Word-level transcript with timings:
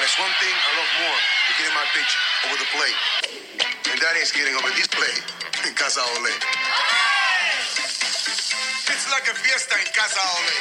But 0.00 0.08
there's 0.08 0.24
one 0.24 0.32
thing 0.40 0.56
I 0.56 0.70
love 0.80 0.92
more 1.04 1.20
than 1.44 1.54
getting 1.60 1.76
my 1.76 1.84
pitch 1.92 2.12
over 2.48 2.56
the 2.56 2.64
plate. 2.72 2.96
And 3.92 4.00
that 4.00 4.16
is 4.16 4.32
getting 4.32 4.56
over 4.56 4.72
this 4.72 4.88
plate 4.88 5.20
in 5.68 5.76
Casa 5.76 6.00
Ole. 6.00 6.32
It's 8.88 9.06
like 9.12 9.28
a 9.28 9.36
fiesta 9.36 9.76
in 9.76 9.92
Casa 9.92 10.24
Ole. 10.24 10.56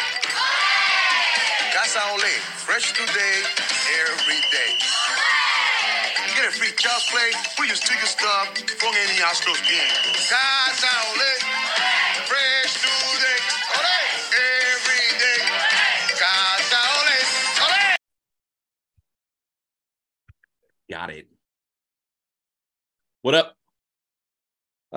Casa 1.72 2.04
Ole, 2.12 2.36
fresh 2.68 2.92
today, 2.92 3.36
every 4.12 4.44
day. 4.52 4.72
Get 6.36 6.44
a 6.44 6.52
free 6.52 6.76
child's 6.76 7.08
play, 7.08 7.32
put 7.56 7.72
your 7.72 7.80
sticker 7.80 8.12
stuff 8.12 8.60
from 8.76 8.92
any 8.92 9.24
Astros 9.24 9.64
game. 9.64 9.88
Casa 10.20 10.92
Ole, 11.16 11.32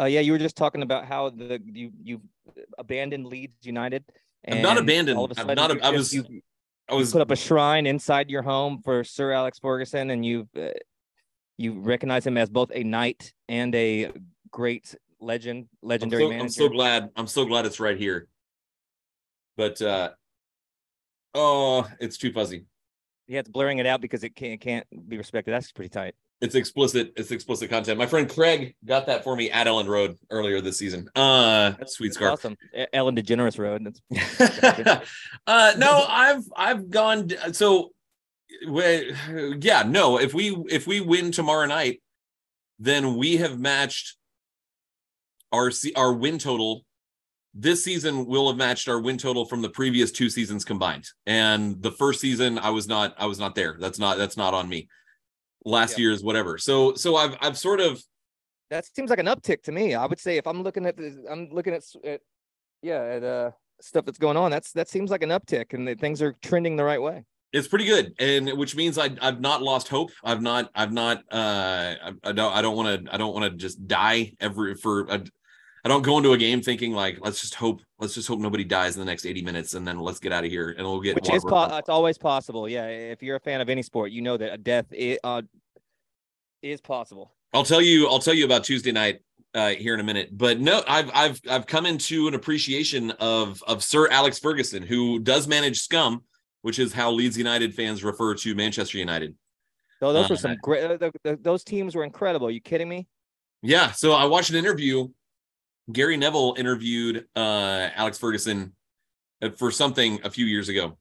Uh, 0.03 0.07
yeah, 0.07 0.19
you 0.21 0.33
were 0.33 0.39
just 0.39 0.57
talking 0.57 0.83
about 0.83 1.05
how 1.05 1.31
the 1.31 1.61
you 1.65 1.93
you 2.03 2.21
abandoned 2.77 3.27
Leeds 3.27 3.65
United. 3.65 4.05
I'm 4.49 4.61
not 4.61 4.77
abandoned. 4.77 5.17
all 5.17 5.27
of 5.27 5.31
a 5.31 5.41
I'm 5.41 5.47
sudden 5.47 5.55
not 5.57 5.71
a- 5.71 5.75
you 5.75 5.81
I 5.83 5.91
was- 5.91 6.13
you 6.13 6.43
I 6.89 6.95
was 6.95 7.13
put 7.13 7.23
up 7.23 7.31
a 7.31 7.37
shrine 7.37 7.87
inside 7.87 8.29
your 8.29 8.43
home 8.43 8.83
for 8.83 9.05
Sir 9.05 9.31
Alex 9.31 9.61
Ferguson, 9.61 10.11
and 10.11 10.27
you 10.27 10.49
uh, 10.57 10.71
you 11.57 11.79
recognize 11.79 12.27
him 12.27 12.37
as 12.37 12.51
both 12.51 12.73
a 12.75 12.83
knight 12.83 13.33
and 13.49 13.73
a 13.77 14.11
great 14.51 14.97
legend, 15.21 15.69
I'm 15.83 15.89
legendary 15.89 16.25
so, 16.25 16.29
manager. 16.31 16.45
I'm 16.45 16.51
so 16.51 16.69
glad. 16.69 17.11
I'm 17.15 17.27
so 17.29 17.45
glad 17.45 17.67
it's 17.67 17.79
right 17.79 17.97
here. 17.97 18.27
But 19.57 19.81
uh 19.81 20.11
oh, 21.35 21.89
it's 22.01 22.19
too 22.19 22.33
fuzzy. 22.33 22.65
Yeah, 23.29 23.39
it's 23.39 23.49
blurring 23.49 23.79
it 23.79 23.87
out 23.87 24.01
because 24.01 24.25
it 24.25 24.35
can't 24.35 24.61
can't 24.61 24.87
be 25.09 25.17
respected. 25.17 25.53
That's 25.53 25.71
pretty 25.71 25.91
tight. 25.91 26.17
It's 26.43 26.57
explicit. 26.57 27.13
It's 27.17 27.31
explicit 27.31 27.71
content. 27.71 27.99
My 27.99 28.07
friend 28.07 28.29
Craig 28.29 28.75
got 28.85 29.07
that 29.07 29.23
for 29.23 29.37
me 29.37 29.49
at 29.53 29.69
Elland 29.69 29.87
Road 29.87 30.19
earlier 30.29 30.61
this 30.61 30.77
season. 30.77 31.09
Uh, 31.15 31.71
that's 31.79 31.95
sweet 31.95 32.15
scarf. 32.15 32.33
awesome. 32.33 32.57
Ellen 32.93 33.15
DeGeneres 33.15 33.59
Road. 33.59 33.97
Uh 35.47 35.73
no 35.77 36.05
i've 36.09 36.45
i've 36.57 36.91
gone 36.91 37.29
so 37.53 37.91
yeah 38.65 39.83
no 39.87 40.19
if 40.19 40.35
we 40.35 40.57
if 40.71 40.87
we 40.87 41.01
win 41.01 41.33
tomorrow 41.33 41.67
night 41.67 42.01
then 42.79 43.17
we 43.17 43.39
have 43.39 43.59
matched 43.59 44.17
our 45.53 45.71
our 45.97 46.13
win 46.13 46.39
total 46.39 46.85
this 47.55 47.83
season 47.85 48.27
will 48.27 48.49
have 48.49 48.57
matched 48.57 48.89
our 48.89 49.01
win 49.01 49.19
total 49.19 49.45
from 49.45 49.63
the 49.63 49.69
previous 49.69 50.13
two 50.13 50.31
seasons 50.31 50.65
combined 50.65 51.07
and 51.27 51.83
the 51.83 51.91
first 51.91 52.21
season 52.21 52.59
i 52.59 52.71
was 52.71 52.87
not 52.87 53.15
i 53.19 53.27
was 53.27 53.39
not 53.39 53.55
there 53.55 53.77
that's 53.81 53.99
not 53.99 54.17
that's 54.19 54.37
not 54.37 54.55
on 54.55 54.69
me 54.69 54.89
last 55.65 55.99
Yeah. 55.99 56.03
year's 56.03 56.23
whatever 56.23 56.59
so 56.59 56.95
so 56.95 57.17
i've 57.17 57.37
i've 57.41 57.57
sort 57.59 57.81
of 57.81 58.03
that 58.71 58.87
seems 58.87 59.11
like 59.11 59.19
an 59.19 59.27
uptick 59.27 59.63
to 59.65 59.73
me. 59.73 59.95
I 59.95 60.07
would 60.07 60.19
say 60.19 60.39
if 60.39 60.47
I'm 60.47 60.63
looking 60.63 60.87
at 60.87 60.97
the, 60.97 61.23
I'm 61.31 61.51
looking 61.51 61.75
at, 61.75 61.83
at 62.05 62.21
yeah, 62.81 63.03
at 63.03 63.23
uh 63.23 63.51
stuff 63.83 64.07
that's 64.07 64.17
going 64.19 64.39
on. 64.39 64.51
That's 64.51 64.73
that 64.73 64.89
seems 64.89 65.11
like 65.11 65.23
an 65.23 65.29
uptick, 65.29 65.75
and 65.75 65.87
that 65.89 66.01
things 66.01 66.23
are 66.23 66.35
trending 66.43 66.77
the 66.77 66.85
right 66.85 67.03
way. 67.03 67.25
it's 67.53 67.69
pretty 67.69 67.85
good 67.85 68.15
and 68.19 68.49
which 68.57 68.75
means 68.75 68.97
I, 68.97 69.11
i've 69.21 69.41
not 69.43 69.61
lost 69.61 69.89
hope 69.89 70.11
i've 70.25 70.41
not 70.41 70.71
i've 70.75 70.91
not 70.93 71.19
uh 71.31 71.95
i, 72.07 72.13
I 72.25 72.33
don't 72.33 72.53
i 72.57 72.63
don't 72.63 72.75
want 72.77 73.05
to 73.05 73.15
i 73.15 73.19
don't 73.19 73.35
want 73.35 73.45
to 73.45 73.51
just 73.59 73.87
die 73.87 74.33
every 74.41 74.75
for 74.75 75.11
I, 75.13 75.17
I 75.85 75.89
don't 75.91 76.01
go 76.03 76.17
into 76.17 76.33
a 76.33 76.39
game 76.39 76.63
thinking 76.63 76.93
like 76.93 77.19
let's 77.21 77.43
just 77.43 77.55
hope 77.57 77.83
let's 78.03 78.15
just 78.15 78.27
hope 78.27 78.41
nobody 78.41 78.65
dies 78.65 78.97
in 78.97 79.01
the 79.01 79.07
next 79.07 79.25
80 79.25 79.43
minutes 79.43 79.75
and 79.75 79.87
then 79.87 79.99
let's 80.01 80.19
get 80.19 80.33
out 80.33 80.45
of 80.45 80.51
here 80.51 80.75
and 80.77 80.85
we'll 80.85 81.01
get 81.01 81.15
Which 81.15 81.33
is 81.33 81.45
po- 81.45 81.77
it's 81.77 81.89
always 81.89 82.19
possible. 82.19 82.69
Yeah, 82.69 82.87
if 82.89 83.23
you're 83.23 83.37
a 83.37 83.41
fan 83.41 83.61
of 83.61 83.71
any 83.71 83.81
sport, 83.81 84.11
you 84.11 84.21
know 84.21 84.37
that 84.37 84.53
a 84.53 84.59
death 84.59 84.87
is, 84.91 85.19
uh, 85.23 85.43
is 86.63 86.81
possible. 86.81 87.33
I'll 87.55 87.65
tell 87.65 87.81
you 87.81 88.09
I'll 88.09 88.19
tell 88.19 88.35
you 88.35 88.45
about 88.45 88.65
Tuesday 88.65 88.93
night 88.93 89.21
uh 89.55 89.71
here 89.71 89.95
in 89.95 90.01
a 90.01 90.05
minute. 90.05 90.37
But 90.37 90.59
no, 90.61 90.83
I've 90.89 91.11
I've 91.15 91.41
I've 91.49 91.67
come 91.67 91.87
into 91.87 92.27
an 92.27 92.35
appreciation 92.35 93.13
of 93.13 93.63
of 93.69 93.85
Sir 93.85 94.09
Alex 94.11 94.39
Ferguson 94.39 94.83
who 94.83 95.21
does 95.21 95.47
manage 95.47 95.79
scum, 95.81 96.23
which 96.63 96.81
is 96.81 96.93
how 96.93 97.13
Leeds 97.13 97.39
United 97.39 97.73
fans 97.75 98.03
refer 98.03 98.35
to 98.35 98.55
Manchester 98.57 98.99
United. 98.99 99.37
So 100.01 100.13
those 100.13 100.25
Uh, 100.27 100.29
were 100.31 100.37
some 100.37 100.57
great. 100.61 101.01
Uh, 101.01 101.37
those 101.41 101.63
teams 101.63 101.95
were 101.95 102.03
incredible. 102.03 102.49
Are 102.49 102.51
you 102.51 102.61
kidding 102.61 102.89
me? 102.89 103.07
Yeah, 103.63 103.93
so 103.93 104.13
I 104.13 104.25
watched 104.25 104.51
an 104.51 104.57
interview. 104.57 105.07
Gary 105.91 106.17
Neville 106.17 106.55
interviewed 106.59 107.27
uh 107.35 107.89
Alex 107.95 108.19
Ferguson 108.19 108.73
uh, 109.43 109.51
for 109.51 109.71
something 109.71 110.21
a 110.25 110.31
few 110.31 110.47
years 110.47 110.69
ago. 110.69 110.97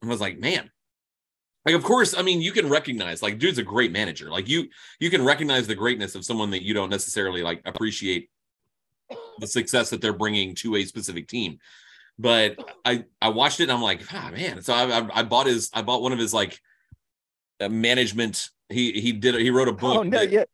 And 0.00 0.08
was 0.10 0.20
like, 0.20 0.38
man, 0.38 0.70
like 1.66 1.74
of 1.74 1.82
course, 1.84 2.16
I 2.16 2.22
mean, 2.22 2.40
you 2.40 2.52
can 2.52 2.68
recognize 2.68 3.22
like 3.22 3.38
dude's 3.38 3.58
a 3.58 3.62
great 3.62 3.92
manager. 3.92 4.30
Like 4.30 4.48
you 4.48 4.68
you 5.00 5.10
can 5.10 5.24
recognize 5.24 5.66
the 5.66 5.74
greatness 5.74 6.14
of 6.14 6.24
someone 6.24 6.50
that 6.50 6.62
you 6.62 6.74
don't 6.74 6.90
necessarily 6.90 7.42
like 7.42 7.62
appreciate 7.64 8.30
the 9.38 9.46
success 9.46 9.90
that 9.90 10.00
they're 10.00 10.12
bringing 10.12 10.54
to 10.56 10.76
a 10.76 10.84
specific 10.84 11.28
team. 11.28 11.58
But 12.18 12.56
I 12.84 13.04
I 13.22 13.28
watched 13.28 13.60
it 13.60 13.64
and 13.64 13.72
I'm 13.72 13.82
like, 13.82 14.02
ah 14.12 14.30
man. 14.32 14.62
So 14.62 14.74
I 14.74 14.98
I, 14.98 15.08
I 15.20 15.22
bought 15.22 15.46
his 15.46 15.70
I 15.72 15.82
bought 15.82 16.02
one 16.02 16.12
of 16.12 16.18
his 16.18 16.34
like 16.34 16.60
uh, 17.60 17.68
management 17.68 18.50
he 18.68 18.92
he 19.00 19.12
did 19.12 19.34
he 19.36 19.50
wrote 19.50 19.68
a 19.68 19.72
book 19.72 19.98
Oh 19.98 20.02
no, 20.02 20.18
that- 20.18 20.30
yeah. 20.32 20.44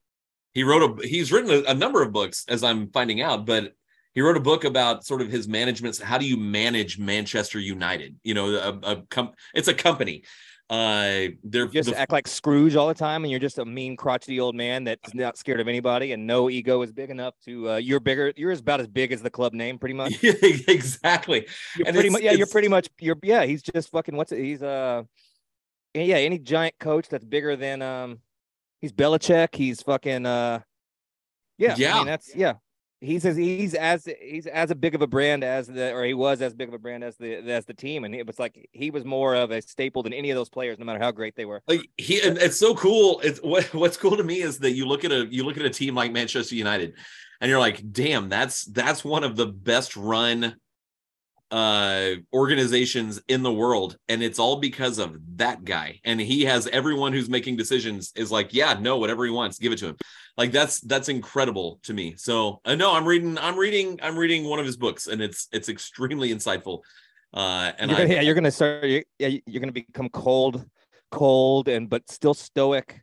He 0.55 0.63
wrote 0.63 0.83
a 0.83 1.07
he's 1.07 1.31
written 1.31 1.51
a, 1.51 1.71
a 1.71 1.75
number 1.75 2.03
of 2.03 2.13
books 2.13 2.45
as 2.49 2.63
i'm 2.65 2.89
finding 2.91 3.21
out 3.21 3.45
but 3.45 3.73
he 4.15 4.21
wrote 4.21 4.37
a 4.37 4.41
book 4.41 4.65
about 4.65 5.05
sort 5.05 5.21
of 5.21 5.29
his 5.29 5.47
management 5.49 5.99
how 5.99 6.17
do 6.17 6.27
you 6.27 6.37
manage 6.37 6.99
manchester 6.99 7.59
united 7.59 8.17
you 8.23 8.33
know 8.35 8.55
a, 8.55 8.93
a 8.93 9.03
com- 9.11 9.33
it's 9.55 9.69
a 9.69 9.75
company 9.75 10.23
uh 10.71 11.27
they're 11.45 11.67
Just 11.67 11.91
the- 11.91 11.99
act 11.99 12.11
like 12.11 12.27
Scrooge 12.27 12.75
all 12.75 12.89
the 12.89 12.95
time, 12.95 13.25
and 13.25 13.31
you're 13.31 13.39
just 13.39 13.59
a 13.59 13.65
mean, 13.67 13.99
crotchety 13.99 14.41
old 14.41 14.55
man 14.55 14.85
that's 14.85 15.13
not 15.13 15.37
scared 15.37 15.61
of 15.61 15.69
anybody, 15.69 16.13
and 16.13 16.27
no 16.27 16.49
ego 16.49 16.81
is 16.81 16.91
big 16.91 17.11
enough 17.11 17.35
to. 17.45 17.73
Uh, 17.73 17.77
you're 17.77 18.01
bigger. 18.01 18.33
You're 18.35 18.51
about 18.53 18.81
as 18.81 18.89
big 18.89 19.13
as 19.13 19.21
the 19.21 19.29
club 19.29 19.53
name, 19.53 19.79
pretty 19.79 19.95
much. 19.95 20.15
exactly 20.25 21.47
You're 21.77 21.87
And 21.87 21.95
pretty 21.95 22.09
much. 22.09 22.23
Yeah, 22.23 22.33
you're 22.33 22.47
pretty 22.47 22.69
much. 22.69 22.89
You're. 22.99 23.19
Yeah, 23.23 23.45
he's 23.45 23.63
just 23.63 23.91
fucking. 23.91 24.17
What's 24.17 24.33
it? 24.33 24.39
He's 24.39 24.63
uh. 24.63 25.03
Yeah, 25.93 26.17
any 26.17 26.39
giant 26.39 26.79
coach 26.81 27.11
that's 27.11 27.27
bigger 27.27 27.57
than 27.57 27.83
um, 27.83 28.21
he's 28.85 28.93
Belichick. 28.93 29.55
He's 29.55 29.81
fucking 29.81 30.27
uh. 30.27 30.61
Yeah, 31.57 31.73
I 31.73 31.77
Yeah. 31.77 31.95
mean 31.95 32.07
that's 32.07 32.35
yeah. 32.37 32.55
He's 33.01 33.25
as 33.25 33.37
he's 33.37 33.75
as 33.75 34.07
he's 34.21 34.47
as 34.47 34.71
a 34.71 34.75
big 34.75 34.95
of 34.95 35.01
a 35.03 35.07
brand 35.07 35.43
as 35.45 35.67
the 35.67 35.93
or 35.93 36.05
he 36.05 36.15
was 36.15 36.41
as 36.43 36.55
big 36.55 36.69
of 36.69 36.75
a 36.75 36.79
brand 36.79 37.03
as 37.05 37.17
the 37.17 37.37
as 37.51 37.65
the 37.65 37.75
team, 37.75 38.05
and 38.05 38.15
it 38.15 38.27
was 38.27 38.39
like 38.39 38.69
he 38.73 38.91
was 38.91 39.05
more 39.05 39.35
of 39.35 39.51
a 39.51 39.61
staple 39.63 40.03
than 40.03 40.13
any 40.13 40.31
of 40.31 40.37
those 40.37 40.49
players, 40.49 40.79
no 40.79 40.85
matter 40.85 40.99
how 40.99 41.11
great 41.11 41.35
they 41.37 41.45
were. 41.45 41.63
like 41.69 41.89
he 41.99 42.21
and 42.23 42.37
it's 42.39 42.59
so 42.59 42.75
cool 42.75 43.21
it's 43.23 43.41
what 43.41 43.65
what's 43.75 43.97
cool 43.97 44.17
to 44.17 44.25
me 44.25 44.41
is 44.43 44.59
that 44.59 44.73
you 44.73 44.87
look 44.87 45.05
at 45.05 45.13
a 45.13 45.27
you 45.31 45.45
look 45.45 45.57
at 45.57 45.65
a 45.65 45.71
team 45.71 45.95
like 45.95 46.13
manchester 46.13 46.55
united 46.55 46.95
and 47.41 47.51
you're 47.51 47.61
like 47.61 47.83
damn 47.93 48.29
that's 48.29 48.65
that's 48.67 49.05
one 49.05 49.23
of 49.25 49.37
the 49.37 49.47
best 49.47 49.97
run 49.97 50.57
uh 51.51 52.11
organizations 52.33 53.21
in 53.29 53.43
the 53.43 53.53
world 53.53 53.97
and 54.09 54.23
it's 54.23 54.39
all 54.39 54.57
because 54.57 54.99
of 54.99 55.17
that 55.37 55.65
guy 55.65 56.01
and 56.05 56.21
he 56.21 56.45
has 56.45 56.67
everyone 56.69 57.13
who's 57.13 57.29
making 57.29 57.57
decisions 57.57 58.13
is 58.17 58.31
like 58.33 58.53
yeah 58.55 58.75
no 58.81 58.97
whatever 58.99 59.25
he 59.25 59.31
wants 59.31 59.59
give 59.59 59.71
it 59.73 59.79
to 59.79 59.87
him 59.89 59.97
like 60.37 60.51
that's 60.53 60.81
that's 60.81 61.09
incredible 61.09 61.79
to 61.83 61.93
me 61.93 62.15
so 62.17 62.61
i 62.65 62.75
know 62.75 62.93
i'm 62.95 63.05
reading 63.07 63.37
i'm 63.39 63.57
reading 63.59 63.99
i'm 64.03 64.17
reading 64.19 64.45
one 64.45 64.59
of 64.59 64.67
his 64.67 64.77
books 64.77 65.07
and 65.07 65.21
it's 65.23 65.49
it's 65.53 65.69
extremely 65.69 66.31
insightful 66.35 66.81
uh 67.35 67.73
and 67.79 67.91
you're 67.91 67.99
gonna, 67.99 68.15
yeah, 68.15 68.21
you're 68.21 68.35
gonna 68.35 68.51
start. 68.51 68.85
you- 68.85 69.03
Yeah, 69.19 69.29
you're 69.47 69.61
gonna 69.61 69.73
become 69.73 70.09
cold, 70.09 70.65
cold, 71.11 71.69
and 71.69 71.91
but 71.91 72.09
still 72.09 72.33
stoic, 72.35 73.01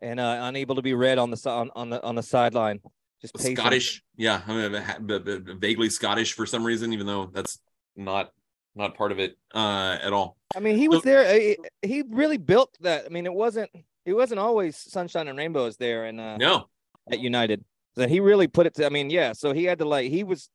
and 0.00 0.18
uh, 0.18 0.38
unable 0.42 0.74
to 0.76 0.80
be 0.82 0.94
read 0.94 1.18
on 1.18 1.30
the 1.30 1.38
on, 1.50 1.70
on 1.76 1.90
the 1.90 2.02
on 2.02 2.14
the 2.14 2.22
sideline. 2.22 2.80
Just 3.20 3.34
patient. 3.34 3.58
Scottish. 3.58 4.02
Yeah, 4.16 4.40
I 4.46 4.52
mean, 4.54 4.82
ha- 4.82 4.98
b- 5.04 5.18
b- 5.18 5.40
vaguely 5.58 5.90
Scottish 5.90 6.32
for 6.32 6.46
some 6.46 6.64
reason, 6.64 6.94
even 6.94 7.06
though 7.06 7.26
that's 7.32 7.58
not 7.96 8.32
not 8.76 8.96
part 8.96 9.12
of 9.12 9.18
it 9.20 9.36
uh, 9.54 9.98
at 10.02 10.12
all. 10.12 10.36
I 10.56 10.60
mean, 10.60 10.76
he 10.76 10.88
was 10.88 11.02
So- 11.02 11.08
there. 11.08 11.24
uh, 11.26 11.34
He, 11.34 11.56
he 11.82 12.02
really 12.08 12.38
built 12.38 12.76
that. 12.80 13.06
I 13.06 13.08
mean, 13.08 13.24
it 13.26 13.32
wasn't 13.34 13.70
it 14.04 14.12
wasn't 14.14 14.40
always 14.40 14.76
sunshine 14.76 15.28
and 15.28 15.38
rainbows 15.38 15.76
there, 15.76 16.04
and 16.04 16.20
uh, 16.20 16.36
No, 16.36 16.68
at 17.10 17.20
United. 17.20 17.64
That 17.96 18.10
he 18.10 18.18
really 18.20 18.48
put 18.48 18.66
it 18.66 18.74
to. 18.74 18.86
I 18.86 18.88
mean, 18.88 19.08
yeah. 19.10 19.32
So 19.32 19.52
he 19.52 19.64
had 19.64 19.78
to 19.78 19.84
like 19.84 20.10
he 20.10 20.24
was 20.24 20.48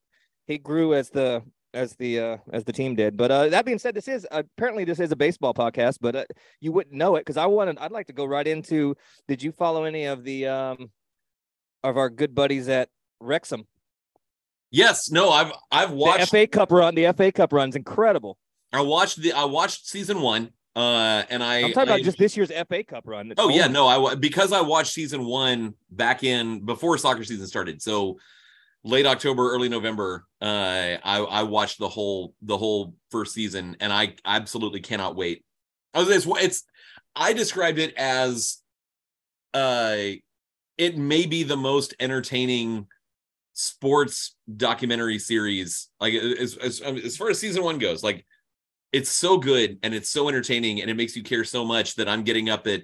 he 0.47 0.57
grew 0.57 0.93
as 0.93 1.09
the 1.09 1.41
as 1.73 1.95
the 1.95 2.19
uh 2.19 2.37
as 2.51 2.65
the 2.65 2.73
team 2.73 2.95
did. 2.95 3.15
But 3.15 3.31
uh 3.31 3.47
that 3.49 3.63
being 3.65 3.79
said, 3.79 3.95
this 3.95 4.09
is 4.09 4.27
apparently 4.31 4.83
this 4.83 4.99
is 4.99 5.11
a 5.11 5.15
baseball 5.15 5.53
podcast, 5.53 5.99
but 6.01 6.15
uh, 6.15 6.25
you 6.59 6.73
wouldn't 6.73 6.95
know 6.95 7.15
it 7.15 7.21
because 7.21 7.37
I 7.37 7.45
wanted 7.45 7.77
I'd 7.77 7.91
like 7.93 8.07
to 8.07 8.13
go 8.13 8.25
right 8.25 8.45
into. 8.45 8.95
Did 9.29 9.41
you 9.41 9.53
follow 9.53 9.85
any 9.85 10.03
of 10.05 10.23
the 10.25 10.47
um 10.47 10.91
of 11.83 11.95
our 11.97 12.09
good 12.09 12.35
buddies 12.35 12.67
at 12.67 12.89
Wrexham? 13.21 13.65
Yes, 14.71 15.11
no. 15.11 15.29
I've 15.29 15.51
I've 15.71 15.91
watched 15.91 16.31
The. 16.31 16.45
FA 16.45 16.47
Cup 16.47 16.71
run. 16.71 16.95
The 16.95 17.11
FA 17.13 17.31
Cup 17.31 17.53
run's 17.53 17.75
incredible. 17.75 18.37
I 18.71 18.81
watched 18.81 19.21
the 19.21 19.33
I 19.33 19.45
watched 19.45 19.87
season 19.87 20.21
one. 20.21 20.51
Uh, 20.75 21.23
and 21.29 21.43
I 21.43 21.57
I'm 21.63 21.73
talking 21.73 21.91
I- 21.91 21.95
about 21.95 22.05
just 22.05 22.17
this 22.17 22.37
year's 22.37 22.51
FA 22.51 22.83
Cup 22.83 23.03
run. 23.05 23.33
Oh 23.37 23.49
yeah, 23.49 23.67
no, 23.67 23.87
I 23.87 24.15
because 24.15 24.53
I 24.53 24.61
watched 24.61 24.93
season 24.93 25.25
one 25.25 25.73
back 25.91 26.23
in 26.23 26.63
before 26.65 26.97
soccer 26.97 27.23
season 27.23 27.47
started. 27.47 27.81
So 27.81 28.19
late 28.83 29.05
October, 29.05 29.51
early 29.51 29.67
November, 29.67 30.25
uh, 30.41 30.45
I 31.03 31.17
I 31.29 31.43
watched 31.43 31.79
the 31.79 31.89
whole 31.89 32.33
the 32.41 32.57
whole 32.57 32.95
first 33.09 33.33
season, 33.33 33.77
and 33.79 33.91
I 33.91 34.15
absolutely 34.23 34.79
cannot 34.79 35.15
wait. 35.15 35.43
I 35.93 35.99
was 35.99 36.09
it's 36.09 36.25
it's 36.27 36.63
I 37.15 37.33
described 37.33 37.79
it 37.79 37.93
as 37.97 38.59
uh 39.53 39.97
it 40.77 40.97
may 40.97 41.25
be 41.25 41.43
the 41.43 41.57
most 41.57 41.93
entertaining 41.99 42.87
sports 43.59 44.35
documentary 44.55 45.19
series 45.19 45.89
like 45.99 46.13
as, 46.13 46.55
as 46.57 46.79
as 46.81 47.17
far 47.17 47.29
as 47.29 47.37
season 47.37 47.61
one 47.61 47.77
goes 47.77 48.01
like 48.03 48.25
it's 48.93 49.09
so 49.11 49.37
good 49.37 49.77
and 49.83 49.93
it's 49.93 50.09
so 50.09 50.29
entertaining 50.29 50.81
and 50.81 50.89
it 50.89 50.95
makes 50.95 51.13
you 51.13 51.23
care 51.23 51.43
so 51.43 51.65
much 51.65 51.95
that 51.95 52.07
i'm 52.07 52.23
getting 52.23 52.49
up 52.49 52.67
at 52.67 52.83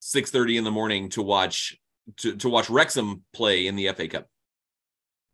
6 0.00 0.30
30 0.30 0.58
in 0.58 0.64
the 0.64 0.70
morning 0.70 1.08
to 1.08 1.22
watch 1.22 1.78
to, 2.18 2.36
to 2.36 2.50
watch 2.50 2.68
wrexham 2.68 3.22
play 3.32 3.66
in 3.66 3.74
the 3.74 3.90
fa 3.94 4.06
cup 4.06 4.26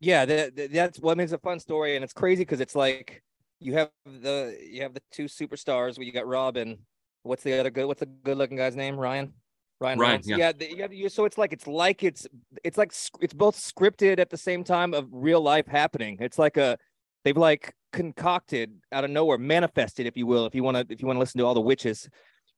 Yeah, 0.00 0.24
that, 0.26 0.54
that- 0.54 0.72
that's 0.72 0.98
what 1.00 1.16
makes 1.16 1.32
a 1.32 1.38
fun 1.38 1.58
story, 1.58 1.96
and 1.96 2.04
it's 2.04 2.12
crazy 2.12 2.42
because 2.42 2.60
it's 2.60 2.76
like 2.76 3.20
you 3.58 3.72
have 3.74 3.90
the 4.06 4.56
you 4.62 4.82
have 4.82 4.94
the 4.94 5.02
two 5.10 5.24
superstars. 5.24 5.98
Where 5.98 6.06
you 6.06 6.12
got 6.12 6.28
robin 6.28 6.78
what's 7.24 7.42
the 7.42 7.58
other 7.58 7.70
good? 7.70 7.86
What's 7.86 7.98
the 8.00 8.06
good 8.06 8.38
looking 8.38 8.56
guy's 8.56 8.76
name? 8.76 8.96
Ryan. 8.96 9.32
Ryan. 9.80 9.98
Ryan, 9.98 10.10
Reynolds? 10.10 10.28
yeah. 10.28 10.36
Yeah. 10.36 10.52
the- 10.88 10.96
you, 10.96 11.08
so 11.08 11.24
it's 11.24 11.38
like 11.38 11.52
it's 11.52 11.66
like 11.66 12.02
it's 12.02 12.26
it's 12.64 12.78
like 12.78 12.92
it's 13.20 13.34
both 13.34 13.56
scripted 13.56 14.18
at 14.18 14.30
the 14.30 14.36
same 14.36 14.64
time 14.64 14.94
of 14.94 15.06
real 15.12 15.40
life 15.40 15.66
happening. 15.66 16.16
It's 16.20 16.38
like 16.38 16.56
a 16.56 16.76
they've 17.24 17.36
like 17.36 17.74
concocted 17.92 18.72
out 18.92 19.04
of 19.04 19.10
nowhere, 19.10 19.38
manifested, 19.38 20.06
if 20.06 20.16
you 20.16 20.26
will, 20.26 20.46
if 20.46 20.54
you 20.54 20.62
want 20.62 20.76
to 20.76 20.86
if 20.92 21.00
you 21.00 21.06
want 21.06 21.16
to 21.16 21.20
listen 21.20 21.38
to 21.38 21.46
all 21.46 21.54
the 21.54 21.60
witches 21.60 22.08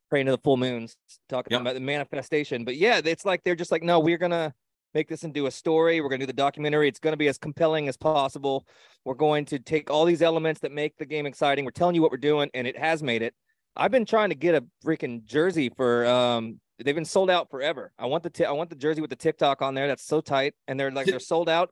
praying 0.08 0.26
to 0.26 0.32
the 0.32 0.38
full 0.38 0.56
moons, 0.56 0.96
talking 1.28 1.52
Yep. 1.52 1.61
about 1.61 1.75
the 1.75 1.81
manifestation. 1.81 2.64
But 2.64 2.76
yeah, 2.76 3.00
it's 3.05 3.25
like 3.25 3.43
they're 3.44 3.55
just 3.55 3.70
like, 3.70 3.82
no, 3.84 4.00
we're 4.00 4.19
gonna 4.19 4.52
make 4.93 5.08
this 5.08 5.23
into 5.23 5.46
a 5.46 5.50
story. 5.52 6.00
We're 6.00 6.08
going 6.08 6.19
to 6.19 6.26
do 6.26 6.32
the 6.32 6.37
documentary. 6.37 6.88
It's 6.88 6.99
going 6.99 7.12
to 7.12 7.16
be 7.16 7.28
as 7.28 7.38
compelling 7.38 7.87
as 7.87 7.96
possible. 7.96 8.66
We're 9.05 9.14
going 9.14 9.44
to 9.44 9.61
take 9.61 9.88
all 9.88 10.05
these 10.05 10.20
elements 10.20 10.58
that 10.62 10.73
make 10.73 10.96
the 10.96 11.06
game 11.06 11.26
exciting. 11.26 11.64
We're 11.64 11.70
telling 11.70 11.94
you 11.94 12.02
what 12.02 12.11
we're 12.11 12.16
doing, 12.16 12.50
and 12.55 12.66
it 12.66 12.76
has 12.76 13.00
made 13.00 13.23
it. 13.23 13.32
I've 13.76 13.93
been 13.93 14.05
trying 14.05 14.31
to 14.31 14.34
get 14.34 14.56
a 14.56 14.64
freaking 14.84 15.23
jersey 15.25 15.70
for 15.76 16.06
um 16.06 16.58
they've 16.84 16.94
been 16.94 17.04
sold 17.04 17.30
out 17.30 17.50
forever. 17.50 17.92
I 17.98 18.06
want 18.06 18.22
the 18.22 18.30
t- 18.30 18.44
I 18.44 18.52
want 18.52 18.70
the 18.70 18.76
jersey 18.76 19.00
with 19.00 19.10
the 19.10 19.16
TikTok 19.16 19.62
on 19.62 19.74
there. 19.74 19.86
That's 19.86 20.04
so 20.04 20.20
tight 20.20 20.54
and 20.68 20.78
they're 20.78 20.90
like 20.90 21.06
they're 21.06 21.20
sold 21.20 21.48
out. 21.48 21.70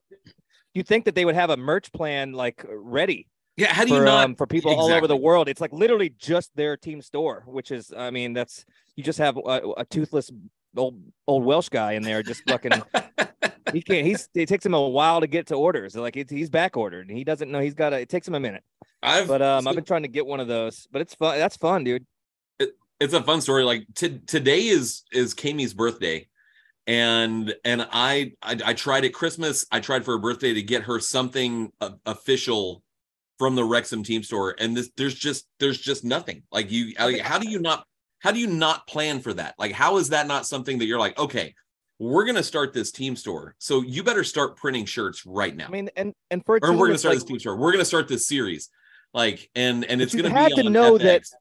You 0.75 0.83
think 0.83 1.07
that 1.07 1.15
they 1.15 1.25
would 1.25 1.35
have 1.35 1.51
a 1.51 1.57
merch 1.57 1.93
plan 1.93 2.33
like 2.33 2.65
ready 2.69 3.27
yeah 3.59 3.73
how 3.73 3.85
do 3.85 3.91
you 3.91 3.99
for 3.99 4.05
not 4.05 4.25
um, 4.25 4.35
for 4.37 4.47
people 4.47 4.73
all 4.73 4.93
over 4.93 5.07
the 5.07 5.17
world. 5.17 5.49
It's 5.49 5.61
like 5.61 5.73
literally 5.73 6.15
just 6.17 6.55
their 6.55 6.77
team 6.77 7.03
store, 7.03 7.43
which 7.47 7.71
is 7.71 7.93
I 7.95 8.11
mean 8.11 8.33
that's 8.33 8.65
you 8.97 9.03
just 9.03 9.19
have 9.19 9.37
a, 9.37 9.61
a 9.77 9.85
toothless 9.85 10.31
old 10.77 11.01
old 11.27 11.45
Welsh 11.45 11.69
guy 11.69 11.93
in 11.93 12.03
there 12.03 12.23
just 12.23 12.43
fucking 12.49 12.73
he 13.73 13.83
can't 13.83 14.07
he's 14.07 14.29
it 14.35 14.49
takes 14.49 14.65
him 14.65 14.75
a 14.75 14.89
while 14.89 15.21
to 15.21 15.27
get 15.27 15.49
to 15.49 15.57
orders. 15.57 15.97
Like 15.97 16.17
it's, 16.17 16.31
he's 16.31 16.51
back 16.51 16.77
ordered 16.77 17.09
and 17.09 17.19
he 17.19 17.25
doesn't 17.25 17.51
know 17.51 17.59
he's 17.59 17.75
got 17.75 17.91
to 17.91 17.99
it 17.99 18.09
takes 18.09 18.29
him 18.29 18.35
a 18.35 18.41
minute. 18.41 18.63
i've 19.03 19.27
But 19.27 19.43
um 19.43 19.65
so 19.65 19.71
I've 19.71 19.77
been 19.77 19.85
trying 19.85 20.03
to 20.03 20.09
get 20.09 20.25
one 20.25 20.39
of 20.39 20.47
those. 20.47 20.87
But 20.93 21.03
it's 21.03 21.15
fun. 21.15 21.39
That's 21.39 21.57
fun, 21.57 21.83
dude. 21.83 22.07
It's 23.01 23.15
a 23.15 23.23
fun 23.23 23.41
story. 23.41 23.65
Like 23.65 23.87
t- 23.95 24.21
today 24.27 24.67
is 24.67 25.03
is 25.13 25.35
Kamie's 25.35 25.75
birthday, 25.75 26.29
and 26.87 27.55
and 27.65 27.87
I, 27.93 28.33
I 28.43 28.59
I 28.65 28.75
tried 28.75 29.05
at 29.05 29.13
Christmas. 29.15 29.67
I 29.71 29.81
tried 29.81 30.05
for 30.05 30.13
her 30.13 30.19
birthday 30.19 30.55
to 30.55 30.63
get 30.63 30.83
her 30.85 30.99
something 31.01 31.73
uh, 31.81 31.91
official 32.07 32.83
from 33.39 33.55
the 33.55 33.65
Wrexham 33.65 34.03
team 34.03 34.23
store, 34.23 34.55
and 34.59 34.77
this 34.77 34.91
there's 34.97 35.15
just 35.15 35.47
there's 35.61 35.79
just 35.79 36.05
nothing. 36.05 36.43
Like 36.51 36.71
you, 36.71 36.93
like, 36.99 37.21
how 37.21 37.39
do 37.39 37.49
you 37.49 37.61
not 37.61 37.85
how 38.21 38.33
do 38.33 38.41
you 38.41 38.49
not 38.49 38.87
plan 38.89 39.21
for 39.21 39.33
that? 39.35 39.55
Like 39.59 39.73
how 39.73 39.99
is 39.99 40.09
that 40.11 40.27
not 40.27 40.47
something 40.47 40.79
that 40.79 40.87
you're 40.87 40.99
like 40.99 41.19
okay? 41.19 41.55
We're 42.01 42.25
gonna 42.25 42.43
start 42.45 42.73
this 42.73 42.93
team 42.93 43.17
store, 43.17 43.55
so 43.59 43.83
you 43.83 44.03
better 44.05 44.25
start 44.25 44.57
printing 44.57 44.87
shirts 44.87 45.25
right 45.27 45.55
now. 45.55 45.67
I 45.67 45.71
mean 45.71 45.91
and 45.97 46.13
and 46.31 46.45
for 46.45 46.59
or 46.63 46.73
we're 46.73 46.87
gonna 46.87 46.99
start 46.99 47.15
like- 47.15 47.23
this 47.23 47.29
team 47.29 47.39
store. 47.39 47.57
We're 47.57 47.73
gonna 47.73 47.85
start 47.85 48.09
this 48.09 48.27
series, 48.27 48.71
like 49.15 49.51
and 49.55 49.85
and 49.85 50.01
it's 50.03 50.15
gonna 50.15 50.31
had 50.31 50.51
be 50.55 50.63
to 50.63 50.71
know 50.71 50.99
that- 50.99 51.23
FX. 51.23 51.33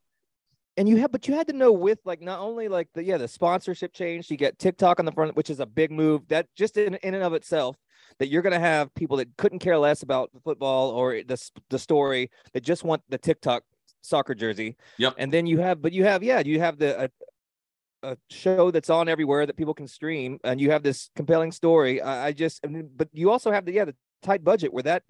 And 0.77 0.87
you 0.87 0.97
have 0.97 1.11
but 1.11 1.27
you 1.27 1.33
had 1.33 1.47
to 1.47 1.53
know 1.53 1.71
with 1.71 1.99
like 2.05 2.21
not 2.21 2.39
only 2.39 2.67
like 2.67 2.87
the 2.93 3.03
yeah 3.03 3.17
the 3.17 3.27
sponsorship 3.27 3.91
change 3.93 4.29
you 4.31 4.37
get 4.37 4.57
tiktok 4.59 4.99
on 4.99 5.05
the 5.05 5.11
front 5.11 5.35
which 5.35 5.49
is 5.49 5.59
a 5.59 5.65
big 5.65 5.91
move 5.91 6.27
that 6.27 6.47
just 6.55 6.77
in, 6.77 6.95
in 6.95 7.13
and 7.13 7.23
of 7.23 7.33
itself 7.33 7.75
that 8.19 8.27
you're 8.29 8.41
going 8.41 8.53
to 8.53 8.59
have 8.59 8.93
people 8.95 9.17
that 9.17 9.27
couldn't 9.37 9.59
care 9.59 9.77
less 9.77 10.01
about 10.03 10.29
football 10.43 10.91
or 10.91 11.21
the, 11.23 11.49
the 11.69 11.79
story 11.79 12.29
that 12.53 12.63
just 12.63 12.83
want 12.83 13.01
the 13.09 13.17
tiktok 13.17 13.63
soccer 14.01 14.35
jersey 14.35 14.77
Yep. 14.97 15.15
and 15.17 15.33
then 15.33 15.45
you 15.47 15.57
have 15.59 15.81
but 15.81 15.91
you 15.91 16.03
have 16.05 16.23
yeah 16.23 16.39
you 16.39 16.59
have 16.59 16.77
the 16.77 17.05
a, 17.05 17.09
a 18.11 18.17
show 18.29 18.71
that's 18.71 18.89
on 18.89 19.09
everywhere 19.09 19.45
that 19.45 19.57
people 19.57 19.73
can 19.73 19.87
stream 19.87 20.39
and 20.43 20.61
you 20.61 20.71
have 20.71 20.83
this 20.83 21.09
compelling 21.15 21.51
story 21.51 22.01
i, 22.01 22.27
I 22.27 22.31
just 22.31 22.61
I 22.63 22.67
mean, 22.67 22.89
but 22.95 23.09
you 23.11 23.31
also 23.31 23.51
have 23.51 23.65
the 23.65 23.73
yeah 23.73 23.85
the 23.85 23.95
tight 24.21 24.43
budget 24.43 24.71
where 24.71 24.83
that 24.83 25.03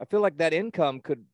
i 0.00 0.04
feel 0.04 0.20
like 0.20 0.38
that 0.38 0.52
income 0.52 1.00
could 1.00 1.24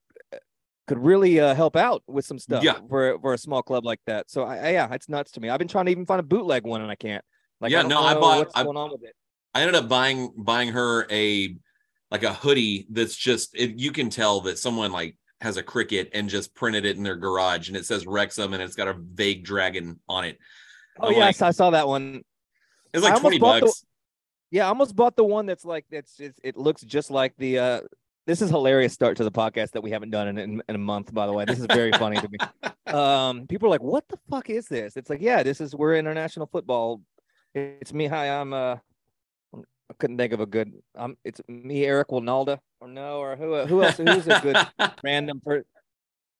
could 0.86 0.98
really 0.98 1.40
uh, 1.40 1.54
help 1.54 1.76
out 1.76 2.02
with 2.06 2.24
some 2.26 2.38
stuff 2.38 2.62
Yeah. 2.62 2.78
for 2.88 3.18
for 3.20 3.32
a 3.34 3.38
small 3.38 3.62
club 3.62 3.84
like 3.84 4.00
that. 4.06 4.30
So 4.30 4.44
I, 4.44 4.56
I 4.58 4.70
yeah, 4.72 4.92
it's 4.92 5.08
nuts 5.08 5.32
to 5.32 5.40
me. 5.40 5.48
I've 5.48 5.58
been 5.58 5.68
trying 5.68 5.86
to 5.86 5.90
even 5.92 6.06
find 6.06 6.20
a 6.20 6.24
bootleg 6.24 6.64
one 6.64 6.82
and 6.82 6.90
I 6.90 6.94
can't. 6.96 7.24
Like 7.60 7.72
Yeah, 7.72 7.80
I 7.80 7.82
no, 7.86 8.02
I 8.02 8.14
bought- 8.14 8.38
what's 8.38 8.56
I- 8.56 8.64
going 8.64 8.76
on 8.76 8.90
with 8.92 9.02
it. 9.04 9.14
I 9.54 9.60
ended 9.60 9.76
up 9.76 9.88
buying 9.88 10.32
buying 10.36 10.72
her 10.72 11.06
a 11.10 11.56
like 12.10 12.22
a 12.24 12.32
hoodie 12.34 12.86
that's 12.90 13.14
just 13.16 13.54
it, 13.54 13.78
you 13.78 13.92
can 13.92 14.10
tell 14.10 14.40
that 14.42 14.58
someone 14.58 14.90
like 14.92 15.16
has 15.40 15.56
a 15.56 15.62
Cricut 15.62 16.08
and 16.12 16.28
just 16.28 16.54
printed 16.54 16.84
it 16.84 16.96
in 16.96 17.02
their 17.02 17.16
garage 17.16 17.68
and 17.68 17.76
it 17.76 17.86
says 17.86 18.06
Wrexham 18.06 18.52
and 18.52 18.62
it's 18.62 18.74
got 18.76 18.88
a 18.88 18.94
vague 18.98 19.44
dragon 19.44 20.00
on 20.08 20.24
it. 20.24 20.38
Oh 21.00 21.08
I'm 21.08 21.14
I 21.14 21.18
like- 21.18 21.36
saw, 21.36 21.46
I 21.48 21.50
saw 21.52 21.70
that 21.70 21.86
one. 21.88 22.22
It's 22.92 23.02
like 23.04 23.20
20 23.20 23.38
bought 23.38 23.60
the- 23.60 23.66
bucks. 23.66 23.84
Yeah, 24.50 24.66
I 24.66 24.68
almost 24.68 24.94
bought 24.94 25.16
the 25.16 25.24
one 25.24 25.46
that's 25.46 25.64
like 25.64 25.84
that's 25.90 26.18
it's, 26.20 26.38
it 26.44 26.56
looks 26.56 26.82
just 26.82 27.10
like 27.10 27.34
the 27.38 27.58
uh 27.58 27.80
this 28.26 28.42
is 28.42 28.50
hilarious 28.50 28.92
start 28.92 29.16
to 29.16 29.24
the 29.24 29.30
podcast 29.30 29.72
that 29.72 29.82
we 29.82 29.90
haven't 29.90 30.10
done 30.10 30.28
in, 30.28 30.38
in, 30.38 30.62
in 30.68 30.74
a 30.74 30.78
month 30.78 31.12
by 31.12 31.26
the 31.26 31.32
way. 31.32 31.44
This 31.44 31.58
is 31.58 31.66
very 31.66 31.92
funny 31.92 32.16
to 32.16 32.28
me. 32.28 32.38
Um 32.86 33.46
people 33.48 33.66
are 33.66 33.70
like 33.70 33.82
what 33.82 34.06
the 34.08 34.18
fuck 34.30 34.50
is 34.50 34.68
this? 34.68 34.96
It's 34.96 35.10
like 35.10 35.20
yeah, 35.20 35.42
this 35.42 35.60
is 35.60 35.74
we're 35.74 35.96
international 35.96 36.46
football. 36.46 37.00
It's 37.54 37.92
me 37.92 38.06
hi, 38.06 38.28
I'm 38.28 38.52
uh 38.52 38.76
I 39.54 39.94
couldn't 39.98 40.18
think 40.18 40.32
of 40.32 40.40
a 40.40 40.46
good 40.46 40.72
um 40.94 41.16
it's 41.24 41.40
me 41.48 41.84
Eric 41.86 42.08
Wynalda 42.08 42.58
or 42.80 42.88
no 42.88 43.18
or 43.18 43.36
who 43.36 43.64
who 43.64 43.82
else 43.82 43.96
who's 43.96 44.28
a 44.28 44.38
good 44.40 44.56
random 45.02 45.40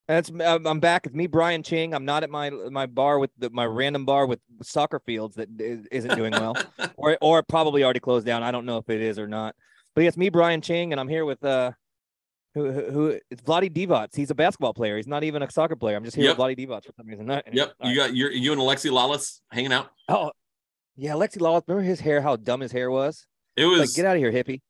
that's 0.06 0.28
I'm 0.28 0.66
I'm 0.66 0.80
back. 0.80 1.06
It's 1.06 1.14
me, 1.14 1.26
Brian 1.26 1.62
Ching. 1.62 1.94
I'm 1.94 2.04
not 2.04 2.22
at 2.24 2.30
my 2.30 2.50
my 2.50 2.86
bar 2.86 3.18
with 3.18 3.30
the, 3.38 3.48
my 3.50 3.64
random 3.64 4.04
bar 4.04 4.26
with 4.26 4.40
soccer 4.62 5.00
fields 5.00 5.36
that 5.36 5.48
is, 5.58 5.86
isn't 5.90 6.14
doing 6.14 6.32
well, 6.32 6.54
or 6.96 7.16
or 7.22 7.42
probably 7.42 7.82
already 7.84 8.00
closed 8.00 8.26
down. 8.26 8.42
I 8.42 8.50
don't 8.50 8.66
know 8.66 8.76
if 8.76 8.90
it 8.90 9.00
is 9.00 9.18
or 9.18 9.26
not. 9.26 9.54
But 9.94 10.02
yeah, 10.02 10.08
it's 10.08 10.16
me, 10.16 10.28
Brian 10.28 10.60
Ching, 10.60 10.92
and 10.92 11.00
I'm 11.00 11.08
here 11.08 11.24
with 11.24 11.42
uh, 11.44 11.72
who 12.54 12.70
who, 12.72 12.90
who 12.90 13.20
it's 13.30 13.42
Vlade 13.42 13.72
Divac. 13.72 14.08
He's 14.14 14.30
a 14.30 14.34
basketball 14.34 14.74
player. 14.74 14.96
He's 14.96 15.06
not 15.06 15.22
even 15.24 15.42
a 15.42 15.50
soccer 15.50 15.76
player. 15.76 15.96
I'm 15.96 16.04
just 16.04 16.16
here 16.16 16.26
Yep. 16.26 16.38
with 16.38 16.46
Vlade 16.46 16.58
Divac 16.58 16.84
for 16.84 16.92
some 16.96 17.06
reason. 17.06 17.26
Not- 17.26 17.44
Yep, 17.52 17.72
you 17.82 17.88
right. 17.88 17.96
got 17.96 18.14
you 18.14 18.28
you 18.30 18.52
and 18.52 18.60
Alexi 18.60 18.90
Lalas 18.90 19.40
hanging 19.50 19.72
out. 19.72 19.90
oh 20.08 20.32
yeah, 20.96 21.12
Alexi 21.12 21.38
Lalas. 21.38 21.62
Remember 21.66 21.86
his 21.88 22.00
hair? 22.00 22.20
How 22.20 22.36
dumb 22.36 22.60
his 22.60 22.72
hair 22.72 22.90
was. 22.90 23.26
It 23.56 23.66
was 23.66 23.80
Like, 23.80 23.94
get 23.94 24.04
out 24.04 24.16
of 24.16 24.18
here, 24.22 24.32
hippie. 24.32 24.60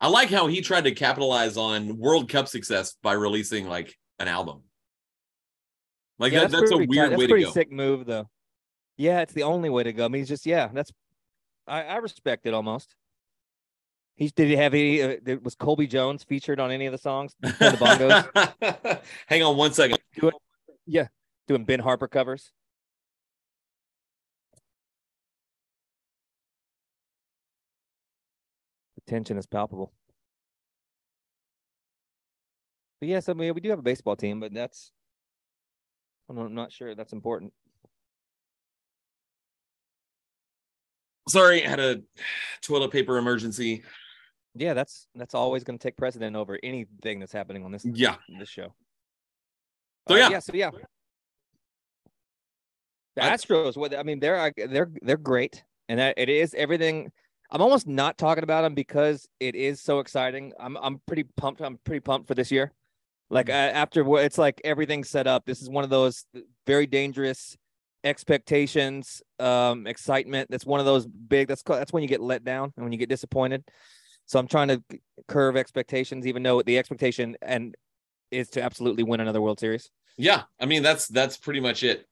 I 0.00 0.08
like 0.08 0.30
how 0.30 0.46
he 0.46 0.62
tried 0.62 0.84
to 0.84 0.92
capitalize 0.92 1.58
on 1.58 1.98
World 1.98 2.30
Cup 2.30 2.48
success 2.48 2.96
by 3.02 3.12
releasing 3.12 3.68
like 3.68 3.94
an 4.18 4.28
album. 4.28 4.62
Like 6.18 6.32
yeah, 6.32 6.40
that, 6.40 6.50
that's, 6.52 6.70
a 6.70 6.76
pretty 6.76 6.86
tight. 6.86 6.88
weird 6.88 7.10
That's 7.12 7.18
way 7.18 7.26
to 7.26 7.30
pretty 7.32 7.44
go. 7.44 7.50
sick 7.50 7.70
move, 7.72 8.06
though. 8.06 8.28
Yeah, 8.96 9.20
it's 9.20 9.32
the 9.34 9.42
only 9.42 9.68
way 9.70 9.82
to 9.82 9.92
go. 9.92 10.04
I 10.04 10.08
mean, 10.08 10.20
he's 10.20 10.28
just 10.28 10.46
yeah. 10.46 10.68
That's 10.72 10.90
I, 11.66 11.82
I 11.84 11.96
respect 11.96 12.46
it 12.46 12.54
almost. 12.54 12.94
He's 14.20 14.32
did 14.32 14.48
he 14.48 14.56
have 14.56 14.74
any? 14.74 15.02
Uh, 15.02 15.16
was 15.42 15.54
Cobi 15.54 15.86
Jones 15.86 16.22
featured 16.24 16.60
on 16.60 16.70
any 16.70 16.84
of 16.84 16.92
the 16.92 16.98
songs? 16.98 17.34
The 17.40 17.48
bongos, 17.80 19.00
Hang 19.26 19.42
on 19.42 19.56
one 19.56 19.72
second. 19.72 19.98
doing 21.48 21.64
Ben 21.64 21.80
Harper 21.80 22.06
covers. 22.06 22.52
The 28.96 29.10
tension 29.10 29.38
is 29.38 29.46
palpable. 29.46 29.90
But 33.00 33.08
yes, 33.08 33.30
I 33.30 33.32
mean 33.32 33.54
we 33.54 33.62
do 33.62 33.70
have 33.70 33.78
a 33.78 33.82
baseball 33.82 34.16
team, 34.16 34.38
but 34.38 34.52
that's 34.52 34.92
I'm 36.28 36.54
not 36.54 36.72
sure 36.72 36.94
that's 36.94 37.14
important. 37.14 37.54
Sorry, 41.26 41.64
I 41.64 41.70
had 41.70 41.80
a 41.80 42.02
toilet 42.60 42.90
paper 42.92 43.16
emergency. 43.16 43.82
Yeah, 44.54 44.74
that's 44.74 45.06
that's 45.14 45.34
always 45.34 45.64
going 45.64 45.78
to 45.78 45.82
take 45.82 45.96
precedent 45.96 46.34
over 46.36 46.58
anything 46.62 47.20
that's 47.20 47.32
happening 47.32 47.64
on 47.64 47.70
this 47.72 47.84
Yeah. 47.84 48.16
this 48.38 48.48
show. 48.48 48.74
So, 50.08 50.14
Uh, 50.14 50.18
yeah. 50.18 50.28
yeah, 50.30 50.38
so 50.40 50.52
yeah. 50.54 50.70
The 53.16 53.24
I- 53.24 53.30
Astros, 53.30 53.76
what 53.76 53.96
I 53.96 54.02
mean, 54.02 54.20
they're 54.20 54.52
they're 54.56 54.90
they're 55.02 55.16
great, 55.16 55.64
and 55.88 55.98
that- 56.00 56.18
it 56.18 56.28
is 56.28 56.54
everything. 56.54 57.12
I'm 57.52 57.60
almost 57.60 57.88
not 57.88 58.16
talking 58.16 58.44
about 58.44 58.62
them 58.62 58.74
because 58.74 59.28
it 59.40 59.56
is 59.56 59.80
so 59.80 59.98
exciting. 59.98 60.52
I'm 60.58 60.76
I'm 60.76 61.00
pretty 61.06 61.24
pumped. 61.36 61.60
I'm 61.60 61.78
pretty 61.84 62.00
pumped 62.00 62.28
for 62.28 62.34
this 62.34 62.50
year. 62.50 62.72
Like 63.28 63.48
uh, 63.48 63.52
after 63.52 64.02
what 64.04 64.24
it's 64.24 64.38
like 64.38 64.60
everything's 64.64 65.08
set 65.08 65.26
up. 65.26 65.44
This 65.46 65.60
is 65.62 65.68
one 65.68 65.84
of 65.84 65.90
those 65.90 66.24
very 66.66 66.86
dangerous 66.86 67.56
expectations, 68.04 69.22
um, 69.38 69.86
excitement. 69.86 70.50
That's 70.50 70.64
one 70.66 70.80
of 70.80 70.86
those 70.86 71.06
big. 71.06 71.48
That's 71.48 71.62
that's 71.62 71.92
when 71.92 72.02
you 72.02 72.08
get 72.08 72.20
let 72.20 72.44
down 72.44 72.72
and 72.76 72.84
when 72.84 72.92
you 72.92 72.98
get 72.98 73.08
disappointed. 73.08 73.64
So 74.30 74.38
I'm 74.38 74.46
trying 74.46 74.68
to 74.68 74.80
curve 75.26 75.56
expectations, 75.56 76.24
even 76.24 76.44
though 76.44 76.62
the 76.62 76.78
expectation 76.78 77.36
and 77.42 77.76
is 78.30 78.48
to 78.50 78.62
absolutely 78.62 79.02
win 79.02 79.18
another 79.18 79.40
World 79.40 79.58
Series. 79.58 79.90
Yeah. 80.16 80.42
I 80.60 80.66
mean, 80.66 80.84
that's 80.84 81.08
that's 81.08 81.36
pretty 81.36 81.58
much 81.58 81.82
it. 81.82 82.06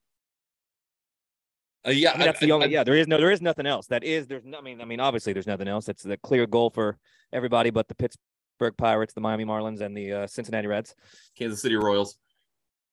Uh, 1.86 1.90
yeah, 1.90 2.10
I 2.10 2.16
mean, 2.18 2.26
that's 2.26 2.42
I- 2.42 2.46
the 2.46 2.52
only. 2.52 2.66
I- 2.66 2.70
yeah, 2.70 2.82
there 2.82 2.96
is 2.96 3.06
no, 3.06 3.18
there 3.18 3.30
is 3.30 3.40
nothing 3.40 3.66
else. 3.66 3.86
That 3.86 4.02
is, 4.02 4.26
there's 4.26 4.44
no. 4.44 4.58
I 4.58 4.62
mean, 4.62 4.80
I 4.80 4.84
mean, 4.84 4.98
obviously, 4.98 5.32
there's 5.32 5.46
nothing 5.46 5.68
else. 5.68 5.84
That's 5.84 6.02
the 6.02 6.16
clear 6.16 6.44
goal 6.48 6.70
for 6.70 6.98
everybody 7.32 7.70
but 7.70 7.86
the 7.86 7.94
Pittsburgh 7.94 8.76
Pirates, 8.76 9.14
the 9.14 9.20
Miami 9.20 9.44
Marlins, 9.44 9.80
and 9.80 9.96
the 9.96 10.12
uh, 10.12 10.26
Cincinnati 10.26 10.66
Reds, 10.66 10.96
Kansas 11.38 11.62
City 11.62 11.76
Royals. 11.76 12.18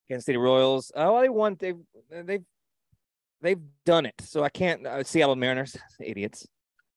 Kansas 0.07 0.27
City 0.27 0.37
Royals. 0.37 0.91
Oh, 0.95 1.13
well, 1.13 1.21
they 1.23 1.29
won. 1.29 1.57
They've 1.59 1.79
they've 2.11 2.43
they've 3.41 3.61
done 3.87 4.05
it. 4.05 4.21
So 4.21 4.43
I 4.43 4.49
can't. 4.49 4.85
Uh, 4.85 5.03
Seattle 5.03 5.35
Mariners, 5.35 5.75
idiots. 5.99 6.45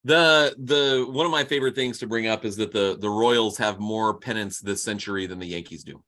The 0.05 0.55
the 0.59 1.07
one 1.09 1.27
of 1.27 1.33
my 1.33 1.45
favorite 1.45 1.75
things 1.75 1.99
to 1.99 2.07
bring 2.07 2.27
up 2.27 2.45
is 2.45 2.57
that 2.57 2.73
the 2.73 2.97
the 2.99 3.11
Royals 3.11 3.59
have 3.59 3.79
more 3.79 4.19
pennants 4.19 4.61
this 4.61 4.83
century 4.83 5.27
than 5.27 5.39
the 5.39 5.47
Yankees 5.47 5.85
do. 5.85 6.03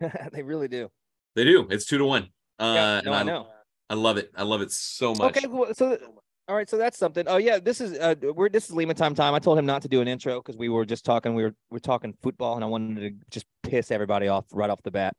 they 0.32 0.42
really 0.42 0.68
do. 0.68 0.90
They 1.34 1.44
do. 1.44 1.66
It's 1.70 1.86
two 1.86 1.98
to 1.98 2.04
one. 2.04 2.28
Uh, 2.58 2.74
Yeah, 2.74 3.00
no, 3.04 3.12
I 3.12 3.22
know. 3.22 3.46
I 3.90 3.94
love 3.94 4.16
it. 4.16 4.30
I 4.36 4.42
love 4.42 4.60
it 4.60 4.70
so 4.70 5.14
much. 5.14 5.36
Okay, 5.36 5.46
well, 5.46 5.74
so 5.74 5.98
all 6.46 6.54
right, 6.56 6.68
so 6.68 6.76
that's 6.76 6.98
something. 6.98 7.26
Oh 7.26 7.38
yeah, 7.38 7.58
this 7.58 7.80
is 7.80 7.98
uh 7.98 8.14
we're 8.34 8.48
this 8.48 8.68
is 8.68 8.72
Lima 8.74 8.94
time 8.94 9.14
time. 9.14 9.34
I 9.34 9.38
told 9.38 9.58
him 9.58 9.66
not 9.66 9.82
to 9.82 9.88
do 9.88 10.00
an 10.00 10.08
intro 10.08 10.40
because 10.40 10.56
we 10.56 10.68
were 10.68 10.84
just 10.84 11.04
talking. 11.04 11.34
We 11.34 11.44
were 11.44 11.54
we're 11.70 11.78
talking 11.78 12.14
football, 12.22 12.54
and 12.54 12.64
I 12.64 12.66
wanted 12.66 13.00
to 13.00 13.26
just 13.30 13.46
piss 13.62 13.90
everybody 13.90 14.28
off 14.28 14.44
right 14.52 14.68
off 14.68 14.82
the 14.82 14.90
bat. 14.90 15.16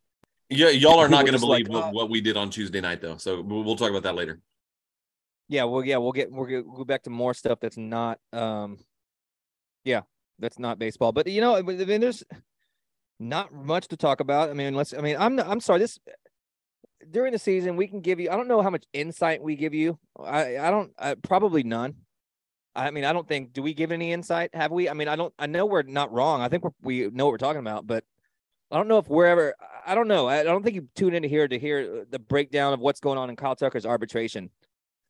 Yeah, 0.50 0.70
y'all 0.70 1.00
are 1.00 1.10
not 1.10 1.26
going 1.26 1.34
to 1.34 1.40
believe 1.40 1.68
like, 1.68 1.74
what, 1.74 1.84
uh, 1.86 1.92
what 1.92 2.10
we 2.12 2.22
did 2.22 2.38
on 2.38 2.52
Tuesday 2.52 2.80
night, 2.80 3.02
though. 3.02 3.18
So 3.18 3.42
we'll 3.42 3.76
talk 3.76 3.90
about 3.90 4.04
that 4.04 4.14
later. 4.14 4.40
Yeah, 5.48 5.66
well, 5.66 5.86
yeah, 5.86 5.98
we'll 5.98 6.12
get 6.12 6.32
we'll, 6.32 6.46
get, 6.46 6.66
we'll 6.66 6.78
go 6.78 6.84
back 6.84 7.04
to 7.04 7.10
more 7.10 7.34
stuff 7.34 7.60
that's 7.60 7.78
not 7.78 8.20
um, 8.34 8.80
yeah, 9.84 10.02
that's 10.40 10.60
not 10.60 10.80
baseball. 10.80 11.12
But 11.12 11.28
you 11.28 11.40
know, 11.40 11.56
I 11.56 11.62
mean, 11.62 12.02
there's 12.02 12.24
not 13.20 13.54
much 13.54 13.88
to 13.90 13.98
talk 13.98 14.20
about. 14.20 14.50
I 14.50 14.54
mean, 14.54 14.76
let's. 14.76 14.94
I 14.94 15.02
mean, 15.02 15.16
I'm 15.18 15.40
I'm 15.40 15.60
sorry. 15.62 15.80
This 15.80 16.00
during 17.10 17.32
the 17.32 17.40
season, 17.40 17.76
we 17.76 17.88
can 17.88 18.02
give 18.02 18.20
you. 18.20 18.30
I 18.30 18.36
don't 18.36 18.48
know 18.48 18.62
how 18.62 18.70
much 18.70 18.86
insight 18.92 19.42
we 19.42 19.56
give 19.56 19.74
you. 19.74 19.98
I 20.22 20.58
I 20.58 20.72
don't. 20.72 20.92
I, 20.98 21.16
probably 21.16 21.64
none. 21.64 21.96
I 22.76 22.92
mean, 22.92 23.06
I 23.06 23.14
don't 23.14 23.28
think. 23.28 23.54
Do 23.54 23.62
we 23.62 23.74
give 23.74 23.92
any 23.92 24.12
insight? 24.12 24.54
Have 24.54 24.72
we? 24.72 24.90
I 24.90 24.94
mean, 24.94 25.08
I 25.08 25.16
don't. 25.16 25.34
I 25.40 25.46
know 25.46 25.66
we're 25.66 25.84
not 25.84 26.12
wrong. 26.12 26.42
I 26.42 26.50
think 26.50 26.64
we 26.82 27.08
know 27.10 27.26
what 27.26 27.32
we're 27.32 27.38
talking 27.38 27.62
about, 27.62 27.88
but 27.88 28.04
I 28.72 28.78
don't 28.78 28.88
know 28.88 28.98
if 28.98 29.08
we're 29.08 29.28
ever. 29.28 29.56
I 29.86 29.96
don't 29.96 30.08
know. 30.08 30.28
I 30.28 30.44
don't 30.44 30.64
think 30.64 30.76
you 30.76 30.90
tune 30.96 31.14
into 31.14 31.28
here 31.28 31.48
to 31.48 31.60
hear 31.60 32.06
the 32.10 32.20
breakdown 32.20 32.74
of 32.74 32.80
what's 32.80 33.00
going 33.00 33.18
on 33.18 33.30
in 33.30 33.36
Kyle 33.36 33.56
Tucker's 33.56 33.86
arbitration. 33.86 34.50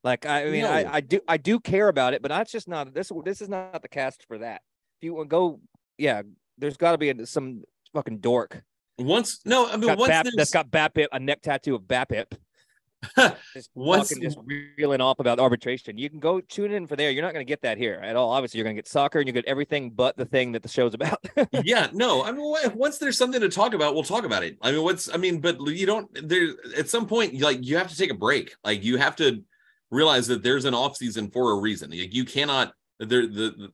Like 0.05 0.27
I 0.27 0.45
mean, 0.45 0.61
No. 0.61 0.69
I, 0.71 0.93
I 0.93 1.01
do 1.01 1.19
I 1.27 1.37
do 1.37 1.59
care 1.59 1.87
about 1.87 2.13
it, 2.13 2.21
but 2.21 2.29
that's 2.29 2.51
just 2.51 2.67
not 2.67 2.93
this. 2.93 3.11
This 3.25 3.41
is 3.41 3.49
not 3.49 3.81
the 3.81 3.87
cast 3.89 4.23
for 4.27 4.37
that. 4.37 4.61
If 4.99 5.03
you 5.03 5.15
want 5.15 5.29
to 5.29 5.31
go, 5.31 5.59
yeah, 5.97 6.21
there's 6.59 6.77
got 6.77 6.91
to 6.91 6.99
be 6.99 7.09
a, 7.09 7.25
some 7.25 7.63
fucking 7.91 8.19
dork 8.19 8.61
Once, 8.99 9.41
no, 9.45 9.67
I 9.67 9.77
mean, 9.77 9.87
got 9.87 9.97
once 9.97 10.09
Bap, 10.09 10.27
that's 10.37 10.51
got 10.51 10.69
BABIP, 10.69 11.07
a 11.11 11.19
neck 11.19 11.41
tattoo 11.41 11.73
of 11.73 11.81
BABIP. 11.81 12.37
Just 13.53 13.71
Once- 13.75 14.09
fucking 14.09 14.23
just 14.23 14.37
reeling 14.77 15.01
off 15.01 15.19
about 15.19 15.39
arbitration. 15.39 15.97
You 15.97 16.09
can 16.09 16.19
go 16.19 16.39
tune 16.39 16.71
in 16.71 16.87
for 16.87 16.95
there. 16.95 17.11
You're 17.11 17.23
not 17.23 17.33
going 17.33 17.45
to 17.45 17.49
get 17.49 17.61
that 17.61 17.77
here 17.77 17.99
at 18.01 18.15
all. 18.15 18.31
Obviously, 18.31 18.57
you're 18.57 18.63
going 18.63 18.75
to 18.75 18.81
get 18.81 18.87
soccer 18.87 19.19
and 19.19 19.27
you 19.27 19.33
get 19.33 19.45
everything 19.45 19.91
but 19.91 20.17
the 20.17 20.25
thing 20.25 20.53
that 20.53 20.63
the 20.63 20.69
show's 20.69 20.93
about. 20.93 21.23
yeah, 21.63 21.89
no, 21.93 22.23
I 22.23 22.31
mean, 22.31 22.55
once 22.73 22.97
there's 22.97 23.17
something 23.17 23.41
to 23.41 23.49
talk 23.49 23.73
about, 23.73 23.93
we'll 23.93 24.03
talk 24.03 24.23
about 24.23 24.43
it. 24.43 24.57
I 24.61 24.71
mean, 24.71 24.81
what's, 24.83 25.13
I 25.13 25.17
mean, 25.17 25.39
but 25.39 25.59
you 25.67 25.85
don't, 25.85 26.09
there, 26.27 26.49
at 26.77 26.89
some 26.89 27.05
point, 27.05 27.39
like, 27.41 27.59
you 27.63 27.77
have 27.77 27.89
to 27.89 27.97
take 27.97 28.11
a 28.11 28.15
break. 28.15 28.55
Like, 28.63 28.83
you 28.83 28.97
have 28.97 29.15
to 29.17 29.43
realize 29.95 30.27
that 30.27 30.43
there's 30.43 30.65
an 30.65 30.73
off 30.73 30.97
season 30.97 31.29
for 31.29 31.51
a 31.51 31.55
reason. 31.55 31.89
Like, 31.89 32.13
you 32.13 32.25
cannot, 32.25 32.73
there, 32.99 33.27
the, 33.27 33.55
the, 33.57 33.71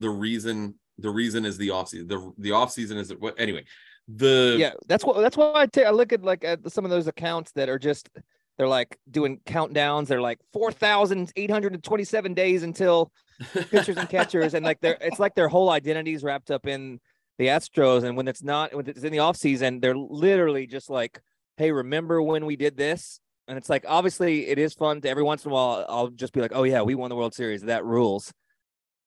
the 0.00 0.10
reason, 0.10 0.74
the 0.98 1.10
reason 1.10 1.44
is 1.44 1.56
the 1.56 1.70
off 1.70 1.88
season. 1.88 2.08
The, 2.08 2.32
the 2.38 2.52
off 2.52 2.70
season 2.72 2.98
is 2.98 3.12
what, 3.14 3.34
anyway, 3.38 3.64
the, 4.08 4.56
yeah, 4.58 4.72
that's 4.86 5.04
what 5.04 5.20
that's 5.20 5.36
why 5.36 5.52
I 5.54 5.66
take 5.66 5.86
I 5.86 5.90
look 5.90 6.14
at 6.14 6.22
like 6.22 6.42
at 6.42 6.70
some 6.72 6.86
of 6.86 6.90
those 6.90 7.08
accounts 7.08 7.52
that 7.52 7.68
are 7.68 7.78
just 7.78 8.08
they're 8.56 8.66
like 8.66 8.98
doing 9.10 9.38
countdowns. 9.44 10.06
They're 10.06 10.20
like 10.20 10.38
four 10.52 10.72
thousand 10.72 11.30
eight 11.36 11.50
hundred 11.50 11.74
and 11.74 11.84
twenty 11.84 12.04
seven 12.04 12.32
days 12.32 12.62
until 12.62 13.12
pitchers 13.70 13.98
and 13.98 14.08
catchers, 14.08 14.54
and 14.54 14.64
like 14.64 14.80
they're 14.80 14.96
it's 15.02 15.18
like 15.18 15.34
their 15.34 15.48
whole 15.48 15.68
identity 15.68 16.14
is 16.14 16.24
wrapped 16.24 16.50
up 16.50 16.66
in 16.66 17.00
the 17.36 17.48
Astros. 17.48 18.02
And 18.02 18.16
when 18.16 18.28
it's 18.28 18.42
not, 18.42 18.74
when 18.74 18.88
it's 18.88 19.04
in 19.04 19.12
the 19.12 19.18
off 19.18 19.36
season, 19.36 19.78
they're 19.78 19.96
literally 19.96 20.66
just 20.66 20.88
like, 20.88 21.20
"Hey, 21.58 21.70
remember 21.70 22.22
when 22.22 22.46
we 22.46 22.56
did 22.56 22.78
this?" 22.78 23.20
And 23.48 23.56
it's 23.56 23.70
like 23.70 23.84
obviously 23.88 24.46
it 24.46 24.58
is 24.58 24.74
fun 24.74 25.00
to 25.00 25.08
every 25.08 25.22
once 25.22 25.44
in 25.44 25.50
a 25.50 25.54
while. 25.54 25.84
I'll 25.88 26.08
just 26.08 26.34
be 26.34 26.40
like, 26.40 26.52
"Oh 26.54 26.64
yeah, 26.64 26.82
we 26.82 26.94
won 26.94 27.08
the 27.08 27.16
World 27.16 27.34
Series. 27.34 27.62
That 27.62 27.84
rules." 27.84 28.32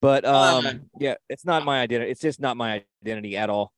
But 0.02 0.26
um, 0.26 0.66
Uh, 0.66 0.74
yeah, 1.00 1.14
it's 1.30 1.46
not 1.46 1.64
my 1.64 1.80
identity. 1.80 2.10
It's 2.12 2.22
just 2.22 2.40
not 2.40 2.58
my 2.58 2.84
identity 3.04 3.38
at 3.38 3.52
all. 3.52 3.72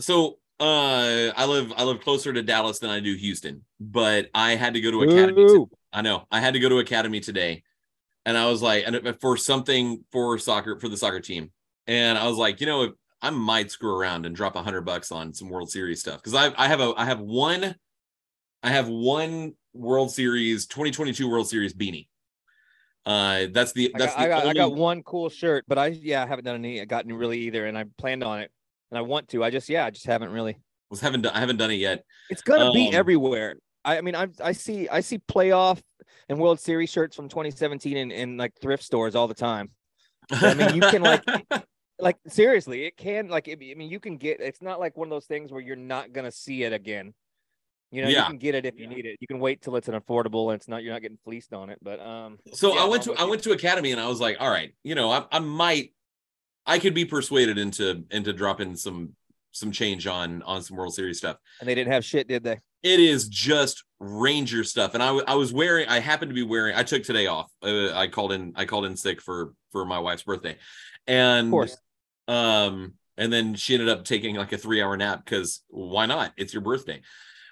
so, 0.00 0.40
uh, 0.58 1.30
I 1.36 1.46
live, 1.46 1.72
I 1.76 1.84
live 1.84 2.00
closer 2.00 2.32
to 2.32 2.42
Dallas 2.42 2.80
than 2.80 2.90
I 2.90 2.98
do 2.98 3.14
Houston, 3.14 3.64
but 3.78 4.28
I 4.34 4.56
had 4.56 4.74
to 4.74 4.80
go 4.80 4.90
to 4.90 5.02
academy. 5.02 5.46
to- 5.46 5.70
I 5.92 6.02
know 6.02 6.26
I 6.32 6.40
had 6.40 6.54
to 6.54 6.60
go 6.60 6.68
to 6.68 6.78
academy 6.80 7.20
today, 7.20 7.62
and 8.26 8.36
I 8.36 8.50
was 8.50 8.60
like, 8.60 8.82
and 8.88 9.16
for 9.20 9.36
something 9.36 10.04
for 10.10 10.36
soccer 10.38 10.80
for 10.80 10.88
the 10.88 10.96
soccer 10.96 11.20
team, 11.20 11.52
and 11.86 12.18
I 12.18 12.26
was 12.26 12.36
like, 12.38 12.60
you 12.60 12.66
know, 12.66 12.92
I 13.22 13.30
might 13.30 13.70
screw 13.70 13.94
around 13.96 14.26
and 14.26 14.34
drop 14.34 14.56
a 14.56 14.62
hundred 14.64 14.80
bucks 14.82 15.12
on 15.12 15.32
some 15.32 15.48
World 15.48 15.70
Series 15.70 16.00
stuff 16.00 16.16
because 16.16 16.34
I 16.34 16.52
I 16.60 16.66
have 16.66 16.80
a 16.80 16.92
I 16.96 17.04
have 17.04 17.20
one, 17.20 17.76
I 18.64 18.70
have 18.70 18.88
one 18.88 19.54
World 19.74 20.10
Series 20.10 20.66
2022 20.66 21.28
World 21.28 21.48
Series 21.48 21.74
beanie. 21.74 22.06
Uh, 23.06 23.46
that's 23.52 23.72
the 23.72 23.90
I 23.94 23.98
that's 23.98 24.14
got, 24.14 24.20
I 24.20 24.24
the 24.24 24.34
got, 24.34 24.46
I 24.46 24.52
got 24.54 24.74
one 24.74 25.02
cool 25.02 25.28
shirt, 25.30 25.64
but 25.66 25.78
I 25.78 25.86
yeah, 25.88 26.22
I 26.22 26.26
haven't 26.26 26.44
done 26.44 26.56
any 26.56 26.84
gotten 26.84 27.12
really 27.12 27.40
either, 27.40 27.66
and 27.66 27.76
I 27.78 27.84
planned 27.96 28.22
on 28.22 28.40
it, 28.40 28.50
and 28.90 28.98
I 28.98 29.02
want 29.02 29.28
to. 29.28 29.42
I 29.44 29.50
just 29.50 29.68
yeah, 29.68 29.86
I 29.86 29.90
just 29.90 30.06
haven't 30.06 30.30
really. 30.30 30.58
was 30.90 31.00
haven't 31.00 31.22
done 31.22 31.34
I 31.34 31.40
haven't 31.40 31.56
done 31.56 31.70
it 31.70 31.76
yet. 31.76 32.04
It's 32.28 32.42
gonna 32.42 32.72
be 32.72 32.88
Um, 32.88 32.94
everywhere. 32.94 33.56
I, 33.84 33.98
I 33.98 34.00
mean, 34.02 34.14
I 34.14 34.28
I 34.42 34.52
see 34.52 34.88
I 34.88 35.00
see 35.00 35.18
playoff 35.18 35.80
and 36.28 36.38
World 36.38 36.60
Series 36.60 36.90
shirts 36.90 37.16
from 37.16 37.28
2017 37.28 37.96
in, 37.96 38.10
in 38.10 38.36
like 38.36 38.52
thrift 38.60 38.82
stores 38.82 39.14
all 39.14 39.28
the 39.28 39.34
time. 39.34 39.70
I 40.30 40.52
mean, 40.52 40.74
you 40.74 40.80
can, 40.82 41.02
like- 41.02 41.24
Like 42.00 42.16
seriously, 42.28 42.84
it 42.84 42.96
can 42.96 43.26
like 43.28 43.48
I 43.48 43.56
mean, 43.56 43.90
you 43.90 43.98
can 43.98 44.18
get. 44.18 44.40
It's 44.40 44.62
not 44.62 44.78
like 44.78 44.96
one 44.96 45.08
of 45.08 45.10
those 45.10 45.26
things 45.26 45.50
where 45.50 45.60
you're 45.60 45.74
not 45.74 46.12
gonna 46.12 46.30
see 46.30 46.62
it 46.62 46.72
again. 46.72 47.12
You 47.90 48.02
know, 48.02 48.08
you 48.08 48.22
can 48.24 48.36
get 48.38 48.54
it 48.54 48.66
if 48.66 48.78
you 48.78 48.86
need 48.86 49.06
it. 49.06 49.16
You 49.20 49.26
can 49.26 49.38
wait 49.38 49.62
till 49.62 49.76
it's 49.76 49.88
an 49.88 49.94
affordable 49.98 50.46
and 50.52 50.56
it's 50.56 50.68
not 50.68 50.82
you're 50.82 50.92
not 50.92 51.00
getting 51.02 51.18
fleeced 51.24 51.54
on 51.54 51.70
it. 51.70 51.78
But 51.82 52.00
um, 52.00 52.38
So 52.52 52.74
Yeah, 52.74 52.82
I 52.82 52.84
went 52.86 53.02
to 53.04 53.14
I 53.14 53.24
went 53.24 53.42
to 53.44 53.52
academy 53.52 53.92
and 53.92 54.00
I 54.00 54.08
was 54.08 54.20
like, 54.20 54.36
all 54.40 54.50
right, 54.50 54.74
you 54.82 54.94
know, 54.94 55.10
I, 55.10 55.24
I 55.32 55.38
might 55.38 55.94
I 56.66 56.78
could 56.78 56.92
be 56.94 57.04
persuaded 57.06 57.56
into 57.56 58.04
into 58.10 58.32
dropping 58.32 58.76
some 58.76 59.14
some 59.52 59.72
change 59.72 60.06
on 60.06 60.42
on 60.42 60.62
some 60.62 60.76
World 60.76 60.94
Series 60.94 61.18
stuff. 61.18 61.38
and 61.60 61.68
they 61.68 61.74
didn't 61.74 61.92
have 61.92 62.04
shit, 62.04 62.28
did 62.28 62.44
they? 62.44 62.58
It 62.82 63.00
is 63.00 63.26
just 63.28 63.82
Ranger 63.98 64.62
stuff, 64.64 64.94
and 64.94 65.02
I 65.02 65.06
w- 65.06 65.24
I 65.26 65.34
was 65.34 65.52
wearing 65.52 65.88
I 65.88 65.98
happened 65.98 66.30
to 66.30 66.34
be 66.34 66.42
wearing 66.44 66.76
I 66.76 66.82
took 66.84 67.02
today 67.02 67.26
off. 67.26 67.50
Uh, 67.62 67.92
I 67.92 68.06
called 68.08 68.32
in 68.32 68.52
I 68.54 68.66
called 68.66 68.84
in 68.84 68.96
sick 68.96 69.20
for 69.22 69.54
for 69.72 69.84
my 69.86 69.98
wife's 69.98 70.22
birthday, 70.22 70.56
and 71.06 71.48
Of 71.48 71.50
course. 71.50 71.76
um 72.28 72.94
and 73.16 73.32
then 73.32 73.54
she 73.56 73.74
ended 73.74 73.88
up 73.88 74.04
taking 74.04 74.36
like 74.36 74.52
a 74.52 74.58
three 74.58 74.80
hour 74.80 74.96
nap 74.96 75.24
because 75.24 75.62
why 75.68 76.06
not? 76.06 76.32
It's 76.36 76.52
your 76.52 76.62
birthday. 76.62 77.00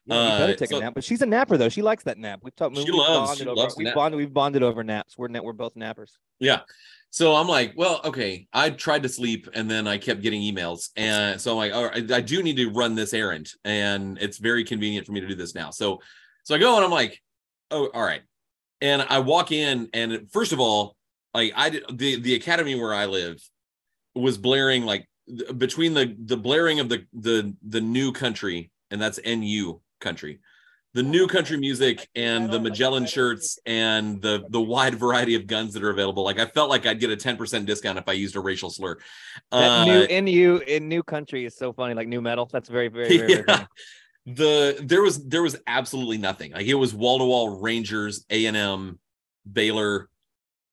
Yeah, 0.07 0.33
you 0.33 0.39
better 0.39 0.53
Uh, 0.53 0.57
take 0.57 0.71
so- 0.71 0.79
a 0.79 0.81
nap. 0.81 0.95
But 0.95 1.05
she's 1.05 1.23
a 1.23 1.27
napper 1.27 1.57
though. 1.57 1.69
She 1.69 1.83
likes 1.83 2.05
that 2.05 2.19
nap. 2.19 2.41
We've 2.43 2.55
talked. 2.55 2.77
She 2.77 2.85
we've 2.85 2.95
loves- 2.95 3.29
bonded 3.31 3.39
she 3.39 3.49
over, 3.49 3.57
loves 3.57 3.77
we've 3.77 3.95
bonded. 3.95 4.19
We've 4.19 4.33
bonded 4.33 4.63
over 4.63 4.85
naps. 4.85 5.19
We're 5.19 5.29
we're 5.43 5.53
both 5.53 5.75
nappers. 5.75 6.13
Yeah. 6.39 6.61
So 7.11 7.35
I'm 7.35 7.49
like, 7.49 7.73
well, 7.77 8.01
okay. 8.05 8.47
I 8.53 8.71
tried 8.71 9.03
to 9.05 9.09
sleep 9.09 9.49
and 9.55 9.71
then 9.71 9.87
I 9.87 9.97
kept 9.97 10.21
getting 10.23 10.43
emails. 10.43 10.91
And 10.97 11.41
so 11.41 11.53
I'm 11.53 11.57
like, 11.57 11.73
all 11.73 11.87
right, 11.87 12.11
I 12.13 12.21
do 12.21 12.43
need 12.43 12.57
to 12.57 12.69
run 12.71 12.95
this 12.95 13.15
errand. 13.15 13.51
And 13.65 14.19
it's 14.21 14.39
very 14.39 14.65
convenient 14.65 15.07
for 15.07 15.13
me 15.13 15.21
to 15.21 15.27
do 15.27 15.35
this 15.35 15.55
now. 15.55 15.71
So 15.71 16.01
so 16.45 16.55
I 16.55 16.59
go 16.59 16.77
and 16.77 16.85
I'm 16.85 16.91
like, 16.91 17.21
oh, 17.71 17.89
all 17.95 18.03
right. 18.03 18.23
And 18.81 19.03
I 19.09 19.21
walk 19.21 19.51
in, 19.53 19.89
and 19.95 20.31
first 20.31 20.53
of 20.53 20.61
all, 20.61 20.95
like 21.33 21.53
I 21.57 21.71
did 21.71 21.85
the 21.99 22.21
the 22.21 22.35
academy 22.35 22.75
where 22.75 22.93
I 22.93 23.07
live 23.07 23.41
was 24.15 24.37
blaring 24.39 24.85
like 24.85 25.09
between 25.57 25.95
the 25.95 26.15
the 26.19 26.37
blaring 26.37 26.81
of 26.81 26.89
the 26.89 27.05
the 27.13 27.55
the 27.67 27.81
new 27.81 28.13
country, 28.13 28.71
and 28.91 29.01
that's 29.01 29.19
NU 29.25 29.81
country 30.07 30.41
the 30.97 31.03
new 31.03 31.27
country 31.27 31.59
music 31.59 32.09
and 32.15 32.51
the 32.51 32.59
Magellan 32.59 33.05
shirts 33.05 33.59
and 33.67 34.21
the 34.23 34.47
the 34.49 34.61
wide 34.61 34.95
variety 34.95 35.35
of 35.35 35.47
guns 35.47 35.75
that 35.75 35.85
are 35.85 35.91
available. 35.91 36.25
Like 36.25 36.39
I 36.39 36.47
felt 36.47 36.71
like 36.71 36.87
I'd 36.87 36.99
get 36.99 37.11
a 37.11 37.17
10% 37.17 37.67
discount 37.67 37.99
if 37.99 38.09
I 38.09 38.13
used 38.13 38.35
a 38.35 38.41
racial 38.41 38.71
slur. 38.71 38.97
That 39.51 39.81
Uh, 39.81 39.85
new 39.85 40.23
NU 40.23 40.63
in 40.67 40.89
new 40.89 41.03
country 41.03 41.45
is 41.45 41.55
so 41.55 41.75
funny. 41.75 41.93
Like 41.93 42.09
new 42.09 42.23
metal. 42.23 42.49
That's 42.51 42.71
very 42.71 42.89
very 42.89 43.19
very. 43.19 43.19
very 43.19 43.45
yeah. 43.47 43.57
funny. 43.57 43.67
The 44.25 44.81
there 44.83 45.03
was 45.03 45.23
there 45.29 45.43
was 45.43 45.59
absolutely 45.67 46.17
nothing. 46.17 46.53
Like 46.53 46.67
it 46.67 46.75
was 46.75 46.95
wall 46.95 47.19
to 47.19 47.27
wall 47.27 47.61
Rangers, 47.61 48.25
A 48.31 48.47
and 48.47 48.57
M, 48.57 48.99
Baylor, 49.53 50.09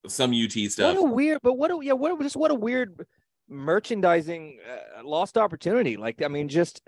some 0.06 0.32
UT 0.32 0.52
stuff. 0.70 0.96
What 0.96 1.04
a 1.04 1.12
weird. 1.12 1.40
But 1.42 1.58
what 1.58 1.70
a 1.70 1.78
yeah. 1.82 1.92
What 1.92 2.18
just 2.22 2.36
what 2.36 2.50
a 2.50 2.54
weird 2.54 3.06
merchandising 3.50 4.58
uh, 4.66 5.06
lost 5.06 5.36
opportunity. 5.36 5.98
Like 5.98 6.22
I 6.22 6.28
mean, 6.28 6.48
just 6.48 6.80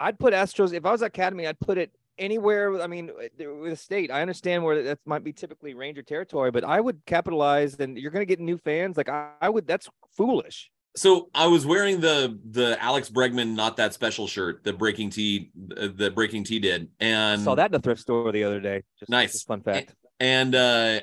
I'd 0.00 0.18
put 0.18 0.32
Astros 0.34 0.72
if 0.72 0.84
I 0.84 0.92
was 0.92 1.02
Academy. 1.02 1.46
I'd 1.46 1.58
put 1.60 1.78
it 1.78 1.90
anywhere. 2.18 2.80
I 2.80 2.86
mean, 2.86 3.10
uh, 3.10 3.52
with 3.60 3.72
a 3.72 3.76
state. 3.76 4.10
I 4.10 4.22
understand 4.22 4.64
where 4.64 4.82
that 4.82 4.98
might 5.06 5.24
be 5.24 5.32
typically 5.32 5.74
Ranger 5.74 6.02
territory, 6.02 6.50
but 6.50 6.64
I 6.64 6.80
would 6.80 7.00
capitalize. 7.06 7.74
And 7.80 7.96
you're 7.98 8.10
going 8.10 8.22
to 8.22 8.26
get 8.26 8.40
new 8.40 8.58
fans. 8.58 8.96
Like 8.96 9.08
I, 9.08 9.30
I 9.40 9.48
would. 9.48 9.66
That's 9.66 9.88
foolish. 10.16 10.70
So 10.96 11.28
I 11.34 11.46
was 11.46 11.64
wearing 11.66 12.00
the 12.00 12.38
the 12.50 12.82
Alex 12.82 13.08
Bregman 13.08 13.54
not 13.54 13.76
that 13.76 13.94
special 13.94 14.26
shirt 14.26 14.64
that 14.64 14.78
Breaking 14.78 15.10
T 15.10 15.50
that 15.54 16.14
Breaking 16.14 16.42
T 16.44 16.58
did, 16.58 16.88
and 16.98 17.40
Saw 17.42 17.54
that 17.54 17.66
in 17.66 17.72
the 17.72 17.78
thrift 17.78 18.00
store 18.00 18.32
the 18.32 18.42
other 18.44 18.58
day. 18.60 18.82
Just, 18.98 19.10
Nice. 19.10 19.32
just 19.32 19.46
fun 19.46 19.60
fact. 19.60 19.94
and 20.18 20.54
uh 20.54 21.00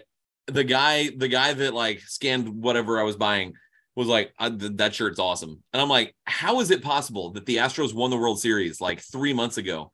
the 0.48 0.64
guy 0.64 1.10
the 1.16 1.28
guy 1.30 1.54
that 1.54 1.74
like 1.74 2.02
scanned 2.02 2.62
whatever 2.62 3.00
i 3.00 3.04
was 3.04 3.16
buying 3.16 3.54
was 3.96 4.08
like 4.08 4.34
that 4.40 4.94
shirt's 4.94 5.20
awesome. 5.20 5.64
And 5.74 5.82
i'm 5.82 5.90
like 5.90 6.16
how 6.26 6.60
is 6.60 6.72
it 6.72 6.84
possible 6.84 7.32
that 7.32 7.46
the 7.46 7.58
astros 7.58 7.94
won 7.94 8.10
the 8.10 8.18
world 8.18 8.40
series 8.40 8.82
like 8.82 9.00
three 9.00 9.34
months 9.34 9.58
ago? 9.58 9.92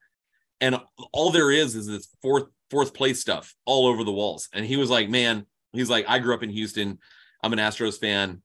And 0.60 0.80
all 1.12 1.32
there 1.32 1.52
is 1.52 1.76
is 1.76 1.88
this 1.88 2.08
fourth 2.22 2.46
fourth 2.70 2.94
place 2.94 3.20
stuff 3.20 3.54
all 3.66 3.88
over 3.88 4.04
the 4.04 4.12
walls. 4.12 4.50
And 4.54 4.66
he 4.66 4.78
was 4.78 4.90
like 4.90 5.10
man 5.10 5.46
he's 5.74 5.90
like 5.90 6.06
i 6.08 6.20
grew 6.20 6.34
up 6.34 6.44
in 6.44 6.50
houston. 6.50 7.00
I'm 7.44 7.54
an 7.54 7.60
astros 7.60 8.00
fan. 8.00 8.42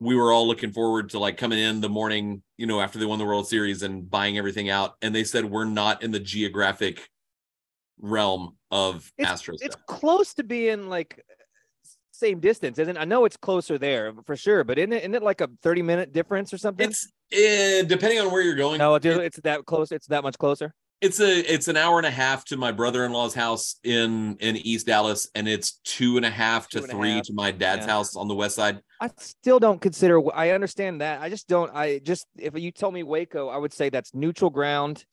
We 0.00 0.14
were 0.14 0.32
all 0.32 0.46
looking 0.46 0.72
forward 0.72 1.10
to 1.10 1.18
like 1.18 1.36
coming 1.36 1.58
in 1.58 1.80
the 1.80 1.88
morning 1.88 2.42
you 2.56 2.66
know 2.66 2.80
after 2.80 2.98
they 2.98 3.06
won 3.06 3.18
the 3.18 3.24
world 3.24 3.48
series 3.48 3.82
and 3.82 4.08
buying 4.10 4.36
everything 4.36 4.68
out. 4.68 4.96
And 5.02 5.14
they 5.14 5.24
said 5.24 5.44
we're 5.44 5.64
not 5.64 6.02
in 6.02 6.10
the 6.10 6.20
geographic 6.20 7.08
realm 8.00 8.56
of 8.70 9.10
astros 9.20 9.58
It's 9.60 9.76
close 9.86 10.34
to 10.34 10.44
being 10.44 10.88
like 10.88 11.24
same 12.18 12.40
distance, 12.40 12.78
isn't 12.78 12.96
it? 12.96 13.00
I 13.00 13.04
know 13.04 13.24
it's 13.24 13.36
closer 13.36 13.78
there 13.78 14.12
for 14.26 14.36
sure, 14.36 14.64
but 14.64 14.78
isn't 14.78 14.92
it, 14.92 14.98
isn't 15.02 15.14
it 15.14 15.22
like 15.22 15.40
a 15.40 15.48
30 15.62 15.82
minute 15.82 16.12
difference 16.12 16.52
or 16.52 16.58
something? 16.58 16.88
It's 16.90 17.06
uh, 17.32 17.84
depending 17.86 18.20
on 18.20 18.30
where 18.32 18.42
you're 18.42 18.56
going. 18.56 18.78
no, 18.78 18.98
dude, 18.98 19.18
it's 19.18 19.40
that 19.40 19.64
close. 19.66 19.92
It's 19.92 20.06
that 20.08 20.22
much 20.22 20.36
closer. 20.38 20.74
It's 21.00 21.20
a 21.20 21.38
it's 21.52 21.68
an 21.68 21.76
hour 21.76 21.98
and 21.98 22.06
a 22.06 22.10
half 22.10 22.44
to 22.46 22.56
my 22.56 22.72
brother-in-law's 22.72 23.32
house 23.34 23.76
in 23.84 24.36
in 24.40 24.56
East 24.56 24.86
Dallas, 24.88 25.28
and 25.36 25.46
it's 25.48 25.74
two 25.84 26.16
and 26.16 26.26
a 26.26 26.30
half 26.30 26.68
to 26.70 26.80
Two 26.80 26.84
a 26.86 26.88
three 26.88 27.12
half. 27.12 27.22
to 27.26 27.34
my 27.34 27.52
dad's 27.52 27.86
Yeah. 27.86 27.92
house 27.92 28.16
on 28.16 28.26
the 28.26 28.34
west 28.34 28.56
side. 28.56 28.80
I 29.00 29.08
still 29.18 29.60
don't 29.60 29.80
consider. 29.80 30.20
I 30.34 30.50
understand 30.50 31.00
that. 31.00 31.20
I 31.20 31.28
just 31.28 31.46
don't. 31.46 31.70
I 31.72 32.00
just 32.00 32.26
if 32.36 32.58
you 32.58 32.72
told 32.72 32.94
me 32.94 33.04
Waco, 33.04 33.48
I 33.48 33.58
would 33.58 33.72
say 33.72 33.90
that's 33.90 34.12
neutral 34.12 34.50
ground, 34.50 35.04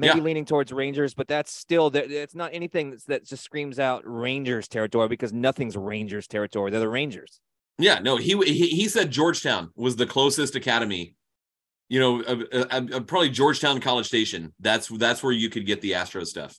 maybe 0.00 0.18
Yeah. 0.18 0.24
leaning 0.24 0.44
towards 0.44 0.72
Rangers, 0.72 1.14
but 1.14 1.28
that's 1.28 1.52
still. 1.52 1.90
It's 1.94 2.34
not 2.34 2.50
anything 2.52 2.90
that's, 2.90 3.04
that 3.04 3.26
just 3.26 3.44
screams 3.44 3.78
out 3.78 4.02
Rangers 4.04 4.66
territory 4.66 5.08
because 5.08 5.32
nothing's 5.32 5.76
Rangers 5.76 6.26
territory. 6.26 6.70
They're 6.70 6.80
the 6.80 6.88
Rangers. 6.88 7.40
Yeah, 7.78 7.98
no, 8.00 8.16
he 8.16 8.36
he, 8.44 8.68
he 8.68 8.88
said 8.88 9.10
Georgetown 9.10 9.70
was 9.76 9.96
the 9.96 10.06
closest 10.06 10.56
academy. 10.56 11.14
You 11.88 11.98
know, 12.00 12.22
uh, 12.22 12.44
uh, 12.52 12.66
uh, 12.70 13.00
probably 13.00 13.30
Georgetown 13.30 13.80
College 13.80 14.06
Station. 14.06 14.54
That's 14.60 14.88
that's 14.88 15.22
where 15.22 15.32
you 15.32 15.50
could 15.50 15.66
get 15.66 15.80
the 15.80 15.94
Astro 15.94 16.24
stuff. 16.24 16.58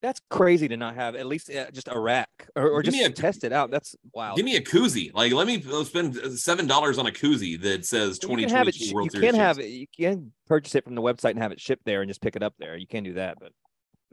That's 0.00 0.20
crazy 0.30 0.68
to 0.68 0.76
not 0.76 0.94
have 0.94 1.16
at 1.16 1.26
least 1.26 1.50
uh, 1.50 1.70
just 1.72 1.88
a 1.90 1.98
rack 1.98 2.28
or, 2.54 2.68
or 2.70 2.82
just 2.84 2.96
a- 2.96 3.10
test 3.10 3.42
it 3.42 3.52
out. 3.52 3.70
That's 3.70 3.96
wow. 4.12 4.34
Give 4.36 4.44
me 4.44 4.54
a 4.56 4.60
koozie. 4.60 5.12
Like, 5.12 5.32
let 5.32 5.46
me 5.46 5.60
spend 5.84 6.14
seven 6.38 6.66
dollars 6.68 6.98
on 6.98 7.06
a 7.06 7.10
koozie 7.10 7.60
that 7.62 7.84
says 7.84 8.18
you 8.22 8.28
twenty 8.28 8.46
twenty 8.46 8.70
two 8.72 8.94
World 8.94 9.06
You 9.06 9.20
Series. 9.20 9.30
can 9.32 9.34
have 9.40 9.58
it. 9.58 9.66
You 9.66 9.86
can 9.98 10.32
purchase 10.46 10.74
it 10.76 10.84
from 10.84 10.94
the 10.94 11.02
website 11.02 11.30
and 11.30 11.40
have 11.40 11.50
it 11.52 11.60
shipped 11.60 11.84
there 11.84 12.00
and 12.02 12.08
just 12.08 12.22
pick 12.22 12.36
it 12.36 12.42
up 12.44 12.54
there. 12.60 12.76
You 12.76 12.86
can 12.86 13.02
do 13.02 13.14
that, 13.14 13.38
but 13.40 13.50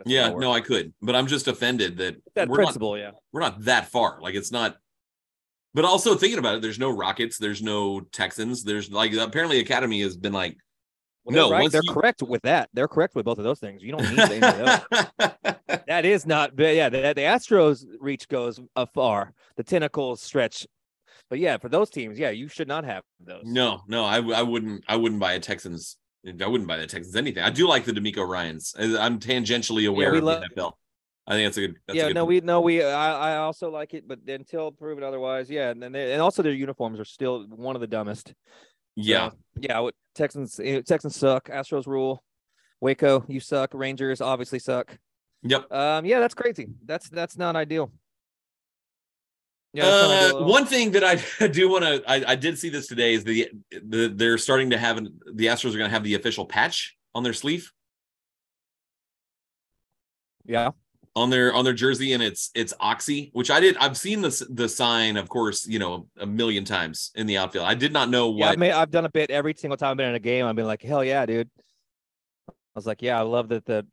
Yeah, 0.08 0.30
no, 0.30 0.52
I 0.52 0.62
could, 0.62 0.94
but 1.04 1.16
I'm 1.16 1.28
just 1.28 1.48
offended 1.48 1.98
that 1.98 2.16
that 2.34 2.50
we're 2.50 2.58
not 2.58 2.64
principle. 2.66 2.98
yeah. 2.98 3.12
we're 3.32 3.42
not 3.42 3.64
that 3.66 3.90
far. 3.90 4.20
Like 4.22 4.34
it's 4.36 4.52
not. 4.52 4.78
But 5.76 5.86
also 5.86 6.16
thinking 6.16 6.40
about 6.40 6.56
it, 6.56 6.62
there's 6.62 6.80
no 6.80 6.90
Rockets, 6.90 7.38
there's 7.38 7.62
no 7.62 8.00
Texans, 8.00 8.64
there's 8.64 8.90
like 8.90 9.14
apparently 9.14 9.60
Academy 9.60 10.02
has 10.02 10.16
been 10.18 10.34
like 10.34 10.58
Well, 11.26 11.36
No, 11.36 11.50
they're 11.50 11.60
right. 11.60 11.72
They're 11.72 11.82
you- 11.84 11.94
correct 11.94 12.22
with 12.24 12.42
that. 12.44 12.70
They're 12.74 12.88
correct 12.88 13.16
with 13.16 13.26
both 13.26 13.38
of 13.40 13.44
those 13.44 13.60
things. 13.60 13.82
You 13.84 13.92
don't 13.94 14.10
need 14.10 14.20
any 14.20 14.42
of 14.42 14.86
those. 14.90 15.56
That 15.88 16.04
is 16.06 16.26
not, 16.26 16.56
but 16.56 16.74
yeah, 16.76 16.90
the, 16.90 16.98
the 17.16 17.22
Astros 17.22 17.86
reach 18.00 18.28
goes 18.28 18.60
afar. 18.76 19.34
The 19.56 19.64
tentacles 19.64 20.20
stretch. 20.22 20.66
But 21.30 21.38
yeah, 21.40 21.58
for 21.58 21.70
those 21.70 21.90
teams, 21.92 22.18
yeah, 22.18 22.32
you 22.32 22.48
should 22.48 22.68
not 22.68 22.86
have 22.86 23.04
those. 23.20 23.44
no, 23.46 23.82
no, 23.88 24.04
I, 24.04 24.18
I 24.18 24.42
wouldn't 24.42 24.84
I 24.88 24.96
wouldn't 24.96 25.20
buy 25.22 25.34
a 25.34 25.40
Texans. 25.40 25.98
I 26.26 26.48
wouldn't 26.48 26.68
buy 26.68 26.78
the 26.78 26.88
Texans 26.88 27.16
anything. 27.16 27.44
I 27.44 27.52
do 27.52 27.68
like 27.68 27.84
the 27.86 27.92
DeMeco 27.92 28.28
Ryans. 28.28 28.74
I'm 28.80 29.20
tangentially 29.20 29.88
aware 29.88 30.12
we 30.12 30.18
of 30.20 30.24
love- 30.24 30.42
the 30.56 30.62
NFL. 30.62 30.72
I 31.28 31.34
think 31.34 31.48
that's 31.48 31.58
a 31.58 31.62
good. 31.62 31.76
That's 31.88 31.96
a 31.96 32.00
yeah, 32.02 32.08
good 32.08 32.16
no, 32.16 32.26
we 32.26 32.42
no, 32.42 32.62
we 32.62 32.84
I, 32.84 33.34
I 33.34 33.38
also 33.38 33.70
like 33.72 33.94
it, 33.94 34.08
but 34.08 34.20
until 34.28 34.72
proven 34.72 35.04
otherwise, 35.04 35.50
yeah, 35.50 35.70
and 35.70 35.82
then 35.82 35.92
they, 35.92 36.14
and 36.14 36.22
also 36.22 36.42
their 36.44 36.52
uniforms 36.54 37.00
are 37.00 37.06
still 37.06 37.46
one 37.48 37.76
of 37.76 37.82
the 37.82 37.88
dumbest. 37.88 38.34
Yeah, 38.96 39.30
So, 39.30 39.36
yeah, 39.60 39.80
what 39.80 39.96
Texans 40.16 40.60
eh, 40.64 40.82
Texans 40.82 41.16
suck. 41.16 41.50
Astros 41.50 41.88
rule. 41.88 42.24
Waco, 42.82 43.24
you 43.28 43.40
suck. 43.40 43.74
Rangers 43.74 44.22
obviously 44.22 44.60
suck. 44.60 44.98
yep. 45.44 45.72
Um, 45.72 46.06
yeah, 46.06 46.20
that's 46.20 46.34
crazy. 46.34 46.68
That's 46.86 47.10
that's 47.10 47.38
not 47.38 47.56
ideal. 47.56 47.92
Yeah, 49.74 49.88
Uh, 49.88 50.46
one 50.46 50.66
thing 50.66 50.92
that 50.92 51.04
I 51.04 51.48
do 51.48 51.70
want 51.70 51.84
to, 51.84 52.02
I, 52.10 52.32
I 52.32 52.36
did 52.36 52.58
see 52.58 52.70
this 52.70 52.88
today 52.88 53.14
is 53.14 53.26
the, 53.26 53.50
the 53.72 54.08
they're 54.08 54.38
starting 54.38 54.70
to 54.70 54.78
have 54.78 54.96
an, 54.98 55.20
the 55.34 55.48
Astros 55.48 55.76
are 55.76 55.78
going 55.78 55.90
to 55.90 55.94
have 55.94 56.04
the 56.06 56.16
official 56.16 56.46
patch 56.46 56.96
on 57.14 57.24
their 57.24 57.34
sleeve. 57.34 57.72
yeah. 60.46 60.70
On 61.16 61.30
their 61.30 61.54
on 61.54 61.64
their 61.64 61.74
jersey 61.74 62.14
and 62.14 62.22
it's 62.22 62.52
it's 62.56 62.74
oxy 62.80 63.30
which 63.34 63.50
i 63.50 63.60
did 63.60 63.78
i've 63.78 63.98
seen 63.98 64.22
the 64.22 64.48
the 64.50 64.68
sign 64.68 65.16
of 65.16 65.30
course 65.30 65.66
you 65.66 65.80
know 65.80 66.08
a 66.20 66.26
million 66.26 66.66
times 66.66 67.12
in 67.16 67.26
the 67.26 67.38
outfield 67.38 67.66
i 67.66 67.74
did 67.74 67.94
not 67.94 68.10
know 68.10 68.36
Yeah, 68.36 68.46
I've, 68.46 68.52
what 68.52 68.60
made, 68.60 68.72
I've 68.72 68.92
done 68.92 69.06
a 69.06 69.10
bit 69.10 69.30
every 69.30 69.54
single 69.56 69.78
time 69.78 69.92
I've 69.92 69.98
been 69.98 70.10
in 70.10 70.16
a 70.16 70.20
game. 70.20 70.46
I've 70.46 70.56
been 70.56 70.68
like, 70.68 70.82
hell 70.82 71.04
yeah, 71.04 71.26
dude. 71.26 71.50
I 72.50 72.54
was 72.76 72.86
like, 72.86 73.02
yeah, 73.02 73.18
I 73.18 73.22
love 73.22 73.50
that 73.50 73.66
the 73.66 73.86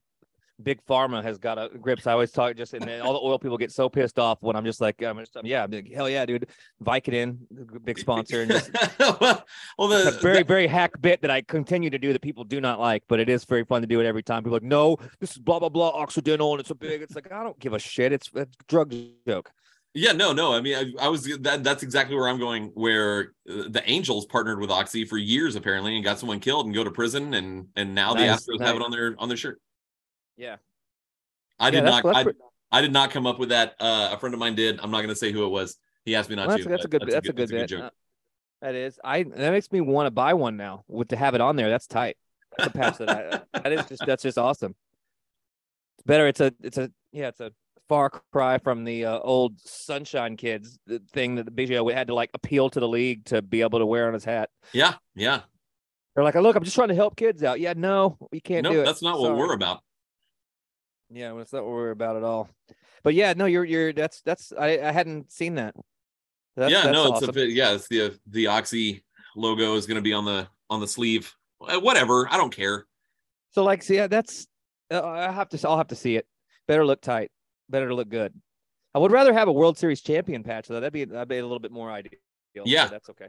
big 0.63 0.85
pharma 0.87 1.23
has 1.23 1.39
got 1.39 1.59
a 1.59 1.69
grips. 1.79 2.07
I 2.07 2.13
always 2.13 2.31
talk 2.31 2.57
just 2.57 2.75
and 2.75 2.83
then 2.83 3.01
all 3.01 3.13
the 3.13 3.21
oil 3.21 3.39
people 3.39 3.59
get 3.59 3.73
so 3.73 3.89
pissed 3.89 4.19
off 4.19 4.43
when 4.43 4.57
I'm 4.57 4.65
just 4.65 4.81
like, 4.81 5.03
I'm 5.03 5.19
just, 5.19 5.37
yeah, 5.45 5.65
I'm 5.65 5.71
like, 5.71 5.93
hell 5.93 6.09
yeah, 6.09 6.25
dude. 6.27 6.49
Vicodin, 6.83 7.39
big 7.85 7.99
sponsor, 7.99 8.43
and 8.43 8.51
just 8.51 8.71
well 8.99 9.89
the, 9.89 10.15
a 10.17 10.21
very, 10.21 10.43
very 10.43 10.67
hack 10.67 11.01
bit 11.01 11.21
that 11.23 11.31
I 11.31 11.43
continue 11.43 11.91
to 11.91 11.99
do 11.99 12.13
that 12.13 12.23
people 12.23 12.45
do 12.45 12.61
not 12.61 12.81
like, 12.81 13.05
but 13.09 13.21
it 13.21 13.29
is 13.29 13.45
very 13.45 13.65
fun 13.65 13.83
to 13.83 13.87
do 13.87 14.01
it 14.01 14.07
every 14.07 14.23
time. 14.23 14.43
People 14.43 14.57
are 14.57 14.61
like, 14.61 14.63
no, 14.63 14.97
this 15.21 15.33
is 15.33 15.39
blah 15.39 15.59
blah 15.59 15.69
blah 15.69 15.91
Occidental, 15.91 16.53
and 16.53 16.61
it's 16.61 16.71
a 16.71 16.75
big. 16.75 17.03
It's 17.03 17.15
like 17.15 17.31
I 17.33 17.43
don't 17.43 17.59
give 17.59 17.73
a 17.73 17.79
shit. 17.79 18.13
It's 18.13 18.31
a 18.35 18.47
drug 18.69 18.95
joke. 19.27 19.51
yeah 19.95 20.13
no 20.13 20.33
no 20.33 20.55
i 20.55 20.61
mean 20.61 20.75
i, 20.75 21.05
I 21.05 21.09
was 21.09 21.25
that 21.41 21.63
that's 21.63 21.83
exactly 21.83 22.17
where 22.17 22.29
i'm 22.29 22.39
going 22.39 22.71
where 22.75 23.33
uh, 23.49 23.69
the 23.69 23.83
angels 23.85 24.25
partnered 24.25 24.59
with 24.59 24.71
oxy 24.71 25.05
for 25.05 25.19
years 25.19 25.55
apparently 25.55 25.95
and 25.97 26.05
got 26.05 26.19
someone 26.19 26.41
killed 26.41 26.65
and 26.65 26.75
go 26.75 26.83
to 26.83 26.91
prison 26.91 27.35
and 27.35 27.67
and 27.77 27.95
now 27.95 28.15
Nice, 28.15 28.47
the 28.47 28.53
astros 28.53 28.67
have 28.67 28.77
it 28.77 28.83
on 28.83 28.91
their 28.91 29.15
on 29.19 29.29
their 29.29 29.37
shirt 29.37 29.61
Yeah, 30.37 30.57
i 31.61 31.71
did 31.71 31.85
that's- 31.85 32.05
not 32.05 32.17
I, 32.17 32.79
I 32.79 32.81
did 32.81 32.93
not 32.93 33.11
come 33.11 33.27
up 33.27 33.39
with 33.39 33.51
that 33.51 33.75
uh 33.81 34.11
a 34.13 34.19
friend 34.19 34.35
of 34.35 34.41
mine 34.41 34.55
did 34.55 34.81
i'm 34.81 34.91
not 34.91 34.99
going 34.99 35.09
to 35.11 35.17
say 35.17 35.31
who 35.33 35.45
it 35.45 35.51
was 35.51 35.77
he 36.05 36.15
asked 36.17 36.31
me 36.31 36.37
not 36.37 36.49
Well, 36.49 36.57
that's, 36.57 36.65
to 36.65 36.69
that's 36.71 36.85
a 36.85 36.89
but 36.89 37.01
good. 37.01 37.11
That's 37.13 37.29
a 37.29 37.33
good, 37.33 37.69
joke 37.69 37.83
Uh, 37.85 37.91
that 38.63 38.75
is. 38.75 38.99
I 39.05 39.23
that 39.25 39.51
makes 39.53 39.71
me 39.71 39.81
want 39.81 40.07
to 40.07 40.11
buy 40.11 40.35
one 40.35 40.57
now. 40.57 40.85
With 40.89 41.09
to 41.09 41.17
have 41.17 41.35
it 41.35 41.41
on 41.41 41.57
there, 41.57 41.69
that's 41.69 41.87
tight. 41.87 42.17
That's 42.57 42.71
a 42.75 42.79
patch 42.79 42.99
that 42.99 43.45
I, 43.55 43.61
that 43.61 43.73
is 43.73 43.87
just 43.87 44.07
that's 44.07 44.23
just 44.23 44.39
awesome. 44.39 44.75
It's 45.99 46.05
better. 46.07 46.27
It's 46.29 46.41
a 46.41 46.53
it's 46.63 46.79
a 46.79 46.91
yeah. 47.13 47.29
It's 47.29 47.41
a 47.41 47.53
far 47.89 48.11
cry 48.33 48.59
from 48.59 48.85
the 48.85 49.05
uh, 49.05 49.19
old 49.19 49.61
Sunshine 49.61 50.37
Kids 50.37 50.79
thing 51.13 51.35
that 51.37 51.45
the 51.45 51.51
Biggio 51.53 51.93
had 51.93 52.07
to 52.07 52.15
like 52.15 52.31
appeal 52.35 52.71
to 52.71 52.81
the 52.81 52.89
league 52.89 53.25
to 53.27 53.43
be 53.43 53.61
able 53.63 53.79
to 53.81 53.87
wear 53.87 54.07
on 54.09 54.15
his 54.15 54.25
hat. 54.25 54.49
yeah 54.73 54.95
yeah 55.15 55.41
They're 56.15 56.25
like, 56.25 56.35
look, 56.37 56.57
I'm 56.57 56.65
just 56.65 56.75
trying 56.77 56.89
to 56.89 56.95
help 56.95 57.17
kids 57.17 57.43
out. 57.43 57.61
Yeah, 57.61 57.75
no, 57.77 58.17
we 58.31 58.41
can't 58.41 58.65
no 58.65 58.73
do 58.73 58.81
it. 58.81 58.85
that's 58.85 59.03
not 59.03 59.19
what 59.21 59.37
we're 59.37 59.53
about 59.55 59.83
Yeah, 61.13 61.29
well, 61.29 61.39
that's 61.39 61.53
not 61.53 61.65
what 61.65 61.73
we're 61.73 61.91
about 61.91 62.17
at 62.17 62.23
all. 62.25 62.49
But 63.03 63.15
yeah, 63.15 63.33
no, 63.37 63.47
you're 63.47 63.65
you're 63.65 63.93
that's 63.93 64.21
that's 64.23 64.53
I 64.59 64.79
I 64.79 64.93
hadn't 64.93 65.31
seen 65.33 65.57
that. 65.57 65.75
That's, 66.57 66.71
yeah, 66.73 66.83
that's 66.83 66.93
no, 66.93 67.03
it's 67.05 67.13
awesome. 67.17 67.31
a 67.31 67.33
bit. 67.33 67.51
Yeah, 67.51 67.73
it's 67.75 67.89
the 67.89 68.19
the 68.29 68.47
Oxy 68.49 69.05
logo 69.37 69.75
is 69.77 69.87
going 69.87 69.97
to 69.97 70.03
be 70.03 70.13
on 70.13 70.25
the 70.25 70.49
on 70.71 70.81
the 70.81 70.89
sleeve. 70.89 71.35
Uh, 71.61 71.79
Whatever, 71.81 72.29
I 72.31 72.37
don't 72.37 72.55
care. 72.55 72.87
So 73.51 73.63
like, 73.65 73.83
see, 73.83 73.97
yeah, 73.97 74.07
that's 74.07 74.47
uh, 74.91 75.03
I 75.05 75.31
have 75.33 75.49
to 75.51 75.69
I'll 75.69 75.77
have 75.79 75.89
to 75.89 75.97
see 75.97 76.17
it. 76.17 76.27
Better 76.69 76.85
look 76.87 77.01
tight. 77.01 77.31
Better 77.69 77.89
to 77.89 77.95
look 77.95 78.09
good. 78.09 78.33
I 78.95 78.99
would 78.99 79.11
rather 79.13 79.33
have 79.33 79.49
a 79.49 79.53
World 79.53 79.79
Series 79.79 80.03
champion 80.03 80.43
patch 80.43 80.69
though. 80.69 80.75
That'd 80.75 80.93
be 80.93 81.05
that'd 81.05 81.29
be 81.29 81.39
a 81.39 81.43
little 81.43 81.59
bit 81.59 81.73
more 81.73 81.91
ideal. 81.91 82.11
so 82.57 82.63
Yeah. 82.67 82.87
that's 82.89 83.09
okay. 83.11 83.29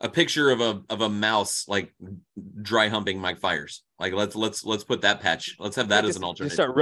A 0.00 0.08
picture 0.08 0.50
of 0.50 0.60
a 0.60 0.82
of 0.90 1.00
a 1.00 1.08
mouse 1.08 1.64
like 1.68 1.92
dry 2.60 2.88
humping 2.88 3.18
Mike 3.20 3.38
Fiers. 3.40 3.82
Like 3.98 4.12
let's 4.12 4.34
let's 4.36 4.64
let's 4.64 4.84
put 4.84 5.00
that 5.02 5.20
patch. 5.20 5.56
Let's 5.58 5.76
have 5.76 5.88
that 5.88 6.04
as 6.04 6.10
Just- 6.10 6.16
an 6.18 6.20
just 6.22 6.24
alternate. 6.26 6.52
start 6.52 6.76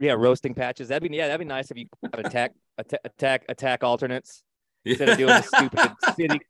yeah, 0.00 0.12
roasting 0.12 0.54
patches. 0.54 0.88
That'd 0.88 1.08
be 1.08 1.16
yeah, 1.16 1.26
that'd 1.28 1.40
be 1.40 1.44
nice 1.44 1.70
if 1.70 1.76
you 1.78 1.86
have 2.02 2.24
attack 2.24 2.52
attack 2.78 3.00
attack 3.04 3.44
attack 3.48 3.84
alternates 3.84 4.42
instead 4.84 5.08
of 5.10 5.18
doing 5.18 5.28
the 5.28 5.42
stupid 5.42 5.90
city 6.16 6.40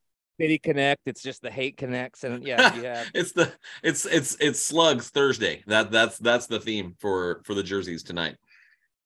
city 0.41 0.59
connect. 0.59 1.03
It's 1.07 1.23
just 1.23 1.43
the 1.43 1.51
hate 1.51 1.77
connects 1.77 2.25
and 2.25 2.45
yeah, 2.47 2.75
yeah. 2.81 3.05
it's 3.15 3.33
the 3.33 3.53
it's 3.83 4.05
it's 4.07 4.37
it's 4.41 4.61
slugs 4.63 5.11
Thursday. 5.11 5.63
That 5.67 5.91
that's 5.91 6.19
that's 6.19 6.47
the 6.47 6.61
theme 6.61 6.95
for 6.99 7.43
for 7.45 7.55
the 7.55 7.63
jerseys 7.63 8.03
tonight. 8.03 8.37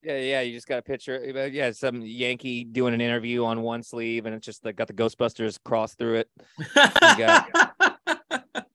Yeah, 0.03 0.17
yeah, 0.17 0.41
you 0.41 0.53
just 0.57 0.67
got 0.67 0.79
a 0.79 0.81
picture. 0.81 1.21
uh, 1.37 1.43
Yeah, 1.43 1.69
some 1.71 2.01
Yankee 2.01 2.63
doing 2.63 2.95
an 2.95 3.01
interview 3.01 3.45
on 3.45 3.61
one 3.61 3.83
sleeve, 3.83 4.25
and 4.25 4.33
it's 4.33 4.43
just 4.45 4.65
like 4.65 4.75
got 4.75 4.87
the 4.87 4.93
Ghostbusters 4.95 5.59
cross 5.63 5.93
through 5.93 6.15
it. 6.25 6.29
got- 6.75 7.75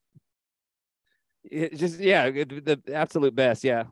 It 1.49 1.77
just 1.77 2.01
yeah, 2.01 2.29
the 2.31 2.81
absolute 2.93 3.35
best. 3.35 3.63
Yeah, 3.63 3.85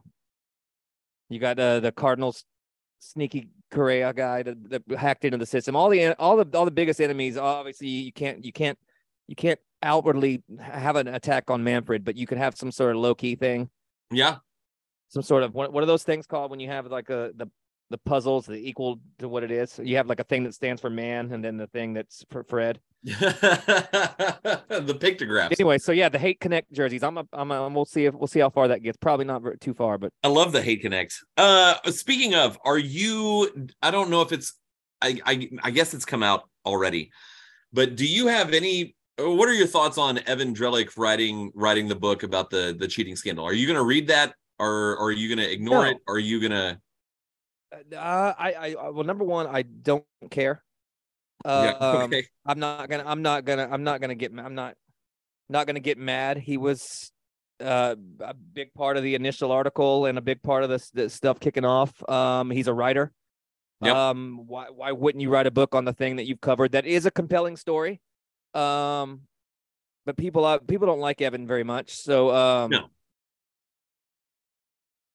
you 1.29 1.39
got 1.39 1.59
uh, 1.59 1.81
the 1.81 1.93
Cardinals 1.93 2.45
sneaky 3.01 3.49
Correa 3.71 4.13
guy 4.13 4.43
that, 4.43 4.71
that 4.71 4.83
hacked 4.99 5.25
into 5.25 5.39
the 5.39 5.47
system. 5.47 5.77
All 5.77 5.89
the 5.91 6.15
all 6.19 6.37
the 6.43 6.59
all 6.59 6.65
the 6.65 6.71
biggest 6.71 7.01
enemies. 7.01 7.37
Obviously, 7.37 7.89
you 7.89 8.13
can't 8.13 8.45
you 8.45 8.53
can't 8.53 8.79
you 9.27 9.35
can't 9.37 9.59
outwardly 9.83 10.43
have 10.61 10.97
an 10.97 11.09
attack 11.09 11.51
on 11.51 11.63
Manfred, 11.63 12.05
but 12.05 12.17
you 12.17 12.27
could 12.27 12.39
have 12.39 12.57
some 12.57 12.71
sort 12.73 12.95
of 12.95 13.03
low 13.03 13.15
key 13.15 13.35
thing, 13.37 13.69
Yeah. 14.11 14.37
some 15.09 15.23
sort 15.23 15.43
of 15.43 15.55
what, 15.55 15.73
what 15.73 15.83
are 15.83 15.87
those 15.87 16.05
things 16.05 16.27
called 16.27 16.51
when 16.51 16.61
you 16.61 16.69
have 16.69 16.87
like 16.87 17.11
a 17.11 17.33
the 17.37 17.51
the 17.91 17.99
puzzles 17.99 18.47
that 18.47 18.57
equal 18.57 19.01
to 19.19 19.29
what 19.29 19.43
it 19.45 19.51
is? 19.51 19.73
So 19.73 19.83
You 19.83 19.97
have 19.97 20.07
like 20.09 20.21
a 20.21 20.25
thing 20.25 20.45
that 20.45 20.55
stands 20.55 20.81
for 20.81 20.91
man, 20.91 21.33
and 21.33 21.45
then 21.45 21.57
the 21.57 21.67
thing 21.69 21.93
that's 21.95 22.25
for 22.31 22.43
Fred. 22.43 22.81
the 23.05 24.97
pictographs. 24.99 25.59
Anyway, 25.61 25.79
so 25.79 25.93
yeah, 25.93 26.09
the 26.09 26.19
hate 26.19 26.41
connect 26.41 26.73
jerseys. 26.73 27.03
I'm 27.03 27.19
a, 27.19 27.27
I'm 27.33 27.51
a, 27.51 27.69
we'll 27.69 27.85
see 27.85 28.07
if 28.07 28.15
we'll 28.15 28.27
see 28.27 28.41
how 28.41 28.51
far 28.51 28.69
that 28.69 28.83
gets. 28.83 28.97
Probably 28.97 29.27
not 29.27 29.43
too 29.61 29.75
far, 29.75 29.99
but 29.99 30.13
I 30.23 30.29
love 30.29 30.53
the 30.53 30.63
hate 30.63 30.81
connect. 30.81 31.15
Uh 31.37 31.75
speaking 31.91 32.35
of, 32.35 32.59
are 32.65 32.79
you 32.79 33.69
I 33.83 33.91
don't 33.91 34.11
know 34.11 34.23
if 34.23 34.33
it's 34.33 34.55
I 35.03 35.21
I, 35.27 35.51
I 35.63 35.71
guess 35.71 35.93
it's 35.95 36.05
come 36.07 36.23
out 36.23 36.49
already. 36.65 37.11
But 37.73 37.97
do 37.97 38.07
you 38.07 38.29
have 38.29 38.53
any 38.55 38.97
what 39.19 39.49
are 39.49 39.55
your 39.55 39.67
thoughts 39.67 39.99
on 39.99 40.19
Evan 40.27 40.55
Drellich 40.55 40.97
writing 40.97 41.53
writing 41.55 41.89
the 41.89 41.95
book 41.97 42.23
about 42.23 42.51
the 42.51 42.75
the 42.79 42.89
cheating 42.89 43.17
scandal? 43.17 43.45
Are 43.45 43.53
you 43.53 43.67
going 43.67 43.79
to 43.79 43.85
read 43.85 44.07
that 44.09 44.35
or, 44.59 44.97
or 44.97 45.09
are 45.09 45.13
you 45.13 45.29
going 45.35 45.47
to 45.47 45.53
ignore 45.53 45.83
No. 45.85 45.91
it? 45.91 45.99
Or 46.07 46.17
are 46.17 46.21
you 46.21 46.41
going 46.41 46.53
to 46.53 46.81
uh, 47.97 48.35
I 48.39 48.53
I 48.53 48.75
I- 48.81 48.91
well, 48.91 49.05
number 49.05 49.25
one, 49.25 49.47
I 49.47 49.63
don't 49.63 50.05
care. 50.31 50.63
Uh, 51.45 51.73
Yeah, 51.79 51.87
um, 51.87 52.03
okay. 52.05 52.27
I'm 52.47 52.59
not 52.59 52.89
gonna. 52.89 53.05
I'm 53.07 53.23
not 53.23 53.45
gonna. 53.45 53.69
I'm 53.71 53.85
not 53.85 54.01
gonna 54.01 54.15
get. 54.15 54.33
I'm 54.37 54.55
not. 54.55 54.77
Not 55.49 55.67
gonna 55.67 55.81
get 55.81 55.99
mad. 55.99 56.39
He 56.39 56.57
was 56.57 57.13
uh, 57.61 57.97
a 58.21 58.35
big 58.35 58.73
part 58.75 58.97
of 58.97 59.03
the 59.03 59.15
initial 59.15 59.53
article 59.53 60.07
and 60.07 60.17
a 60.17 60.23
big 60.23 60.43
part 60.43 60.65
of 60.65 60.71
this, 60.71 60.89
this 60.91 61.13
stuff 61.13 61.39
kicking 61.39 61.65
off. 61.67 61.93
Um, 62.09 62.51
he's 62.51 62.67
a 62.67 62.73
writer. 62.75 63.13
Yep. 63.83 63.95
Um, 63.95 64.41
why 64.47 64.67
why 64.71 64.93
wouldn't 64.93 65.21
you 65.21 65.29
write 65.31 65.47
a 65.47 65.51
book 65.51 65.75
on 65.75 65.85
the 65.85 65.93
thing 65.93 66.17
that 66.17 66.25
you've 66.27 66.41
covered? 66.41 66.73
That 66.73 66.87
is 66.87 67.05
a 67.05 67.11
compelling 67.11 67.57
story. 67.57 68.01
Um, 68.55 69.23
but 70.07 70.17
people 70.17 70.45
uh, 70.45 70.59
people 70.59 70.87
don't 70.87 71.01
like 71.01 71.21
Evan 71.21 71.47
very 71.47 71.65
much. 71.65 71.93
So 71.93 72.35
um, 72.35 72.71
No. 72.71 72.87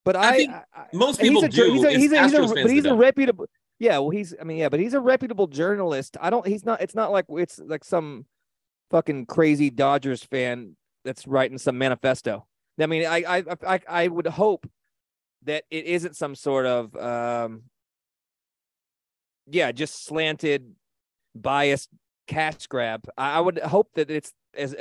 But 0.10 0.16
I 0.16 0.30
I, 0.30 0.38
think 0.38 0.52
I- 0.52 0.86
most 0.92 1.22
he's 1.22 1.30
people 1.30 1.44
a 1.44 1.50
do. 1.50 1.72
He's 1.72 1.84
a, 1.84 1.92
he's 1.92 2.12
a, 2.12 2.24
he's 2.24 2.34
a, 2.34 2.48
but 2.48 2.72
he's 2.72 2.86
a 2.86 2.96
reputable. 2.96 3.46
Yeah, 3.78 4.00
well, 4.00 4.10
he's. 4.10 4.34
I 4.42 4.44
mean, 4.44 4.58
yeah, 4.58 4.68
but 4.68 4.80
he's 4.80 4.96
a 4.96 5.00
reputable 5.00 5.46
journalist. 5.46 6.18
I 6.20 6.32
don't. 6.32 6.48
He's 6.48 6.66
not. 6.66 6.82
It's 6.82 6.96
not 6.96 7.12
like 7.12 7.26
it's 7.30 7.60
like 7.60 7.84
some 7.84 8.26
fucking 8.90 9.28
crazy 9.28 9.70
Dodgers 9.70 10.24
fan 10.24 10.76
that's 11.06 11.28
writing 11.28 11.60
some 11.60 11.78
manifesto. 11.78 12.48
I 12.80 12.88
mean, 12.88 13.06
I 13.06 13.18
I 13.38 13.44
I 13.68 13.80
I 13.88 14.08
would 14.08 14.26
hope 14.26 14.68
that 15.44 15.66
it 15.70 15.86
isn't 15.86 16.16
some 16.16 16.34
sort 16.34 16.66
of 16.66 16.96
um 16.96 17.66
yeah, 19.46 19.72
just 19.72 20.06
slanted, 20.06 20.74
biased 21.36 21.90
cash 22.26 22.66
grab. 22.66 23.04
I, 23.16 23.38
I 23.38 23.42
would 23.42 23.60
hope 23.60 23.90
that 23.94 24.10
it's 24.10 24.34
as 24.58 24.74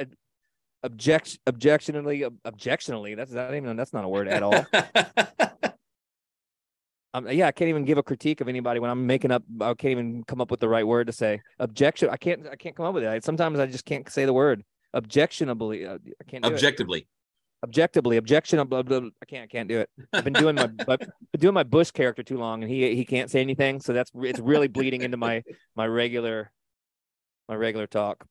a, 0.83 0.87
object 0.87 1.39
objectionably 1.47 2.25
objectionably. 2.45 3.15
That's 3.15 3.33
not 3.33 3.55
even 3.55 3.77
that's 3.77 3.93
not 3.93 4.05
a 4.05 4.09
word 4.09 4.29
at 4.29 4.43
all. 4.43 4.67
Um, 7.15 7.27
yeah, 7.31 7.47
I 7.47 7.53
can't 7.53 7.71
even 7.71 7.85
give 7.85 7.97
a 7.97 8.03
critique 8.03 8.41
of 8.41 8.49
anybody 8.49 8.81
when 8.81 8.91
I'm 8.91 9.07
making 9.07 9.31
up. 9.31 9.43
I 9.61 9.73
can't 9.75 9.93
even 9.93 10.25
come 10.25 10.41
up 10.41 10.51
with 10.51 10.61
the 10.61 10.69
right 10.69 10.87
word 10.87 11.07
to 11.07 11.13
say. 11.13 11.41
Objection. 11.59 12.11
I 12.11 12.17
can't. 12.17 12.47
I 12.47 12.57
can't 12.57 12.77
come 12.77 12.87
up 12.87 12.95
with 12.95 13.05
it. 13.05 13.09
I, 13.09 13.19
sometimes 13.21 13.59
I 13.59 13.67
just 13.67 13.87
can't 13.87 14.09
say 14.11 14.27
the 14.27 14.33
word. 14.33 14.63
Objectionably. 14.93 15.87
Uh, 15.87 15.95
I 16.21 16.25
can't. 16.31 16.45
Do 16.45 16.51
it. 16.51 16.53
Objectively. 16.53 17.07
Objectively. 17.65 18.19
Objectionable. 18.19 18.77
I 18.77 19.25
can't. 19.27 19.45
I 19.45 19.47
can't 19.47 19.69
do 19.69 19.79
it. 19.79 19.91
I've 20.13 20.25
been 20.25 20.35
doing 20.35 20.57
my. 20.57 20.69
I've 20.89 21.01
doing 21.41 21.55
my 21.55 21.63
Bush 21.63 21.91
character 21.93 22.23
too 22.23 22.37
long, 22.37 22.63
and 22.63 22.71
he 22.71 22.95
he 22.95 23.07
can't 23.07 23.31
say 23.31 23.41
anything. 23.41 23.81
So 23.81 23.95
that's 23.95 24.11
it's 24.15 24.39
really 24.39 24.69
bleeding 24.69 25.01
into 25.01 25.17
my 25.17 25.43
my 25.75 25.87
regular 25.87 26.53
my 27.49 27.55
regular 27.55 27.87
talk. 27.87 28.25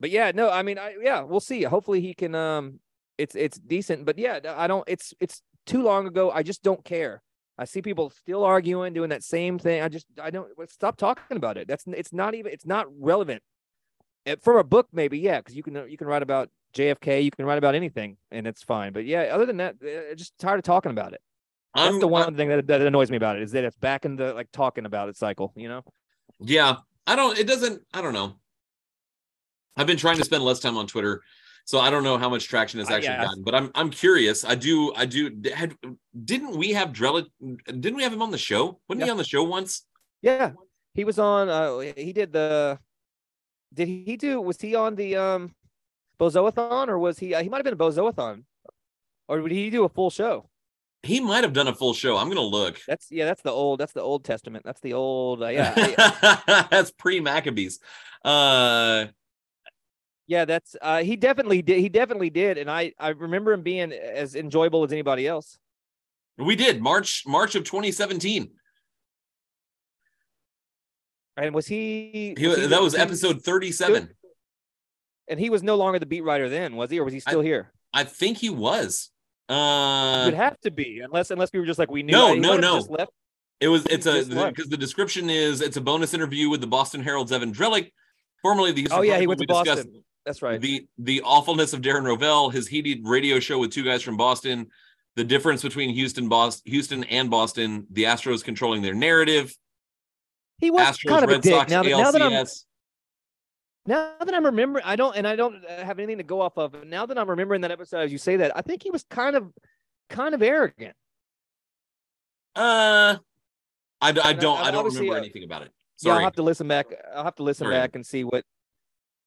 But 0.00 0.10
yeah, 0.10 0.32
no, 0.34 0.50
I 0.50 0.62
mean, 0.62 0.78
I 0.78 0.96
yeah, 1.00 1.22
we'll 1.22 1.40
see. 1.40 1.62
Hopefully 1.62 2.00
he 2.00 2.14
can. 2.14 2.34
Um, 2.34 2.80
it's 3.18 3.34
it's 3.34 3.58
decent, 3.58 4.06
but 4.06 4.18
yeah, 4.18 4.40
I 4.56 4.66
don't. 4.66 4.84
It's 4.88 5.12
it's 5.20 5.42
too 5.66 5.82
long 5.82 6.06
ago. 6.06 6.30
I 6.30 6.42
just 6.42 6.62
don't 6.62 6.82
care. 6.84 7.22
I 7.58 7.66
see 7.66 7.82
people 7.82 8.08
still 8.08 8.42
arguing, 8.42 8.94
doing 8.94 9.10
that 9.10 9.22
same 9.22 9.58
thing. 9.58 9.82
I 9.82 9.88
just 9.88 10.06
I 10.20 10.30
don't 10.30 10.48
stop 10.70 10.96
talking 10.96 11.36
about 11.36 11.58
it. 11.58 11.68
That's 11.68 11.84
it's 11.86 12.12
not 12.12 12.34
even 12.34 12.52
it's 12.52 12.64
not 12.64 12.86
relevant. 12.98 13.42
from 14.40 14.56
a 14.56 14.64
book, 14.64 14.88
maybe 14.92 15.18
yeah, 15.18 15.40
because 15.40 15.54
you 15.54 15.62
can 15.62 15.74
you 15.88 15.98
can 15.98 16.06
write 16.06 16.22
about 16.22 16.48
JFK, 16.74 17.22
you 17.22 17.30
can 17.30 17.44
write 17.44 17.58
about 17.58 17.74
anything, 17.74 18.16
and 18.30 18.46
it's 18.46 18.62
fine. 18.62 18.94
But 18.94 19.04
yeah, 19.04 19.24
other 19.32 19.44
than 19.44 19.58
that, 19.58 19.76
uh, 19.82 20.14
just 20.14 20.38
tired 20.38 20.58
of 20.58 20.64
talking 20.64 20.90
about 20.90 21.12
it. 21.12 21.20
That's 21.74 21.94
I'm 21.94 22.00
the 22.00 22.08
one 22.08 22.34
thing 22.34 22.48
that, 22.48 22.66
that 22.66 22.80
annoys 22.80 23.10
me 23.10 23.16
about 23.16 23.36
it 23.36 23.42
is 23.42 23.52
that 23.52 23.64
it's 23.64 23.76
back 23.76 24.04
in 24.04 24.16
the 24.16 24.32
like 24.32 24.50
talking 24.52 24.86
about 24.86 25.08
it 25.08 25.16
cycle. 25.16 25.52
You 25.54 25.68
know. 25.68 25.84
Yeah, 26.40 26.76
I 27.06 27.16
don't. 27.16 27.38
It 27.38 27.46
doesn't. 27.46 27.82
I 27.92 28.00
don't 28.00 28.14
know. 28.14 28.36
I've 29.76 29.86
been 29.86 29.96
trying 29.96 30.16
to 30.18 30.24
spend 30.24 30.42
less 30.44 30.60
time 30.60 30.76
on 30.76 30.86
Twitter, 30.86 31.22
so 31.64 31.78
I 31.78 31.90
don't 31.90 32.02
know 32.04 32.18
how 32.18 32.28
much 32.28 32.48
traction 32.48 32.80
it's 32.80 32.90
Uh, 32.90 32.94
actually 32.94 33.14
yeah. 33.14 33.24
gotten. 33.24 33.42
But 33.42 33.54
I'm 33.54 33.70
I'm 33.74 33.90
curious. 33.90 34.44
I 34.44 34.54
do. 34.54 34.92
I 34.94 35.06
do. 35.06 35.30
Had 35.54 35.74
didn't 36.24 36.56
we 36.56 36.70
have 36.70 36.90
Drella? 36.90 37.26
Didn't 37.66 37.96
we 37.96 38.02
have 38.02 38.12
him 38.12 38.22
on 38.22 38.30
the 38.30 38.38
show? 38.38 38.80
Wasn't 38.88 39.04
he 39.04 39.10
on 39.10 39.16
the 39.16 39.24
show 39.24 39.42
once? 39.44 39.86
Yeah, 40.22 40.52
he 40.94 41.04
was 41.04 41.18
on. 41.18 41.48
Uh, 41.48 41.78
he 41.96 42.12
did 42.12 42.32
the. 42.32 42.78
Did 43.72 43.86
he 43.88 44.16
do? 44.16 44.40
Was 44.40 44.60
he 44.60 44.74
on 44.74 44.96
the 44.96 45.16
um, 45.16 45.54
Bozoathon, 46.18 46.88
or 46.88 46.98
was 46.98 47.18
he? 47.18 47.34
Uh, 47.34 47.42
he 47.42 47.48
might 47.48 47.58
have 47.58 47.64
been 47.64 47.74
a 47.74 47.76
Bozoathon, 47.76 48.42
or 49.28 49.40
did 49.40 49.52
he 49.52 49.70
do 49.70 49.84
a 49.84 49.88
full 49.88 50.10
show? 50.10 50.48
He 51.02 51.20
might 51.20 51.44
have 51.44 51.54
done 51.54 51.68
a 51.68 51.74
full 51.74 51.94
show. 51.94 52.18
I'm 52.18 52.28
gonna 52.28 52.42
look. 52.42 52.80
That's 52.86 53.06
yeah. 53.10 53.24
That's 53.24 53.40
the 53.42 53.52
old. 53.52 53.78
That's 53.80 53.92
the 53.92 54.02
Old 54.02 54.24
Testament. 54.24 54.64
That's 54.66 54.80
the 54.80 54.92
old. 54.94 55.42
Uh, 55.42 55.48
yeah, 55.48 55.72
I- 55.76 56.66
That's 56.70 56.90
pre 56.90 57.20
Maccabees. 57.20 57.78
Uh, 58.24 59.06
yeah. 60.30 60.44
That's 60.44 60.76
uh. 60.80 61.02
He 61.02 61.16
definitely 61.16 61.60
did. 61.60 61.80
He 61.80 61.88
definitely 61.88 62.30
did, 62.30 62.56
and 62.56 62.70
I 62.70 62.92
I 62.98 63.08
remember 63.10 63.52
him 63.52 63.62
being 63.62 63.92
as 63.92 64.36
enjoyable 64.36 64.84
as 64.84 64.92
anybody 64.92 65.26
else. 65.26 65.58
we 66.38 66.54
did 66.56 66.80
March 66.80 67.24
March 67.26 67.54
of 67.56 67.64
2017. 67.64 68.50
And 71.36 71.54
was 71.54 71.66
he? 71.66 72.34
He, 72.38 72.46
was 72.46 72.58
he 72.58 72.66
that 72.66 72.82
was 72.82 72.94
episode 72.94 73.42
37. 73.42 74.10
And 75.28 75.40
he 75.40 75.48
was 75.48 75.62
no 75.62 75.76
longer 75.76 75.98
the 75.98 76.06
beat 76.06 76.22
writer 76.22 76.48
then, 76.48 76.76
was 76.76 76.90
he, 76.90 76.98
or 76.98 77.04
was 77.04 77.14
he 77.14 77.20
still 77.20 77.40
here? 77.40 77.72
I 77.94 78.04
think 78.04 78.38
he 78.38 78.50
was. 78.50 79.10
He 79.48 79.54
Uh, 79.54 80.24
would 80.26 80.34
have 80.34 80.60
to 80.60 80.70
be, 80.70 81.00
unless 81.00 81.30
unless 81.30 81.50
we 81.52 81.58
were 81.60 81.66
just 81.66 81.78
like 81.78 81.90
we 81.90 82.02
knew. 82.02 82.12
No, 82.12 82.34
no, 82.34 82.56
no. 82.56 82.76
Just 82.76 82.90
left. 82.90 83.12
It 83.60 83.68
was 83.68 83.84
it's 83.86 84.06
a 84.06 84.24
because 84.24 84.68
the 84.68 84.76
description 84.76 85.28
is 85.28 85.60
it's 85.60 85.76
a 85.76 85.80
bonus 85.80 86.14
interview 86.14 86.48
with 86.50 86.60
the 86.60 86.66
Boston 86.66 87.02
Herald's 87.02 87.32
Evan 87.32 87.52
Drellich, 87.52 87.90
formerly 88.42 88.72
the 88.72 88.82
Houston 88.82 88.98
Oh 88.98 89.02
yeah, 89.02 89.18
he 89.18 89.26
went 89.26 89.38
to 89.40 89.42
We 89.42 89.46
discussed 89.46 89.84
Boston. 89.86 90.04
That's 90.26 90.42
right. 90.42 90.60
The 90.60 90.86
the 90.98 91.22
awfulness 91.22 91.72
of 91.72 91.80
Darren 91.80 92.04
Rovell, 92.04 92.52
his 92.52 92.68
heated 92.68 93.00
radio 93.04 93.40
show 93.40 93.58
with 93.58 93.72
two 93.72 93.82
guys 93.82 94.02
from 94.02 94.16
Boston, 94.16 94.68
the 95.16 95.24
difference 95.24 95.62
between 95.62 95.90
Houston, 95.90 96.28
Boston, 96.28 96.70
Houston 96.70 97.04
and 97.04 97.30
Boston, 97.30 97.86
the 97.90 98.04
Astros 98.04 98.44
controlling 98.44 98.82
their 98.82 98.94
narrative, 98.94 99.56
He 100.58 100.70
was 100.70 100.82
Astros, 100.82 101.08
kind 101.08 101.24
of 101.24 101.30
a 101.30 101.38
dick. 101.38 101.52
Sox, 101.52 101.70
now, 101.70 101.82
that, 101.82 101.90
now 101.90 102.10
that 102.10 102.22
I'm 102.22 102.46
now 103.86 104.12
that 104.20 104.34
I'm 104.34 104.44
remembering, 104.44 104.84
I 104.84 104.96
don't 104.96 105.16
and 105.16 105.26
I 105.26 105.36
don't 105.36 105.64
uh, 105.64 105.84
have 105.84 105.98
anything 105.98 106.18
to 106.18 106.24
go 106.24 106.40
off 106.40 106.58
of. 106.58 106.72
But 106.72 106.86
now 106.86 107.06
that 107.06 107.18
I'm 107.18 107.28
remembering 107.28 107.62
that 107.62 107.70
episode, 107.70 108.00
as 108.00 108.12
you 108.12 108.18
say 108.18 108.36
that, 108.36 108.56
I 108.56 108.60
think 108.60 108.82
he 108.82 108.90
was 108.90 109.04
kind 109.04 109.36
of 109.36 109.50
kind 110.10 110.34
of 110.34 110.42
arrogant. 110.42 110.94
Uh, 112.54 113.16
I, 114.00 114.08
I 114.08 114.32
don't 114.34 114.60
I 114.60 114.70
don't 114.70 114.84
remember 114.84 115.14
uh, 115.14 115.18
anything 115.18 115.44
about 115.44 115.62
it. 115.62 115.72
Yeah, 116.02 116.12
I'll 116.12 116.20
have 116.20 116.34
to 116.34 116.42
listen 116.42 116.68
back. 116.68 116.86
I'll 117.14 117.24
have 117.24 117.36
to 117.36 117.42
listen 117.42 117.66
Sorry. 117.66 117.74
back 117.74 117.94
and 117.94 118.04
see 118.04 118.24
what. 118.24 118.44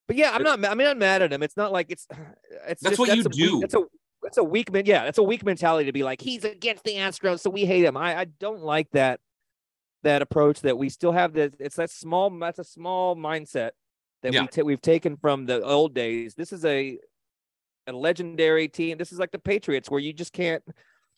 But 0.07 0.17
yeah, 0.17 0.31
I'm 0.33 0.43
not. 0.43 0.59
I 0.65 0.73
mean, 0.75 0.87
I'm 0.87 0.97
not 0.97 0.97
mad 0.97 1.21
at 1.21 1.31
him. 1.33 1.41
It's 1.43 1.57
not 1.57 1.71
like 1.71 1.87
it's. 1.89 2.07
It's 2.65 2.81
That's 2.81 2.95
just, 2.95 2.99
what 2.99 3.09
you 3.17 3.23
a 3.23 3.25
weak- 3.25 3.31
do. 3.33 3.59
That's 3.59 3.73
a 3.73 3.83
that's 4.21 4.37
a 4.37 4.43
weak 4.43 4.71
man. 4.71 4.85
Yeah, 4.85 5.03
that's 5.03 5.17
a 5.17 5.23
weak 5.23 5.43
mentality 5.43 5.85
to 5.87 5.91
be 5.91 6.03
like 6.03 6.21
he's 6.21 6.45
against 6.45 6.85
the 6.85 6.93
Astros, 6.93 7.41
so 7.41 7.49
we 7.49 7.65
hate 7.65 7.83
him. 7.83 7.97
I 7.97 8.19
I 8.21 8.25
don't 8.25 8.61
like 8.61 8.89
that 8.91 9.19
that 10.03 10.21
approach. 10.21 10.61
That 10.61 10.77
we 10.77 10.87
still 10.89 11.11
have 11.11 11.33
this. 11.33 11.51
It's 11.59 11.75
that 11.75 11.89
small. 11.89 12.29
That's 12.39 12.59
a 12.59 12.63
small 12.63 13.17
mindset 13.17 13.71
that 14.21 14.31
Yeah. 14.33 14.41
we 14.41 14.47
ta- 14.47 14.61
we've 14.61 14.81
taken 14.81 15.17
from 15.17 15.45
the 15.45 15.61
old 15.61 15.93
days. 15.93 16.35
This 16.35 16.53
is 16.53 16.63
a 16.63 16.97
a 17.87 17.91
legendary 17.91 18.69
team. 18.69 18.97
This 18.97 19.11
is 19.11 19.19
like 19.19 19.31
the 19.31 19.39
Patriots, 19.39 19.89
where 19.91 19.99
you 19.99 20.13
just 20.13 20.31
can't. 20.31 20.63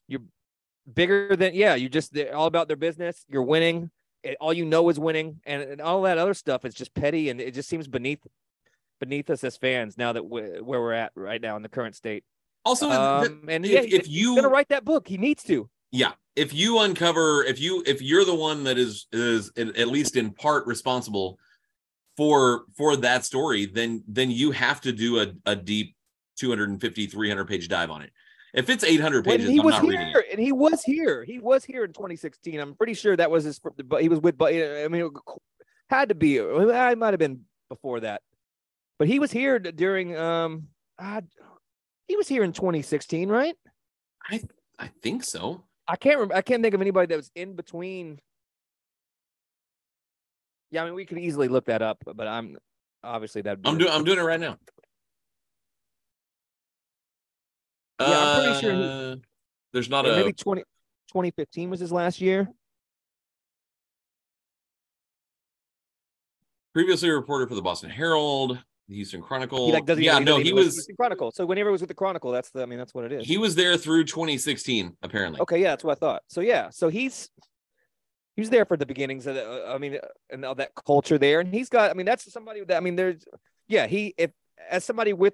You're 0.07 0.21
bigger 0.91 1.35
than 1.35 1.53
yeah. 1.53 1.75
You 1.75 1.89
just 1.89 2.11
they're 2.11 2.35
all 2.35 2.47
about 2.47 2.67
their 2.67 2.77
business. 2.77 3.23
You're 3.27 3.43
winning. 3.43 3.91
It, 4.23 4.35
all 4.41 4.53
you 4.53 4.65
know 4.65 4.89
is 4.89 4.99
winning, 4.99 5.41
and, 5.45 5.61
and 5.61 5.81
all 5.81 6.01
that 6.03 6.17
other 6.17 6.33
stuff 6.33 6.65
is 6.65 6.73
just 6.73 6.95
petty, 6.95 7.29
and 7.29 7.39
it 7.39 7.53
just 7.53 7.69
seems 7.69 7.87
beneath 7.87 8.25
beneath 8.99 9.29
us 9.29 9.43
as 9.43 9.57
fans 9.57 9.97
now 9.97 10.13
that 10.13 10.23
we 10.23 10.41
where 10.61 10.81
we're 10.81 10.93
at 10.93 11.11
right 11.15 11.41
now 11.41 11.55
in 11.55 11.61
the 11.63 11.69
current 11.69 11.95
state. 11.95 12.23
also, 12.63 12.89
Um, 12.89 13.45
and 13.47 13.63
if- 13.65 13.71
yeah, 13.71 13.99
if 13.99 14.07
you- 14.07 14.35
gonna 14.35 14.49
write 14.49 14.69
that 14.69 14.83
book, 14.85 15.07
he 15.07 15.17
needs 15.17 15.43
to. 15.43 15.69
yeah 15.91 16.13
if 16.35 16.53
you 16.53 16.79
uncover 16.79 17.43
if 17.45 17.59
you 17.59 17.83
if 17.85 18.01
you're 18.01 18.25
the 18.25 18.33
one 18.35 18.63
that 18.63 18.77
is 18.77 19.07
is 19.13 19.51
at 19.55 19.87
least 19.87 20.15
in 20.17 20.31
part 20.33 20.65
responsible 20.67 21.37
for 22.17 22.65
for 22.75 22.97
that 22.97 23.23
story 23.23 23.65
then 23.65 24.03
then 24.07 24.29
you 24.31 24.51
have 24.51 24.81
to 24.81 24.91
do 24.91 25.19
a, 25.19 25.31
a 25.45 25.55
deep 25.55 25.95
250 26.37 27.05
300 27.07 27.45
page 27.47 27.67
dive 27.69 27.89
on 27.91 28.01
it 28.01 28.11
if 28.53 28.69
it's 28.69 28.83
800 28.83 29.23
pages 29.23 29.47
he 29.47 29.59
i'm 29.59 29.65
was 29.65 29.75
not 29.75 29.83
reading 29.83 30.07
here, 30.07 30.19
it 30.19 30.25
and 30.31 30.39
he 30.39 30.51
was 30.51 30.83
here. 30.83 31.23
He 31.23 31.39
was 31.39 31.63
here 31.65 31.83
in 31.83 31.91
2016. 31.93 32.59
I'm 32.59 32.73
pretty 32.73 32.93
sure 32.93 33.15
that 33.17 33.29
was 33.29 33.43
his. 33.43 33.59
But 33.59 34.01
he 34.01 34.07
was 34.07 34.19
with. 34.21 34.37
But 34.37 34.53
I 34.53 34.87
mean, 34.87 35.05
it 35.05 35.11
had 35.89 36.07
to 36.09 36.15
be. 36.15 36.39
I 36.39 36.95
might 36.95 37.11
have 37.11 37.19
been 37.19 37.41
before 37.67 37.99
that. 37.99 38.21
But 38.97 39.07
he 39.07 39.19
was 39.19 39.31
here 39.31 39.59
during 39.59 40.15
um 40.15 40.67
uh, 40.97 41.21
he 42.07 42.15
was 42.15 42.27
here 42.27 42.43
in 42.43 42.53
2016, 42.53 43.29
right? 43.29 43.55
I 44.29 44.41
I 44.79 44.87
think 45.01 45.23
so. 45.23 45.63
I 45.87 45.95
can't 45.97 46.15
remember. 46.15 46.35
I 46.35 46.41
can't 46.41 46.63
think 46.63 46.73
of 46.73 46.81
anybody 46.81 47.07
that 47.07 47.17
was 47.17 47.31
in 47.35 47.55
between. 47.55 48.19
Yeah, 50.71 50.81
I 50.83 50.85
mean, 50.85 50.95
we 50.95 51.05
could 51.05 51.19
easily 51.19 51.47
look 51.47 51.65
that 51.65 51.81
up, 51.81 51.97
but 52.05 52.27
I'm 52.27 52.57
obviously 53.03 53.41
that. 53.43 53.59
I'm 53.65 53.77
doing 53.77 53.91
I'm 53.91 54.03
doing 54.03 54.19
it 54.19 54.23
right 54.23 54.39
now. 54.39 54.57
Yeah, 57.99 58.07
I'm 58.07 58.43
pretty 58.43 58.59
sure 58.61 58.73
he- 58.73 58.83
Uh, 58.83 59.15
There's 59.71 59.89
not 59.89 60.05
a 60.05 60.11
maybe 60.17 60.33
20, 60.33 60.61
2015 61.07 61.69
was 61.69 61.79
his 61.79 61.91
last 61.91 62.19
year. 62.21 62.49
previously 66.73 67.07
a 67.07 67.13
reporter 67.13 67.47
for 67.47 67.55
the 67.55 67.61
Boston 67.61 67.89
Herald, 67.89 68.61
the 68.87 68.95
Houston 68.95 69.21
Chronicle. 69.21 69.67
He 69.67 69.73
like 69.73 69.85
doesn't. 69.85 70.03
yeah, 70.03 70.13
even, 70.13 70.25
no, 70.25 70.37
he 70.37 70.49
to 70.49 70.53
was 70.53 70.75
Houston 70.75 70.95
Chronicle. 70.95 71.31
So 71.31 71.45
whenever 71.45 71.69
it 71.69 71.71
was 71.71 71.81
with 71.81 71.89
the 71.89 71.95
Chronicle, 71.95 72.31
that's 72.31 72.51
the. 72.51 72.61
I 72.61 72.65
mean, 72.65 72.77
that's 72.77 72.93
what 72.93 73.05
it 73.05 73.11
is. 73.11 73.25
he 73.25 73.37
was 73.37 73.55
there 73.55 73.77
through 73.77 74.05
2016 74.05 74.97
apparently. 75.01 75.41
Okay, 75.41 75.61
yeah, 75.61 75.69
that's 75.69 75.83
what 75.83 75.97
I 75.97 75.99
thought. 75.99 76.23
So 76.27 76.41
yeah, 76.41 76.69
so 76.69 76.89
he's 76.89 77.29
he 78.35 78.41
was 78.41 78.49
there 78.49 78.65
for 78.65 78.77
the 78.77 78.85
beginnings 78.85 79.27
of 79.27 79.35
the, 79.35 79.69
uh, 79.69 79.73
I 79.73 79.77
mean, 79.77 79.95
uh, 79.95 80.07
and 80.29 80.43
all 80.43 80.55
that 80.55 80.71
culture 80.85 81.17
there, 81.17 81.39
and 81.39 81.53
he's 81.53 81.69
got. 81.69 81.89
I 81.89 81.93
mean, 81.93 82.05
that's 82.05 82.31
somebody 82.31 82.63
that 82.65 82.77
I 82.77 82.79
mean, 82.79 82.95
there's 82.95 83.25
yeah, 83.67 83.87
he 83.87 84.13
if 84.17 84.31
as 84.69 84.83
somebody 84.83 85.13
with 85.13 85.33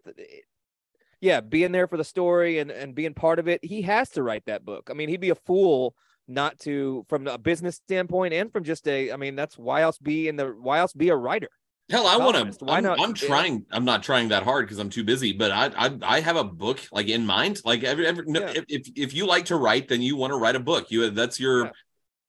yeah, 1.20 1.42
being 1.42 1.72
there 1.72 1.88
for 1.88 1.98
the 1.98 2.04
story 2.04 2.60
and 2.60 2.72
and 2.72 2.96
being 2.96 3.14
part 3.14 3.40
of 3.40 3.48
it, 3.48 3.64
he 3.64 3.82
has 3.84 4.10
to 4.12 4.24
write 4.24 4.46
that 4.46 4.66
book. 4.66 4.90
I 4.90 4.94
mean, 4.94 5.10
he'd 5.10 5.22
be 5.22 5.30
a 5.30 5.36
fool 5.36 5.96
not 6.28 6.60
to 6.60 7.06
from 7.10 7.28
a 7.28 7.38
business 7.38 7.76
standpoint 7.76 8.34
and 8.34 8.52
from 8.52 8.64
just 8.64 8.88
a. 8.88 9.12
I 9.12 9.18
mean, 9.18 9.36
that's 9.36 9.58
why 9.58 9.82
else 9.82 9.98
be 9.98 10.28
in 10.28 10.36
the 10.36 10.48
why 10.48 10.80
else 10.80 10.94
be 10.94 11.10
a 11.10 11.16
writer. 11.16 11.50
Hell, 11.92 12.08
I 12.08 12.18
want 12.18 12.38
to. 12.58 12.66
why 12.66 12.78
I'm, 12.78 12.84
not- 12.84 13.00
I'm 13.02 13.14
trying. 13.14 13.66
I'm 13.72 13.86
not 13.86 14.02
trying 14.02 14.30
that 14.30 14.44
hard 14.44 14.66
because 14.66 14.80
I'm 14.80 14.90
too 14.90 15.04
busy. 15.04 15.34
But 15.34 15.52
I, 15.52 15.66
I, 15.78 15.98
I 16.02 16.20
have 16.22 16.38
a 16.38 16.44
book 16.44 16.80
like 16.92 17.10
in 17.10 17.26
mind. 17.26 17.62
Like 17.66 17.84
every, 17.84 18.08
every 18.08 18.24
no, 18.26 18.40
Yeah. 18.40 18.54
if, 18.56 18.66
if 18.70 18.88
if 18.96 19.14
you 19.14 19.28
like 19.28 19.46
to 19.46 19.58
write, 19.58 19.88
then 19.90 20.02
you 20.02 20.16
want 20.16 20.32
to 20.32 20.38
write 20.38 20.56
a 20.56 20.60
book. 20.60 20.90
You 20.90 21.10
that's 21.12 21.40
your 21.40 21.66
Yeah. 21.66 21.72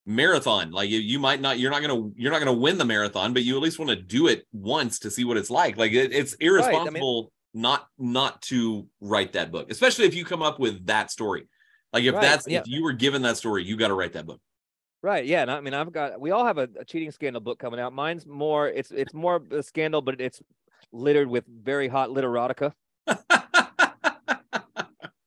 marathon. 0.04 0.72
Like 0.72 0.90
you, 0.90 0.98
you 0.98 1.18
might 1.18 1.40
not. 1.40 1.58
You're 1.58 1.70
not 1.70 1.80
gonna. 1.80 2.10
You're 2.16 2.32
not 2.32 2.40
gonna 2.40 2.52
win 2.52 2.76
the 2.76 2.84
marathon, 2.84 3.32
but 3.32 3.44
you 3.44 3.56
at 3.56 3.62
least 3.62 3.78
want 3.78 3.90
to 3.90 3.96
do 3.96 4.26
it 4.26 4.46
once 4.52 4.98
to 5.00 5.10
see 5.10 5.24
what 5.24 5.36
it's 5.36 5.50
like. 5.50 5.76
Like 5.76 5.92
it, 5.92 6.12
it's 6.12 6.34
irresponsible 6.34 7.32
not 7.54 7.86
not 7.98 8.42
to 8.42 8.88
write 9.00 9.34
that 9.34 9.52
book, 9.52 9.70
especially 9.70 10.06
if 10.06 10.14
you 10.14 10.24
come 10.24 10.42
up 10.42 10.58
with 10.58 10.86
that 10.86 11.10
story. 11.10 11.46
Like 11.92 12.04
if 12.04 12.14
Right, 12.14 12.22
that's 12.22 12.48
yeah. 12.48 12.60
if 12.60 12.66
you 12.66 12.82
were 12.82 12.92
given 12.94 13.22
that 13.22 13.36
story, 13.36 13.64
you 13.64 13.76
got 13.76 13.88
to 13.88 13.94
write 13.94 14.14
that 14.14 14.26
book. 14.26 14.40
Right. 15.02 15.26
Yeah. 15.26 15.42
And 15.42 15.50
I 15.50 15.60
mean, 15.60 15.74
I've 15.74 15.92
got. 15.92 16.20
We 16.20 16.30
all 16.30 16.44
have 16.44 16.58
a, 16.58 16.68
a 16.78 16.84
cheating 16.84 17.10
scandal 17.10 17.40
book 17.40 17.58
coming 17.58 17.80
out. 17.80 17.92
Mine's 17.92 18.24
more. 18.24 18.68
It's 18.68 18.92
it's 18.92 19.12
more 19.12 19.36
of 19.36 19.50
a 19.52 19.62
scandal, 19.62 20.00
but 20.00 20.20
it's 20.20 20.40
littered 20.92 21.28
with 21.28 21.44
very 21.46 21.88
hot 21.88 22.10
literotica. 22.10 22.72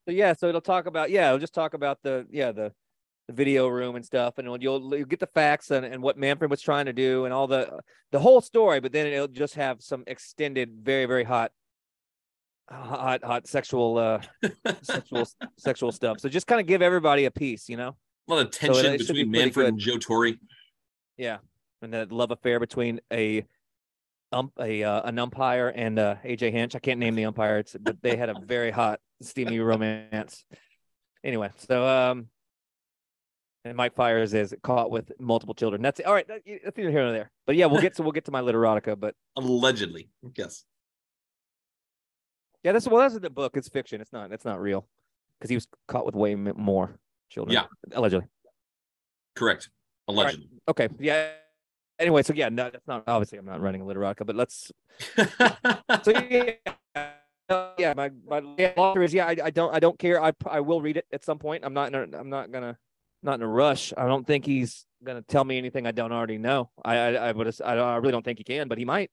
So 0.05 0.11
yeah, 0.11 0.33
so 0.33 0.47
it'll 0.47 0.61
talk 0.61 0.85
about 0.85 1.09
yeah, 1.09 1.27
it'll 1.27 1.39
just 1.39 1.53
talk 1.53 1.73
about 1.73 1.99
the 2.03 2.27
yeah 2.29 2.51
the, 2.51 2.71
the 3.27 3.33
video 3.33 3.67
room 3.67 3.95
and 3.95 4.05
stuff, 4.05 4.37
and 4.37 4.47
you'll, 4.61 4.95
you'll 4.95 5.05
get 5.05 5.19
the 5.19 5.27
facts 5.27 5.71
and, 5.71 5.83
and 5.83 6.01
what 6.01 6.17
Manfred 6.17 6.51
was 6.51 6.61
trying 6.61 6.85
to 6.85 6.93
do 6.93 7.25
and 7.25 7.33
all 7.33 7.47
the 7.47 7.79
the 8.11 8.19
whole 8.19 8.39
story, 8.39 8.79
but 8.79 8.91
then 8.91 9.07
it'll 9.07 9.27
just 9.27 9.55
have 9.55 9.81
some 9.81 10.03
extended, 10.05 10.69
very 10.83 11.07
very 11.07 11.23
hot, 11.23 11.51
hot 12.69 13.23
hot 13.23 13.47
sexual 13.47 13.97
uh 13.97 14.21
sexual 14.83 15.27
sexual 15.57 15.91
stuff. 15.91 16.19
So 16.19 16.29
just 16.29 16.45
kind 16.45 16.61
of 16.61 16.67
give 16.67 16.83
everybody 16.83 17.25
a 17.25 17.31
piece, 17.31 17.67
you 17.67 17.77
know. 17.77 17.95
A 18.27 18.33
lot 18.33 18.45
of 18.45 18.51
tension 18.51 18.85
it 18.85 18.91
be 18.93 18.97
between 18.97 19.07
pretty 19.07 19.45
Manfred 19.45 19.65
good. 19.65 19.73
and 19.73 19.79
Joe 19.79 19.97
Torre. 19.97 20.33
Yeah, 21.17 21.37
and 21.81 21.93
the 21.93 22.07
love 22.09 22.31
affair 22.31 22.59
between 22.59 22.99
a 23.11 23.45
ump 24.31 24.51
a 24.59 24.83
uh, 24.83 25.01
an 25.07 25.19
umpire 25.19 25.69
and 25.69 25.99
uh, 25.99 26.15
AJ 26.25 26.51
Hinch. 26.51 26.75
I 26.75 26.79
can't 26.79 26.99
name 26.99 27.15
the 27.15 27.25
umpire, 27.25 27.59
it's, 27.59 27.75
but 27.79 28.01
they 28.01 28.15
had 28.17 28.29
a 28.29 28.35
very 28.43 28.71
hot, 28.71 28.99
steamy 29.21 29.59
romance. 29.59 30.43
Anyway, 31.23 31.49
so 31.57 31.87
um, 31.87 32.27
and 33.63 33.77
Mike 33.77 33.95
Fiers 33.95 34.33
is 34.33 34.53
caught 34.63 34.91
with 34.91 35.11
multiple 35.19 35.53
children. 35.55 35.81
That's 35.81 35.99
it. 35.99 36.05
All 36.05 36.13
right, 36.13 36.27
that- 36.27 36.41
that's 36.63 36.77
either 36.77 36.91
here 36.91 37.07
or 37.07 37.11
there. 37.11 37.31
But 37.45 37.55
yeah, 37.55 37.67
we'll 37.67 37.81
get 37.81 37.95
to 37.95 38.01
we'll 38.03 38.11
get 38.11 38.25
to 38.25 38.31
my 38.31 38.41
literotica. 38.41 38.99
But 38.99 39.15
Allegedly, 39.35 40.09
yes. 40.35 40.65
yeah, 42.63 42.71
that's 42.71 42.87
well, 42.87 43.01
that's 43.01 43.17
the 43.19 43.29
book. 43.29 43.55
It's 43.55 43.69
fiction. 43.69 44.01
It's 44.01 44.11
not. 44.11 44.31
It's 44.31 44.45
not 44.45 44.59
real 44.59 44.87
because 45.39 45.49
he 45.49 45.55
was 45.55 45.67
caught 45.87 46.05
with 46.05 46.15
way 46.15 46.35
more 46.35 46.97
children. 47.29 47.53
Yeah. 47.53 47.65
allegedly. 47.93 48.27
Correct. 49.35 49.69
right. 50.07 50.13
Allegedly. 50.15 50.49
Okay. 50.67 50.89
Yeah. 50.99 51.29
Anyway, 51.99 52.23
so 52.23 52.33
yeah, 52.33 52.49
no, 52.49 52.69
that's 52.69 52.87
not 52.87 53.03
obviously 53.07 53.37
I'm 53.37 53.45
not 53.45 53.61
running 53.61 53.81
a 53.81 53.85
literotica, 53.85 54.25
but 54.25 54.35
let's 54.35 54.71
So 56.03 56.11
yeah, 56.11 56.51
uh, 57.49 57.69
yeah, 57.77 57.93
my 57.95 58.11
my 58.27 58.41
yeah, 58.57 58.73
answer 58.77 59.03
is 59.03 59.13
yeah. 59.13 59.27
I, 59.27 59.35
I 59.45 59.49
don't 59.49 59.73
I 59.73 59.79
don't 59.79 59.97
care. 59.97 60.21
I 60.21 60.33
I 60.45 60.59
will 60.59 60.81
read 60.81 60.97
it 60.97 61.05
at 61.13 61.23
some 61.23 61.39
point. 61.39 61.63
I'm 61.63 61.73
not 61.73 61.93
in 61.93 62.13
a, 62.13 62.17
I'm 62.17 62.29
not 62.29 62.51
gonna 62.51 62.77
not 63.23 63.35
in 63.35 63.41
a 63.43 63.47
rush. 63.47 63.93
I 63.97 64.07
don't 64.07 64.27
think 64.27 64.45
he's 64.45 64.85
gonna 65.03 65.21
tell 65.21 65.45
me 65.45 65.57
anything 65.57 65.87
I 65.87 65.91
don't 65.91 66.11
already 66.11 66.37
know. 66.37 66.69
I 66.83 66.97
I 66.97 67.09
I 67.13 67.31
would 67.31 67.47
I, 67.63 67.75
don't- 67.75 67.87
I 67.87 67.95
really 67.97 68.11
don't 68.11 68.25
think 68.25 68.39
he 68.39 68.43
can, 68.43 68.67
but 68.67 68.77
he 68.77 68.83
might. 68.85 69.09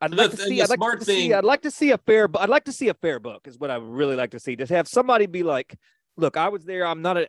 I'd 0.00 0.10
The 0.12 0.16
like 0.16 0.30
to 0.30 0.36
see. 0.38 0.62
I'd 0.62 0.68
like 0.70 0.78
smart 0.78 1.00
to 1.00 1.04
thing- 1.06 1.16
see. 1.16 1.34
I'd 1.34 1.44
like 1.44 1.62
to 1.62 1.70
see 1.70 1.90
a 1.90 1.98
fair. 1.98 2.28
I'd 2.38 2.48
like 2.48 2.64
to 2.64 2.72
see 2.72 2.88
a 2.88 2.94
fair 2.94 3.18
book. 3.20 3.46
Is 3.46 3.58
what 3.58 3.70
I 3.70 3.76
would 3.78 3.90
really 3.90 4.16
like 4.16 4.30
to 4.30 4.40
see. 4.40 4.56
Just 4.56 4.70
have 4.72 4.88
somebody 4.88 5.26
be 5.26 5.42
like, 5.42 5.76
"Look, 6.16 6.36
I 6.36 6.48
was 6.48 6.64
there. 6.64 6.86
I'm 6.86 7.02
not 7.02 7.16
a." 7.16 7.28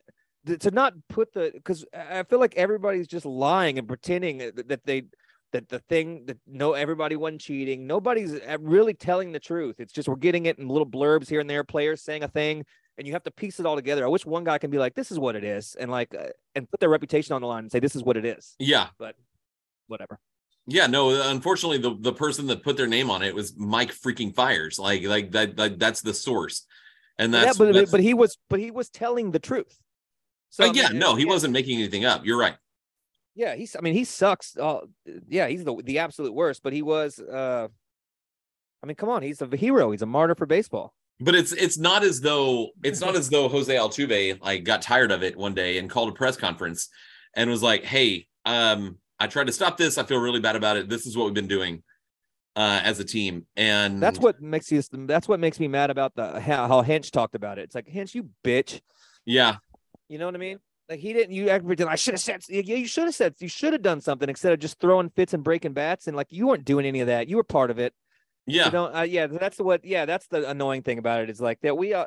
To 0.60 0.70
not 0.70 0.94
put 1.10 1.34
the 1.34 1.50
because 1.56 1.86
I 1.92 2.22
feel 2.22 2.40
like 2.40 2.54
everybody's 2.56 3.08
just 3.08 3.26
lying 3.26 3.80
and 3.80 3.88
pretending 3.88 4.52
that 4.68 4.82
they 4.86 5.06
that 5.54 5.70
the 5.70 5.80
thing 5.80 6.26
that 6.26 6.38
no 6.46 6.74
everybody 6.74 7.16
wasn't 7.16 7.40
cheating 7.40 7.88
nobody's 7.88 8.38
really 8.60 8.94
telling 8.94 9.32
the 9.32 9.40
truth 9.40 9.80
it's 9.80 9.94
just 9.94 10.10
we're 10.10 10.16
getting 10.18 10.48
it 10.48 10.60
in 10.60 10.68
little 10.68 10.86
blurbs 10.86 11.30
here 11.30 11.40
and 11.40 11.50
there 11.50 11.64
players 11.64 12.02
saying 12.02 12.24
a 12.24 12.28
thing 12.28 12.66
and 12.98 13.08
you 13.08 13.14
have 13.14 13.24
to 13.24 13.32
piece 13.32 13.58
it 13.60 13.66
all 13.66 13.76
together 13.78 14.04
i 14.04 14.08
wish 14.10 14.26
one 14.26 14.44
guy 14.44 14.58
can 14.58 14.70
be 14.70 14.78
like 14.78 14.94
this 14.96 15.12
is 15.12 15.18
what 15.18 15.34
it 15.34 15.46
is 15.46 15.76
and 15.80 15.90
like 15.90 16.14
uh, 16.14 16.28
and 16.56 16.70
put 16.70 16.82
their 16.82 16.90
reputation 16.90 17.34
on 17.34 17.42
the 17.42 17.48
line 17.48 17.64
and 17.64 17.72
say 17.72 17.80
this 17.80 17.96
is 17.96 18.04
what 18.04 18.18
it 18.18 18.26
is 18.26 18.56
yeah. 18.60 18.88
But 19.00 19.16
whatever 19.88 20.20
Yeah. 20.68 20.88
No, 20.88 21.30
unfortunately, 21.30 21.78
the, 21.78 21.96
the 22.00 22.14
person 22.14 22.48
that 22.48 22.64
put 22.64 22.76
their 22.76 22.88
name 22.88 23.12
on 23.12 23.22
it 23.22 23.36
was 23.36 23.56
Mike 23.56 23.92
freaking 23.94 24.34
Fiers. 24.34 24.80
Like, 24.80 25.04
like 25.04 25.32
that, 25.32 25.56
that 25.58 25.80
that's 25.80 26.02
the 26.02 26.14
source. 26.14 26.66
And 27.18 27.34
that's, 27.34 27.46
yeah 27.46 27.54
but, 27.66 27.74
that's- 27.74 27.92
but 27.92 28.00
he 28.02 28.14
was 28.14 28.38
but 28.50 28.60
he 28.60 28.72
was 28.72 28.90
telling 28.90 29.32
the 29.32 29.40
truth 29.40 29.78
so 30.50 30.64
Uh, 30.64 30.68
I 30.68 30.72
mean, 30.72 30.82
yeah, 30.82 30.90
no, 30.90 31.16
he 31.16 31.24
yeah, 31.24 31.30
wasn't 31.30 31.54
making 31.54 31.80
anything 31.80 32.06
up. 32.06 32.26
You're 32.26 32.40
right. 32.40 32.56
yeah 33.36 33.56
he's 33.56 33.76
i 33.76 33.82
mean 33.82 33.94
he 33.94 34.04
sucks 34.06 34.56
uh, 34.58 34.80
yeah 35.28 35.48
he's 35.48 35.64
the 35.64 35.76
the 35.84 36.00
absolute 36.00 36.34
worst 36.34 36.62
but 36.64 36.72
he 36.74 36.82
was 36.82 37.20
uh 37.20 37.68
i 38.82 38.86
mean 38.88 38.96
come 38.96 39.10
on 39.10 39.22
he's 39.24 39.42
a 39.42 39.48
hero 39.58 39.92
he's 39.92 40.02
a 40.02 40.06
martyr 40.06 40.36
for 40.36 40.46
baseball 40.46 40.94
But 41.20 41.36
it's 41.36 41.52
it's 41.52 41.78
not 41.78 42.04
as 42.04 42.22
though 42.22 42.70
it's 42.84 43.02
not 43.02 43.16
as 43.22 43.30
though 43.30 43.48
Jose 43.50 43.74
Altuve 43.74 44.42
like 44.42 44.64
got 44.64 44.82
tired 44.82 45.12
of 45.12 45.24
it 45.24 45.36
one 45.38 45.54
day 45.54 45.78
and 45.80 45.90
called 45.90 46.10
a 46.10 46.12
press 46.14 46.36
conference 46.38 46.90
and 47.38 47.50
was 47.50 47.62
like, 47.64 47.84
"Hey, 47.84 48.28
um, 48.46 48.98
I 49.20 49.28
tried 49.28 49.48
to 49.48 49.54
stop 49.54 49.76
this. 49.78 49.98
I 49.98 50.04
feel 50.04 50.20
really 50.20 50.40
bad 50.42 50.56
about 50.56 50.78
it. 50.78 50.88
This 50.90 51.06
is 51.06 51.16
what 51.18 51.26
we've 51.26 51.34
been 51.34 51.48
doing 51.58 51.84
uh, 52.56 52.82
as 52.84 53.00
a 53.00 53.06
team." 53.06 53.46
And 53.56 54.02
That's 54.02 54.20
what 54.20 54.42
makes 54.42 54.72
you. 54.72 54.82
That's 54.92 55.28
what 55.28 55.40
makes 55.40 55.60
me 55.60 55.68
mad 55.68 55.90
about 55.90 56.16
the 56.16 56.40
how, 56.40 56.68
how 56.68 56.82
Hinch 56.82 57.12
talked 57.12 57.36
about 57.36 57.58
it. 57.60 57.64
It's 57.64 57.76
like 57.76 57.88
Hinch, 57.88 58.16
you 58.16 58.30
bitch. 58.44 58.82
yeah, 59.26 59.58
You 60.10 60.18
know 60.18 60.26
what 60.26 60.36
I 60.36 60.40
mean? 60.40 60.60
Like 60.90 61.00
he 61.00 61.14
didn't. 61.14 61.34
You 61.34 61.50
act. 61.50 61.66
I 61.82 61.96
should 61.96 62.14
have 62.14 62.22
said. 62.22 62.42
Yeah, 62.48 62.76
you 62.76 62.88
should 62.88 63.06
have 63.06 63.16
said. 63.16 63.36
You 63.40 63.48
should 63.48 63.74
have 63.74 63.82
done 63.82 64.02
something 64.02 64.30
instead 64.30 64.54
of 64.54 64.60
just 64.60 64.80
throwing 64.80 65.10
fits 65.10 65.34
and 65.34 65.44
breaking 65.44 65.74
bats. 65.74 66.08
And 66.08 66.16
like 66.16 66.28
you 66.30 66.48
weren't 66.48 66.66
doing 66.66 66.86
any 66.86 67.00
of 67.00 67.08
that. 67.08 67.28
You 67.28 67.38
were 67.38 67.44
part 67.44 67.72
of 67.72 67.80
it. 67.80 67.94
yeah, 68.46 68.66
You 68.66 68.72
don't. 68.72 68.96
Uh, 68.96 69.02
yeah, 69.02 69.28
that's 69.28 69.58
what. 69.58 69.84
Yeah, 69.84 70.06
that's 70.06 70.28
the 70.28 70.48
annoying 70.48 70.84
thing 70.84 71.00
about 71.00 71.22
it. 71.22 71.30
Is 71.30 71.42
like 71.42 71.60
that 71.62 71.76
we. 71.76 71.94
Uh, 71.94 72.06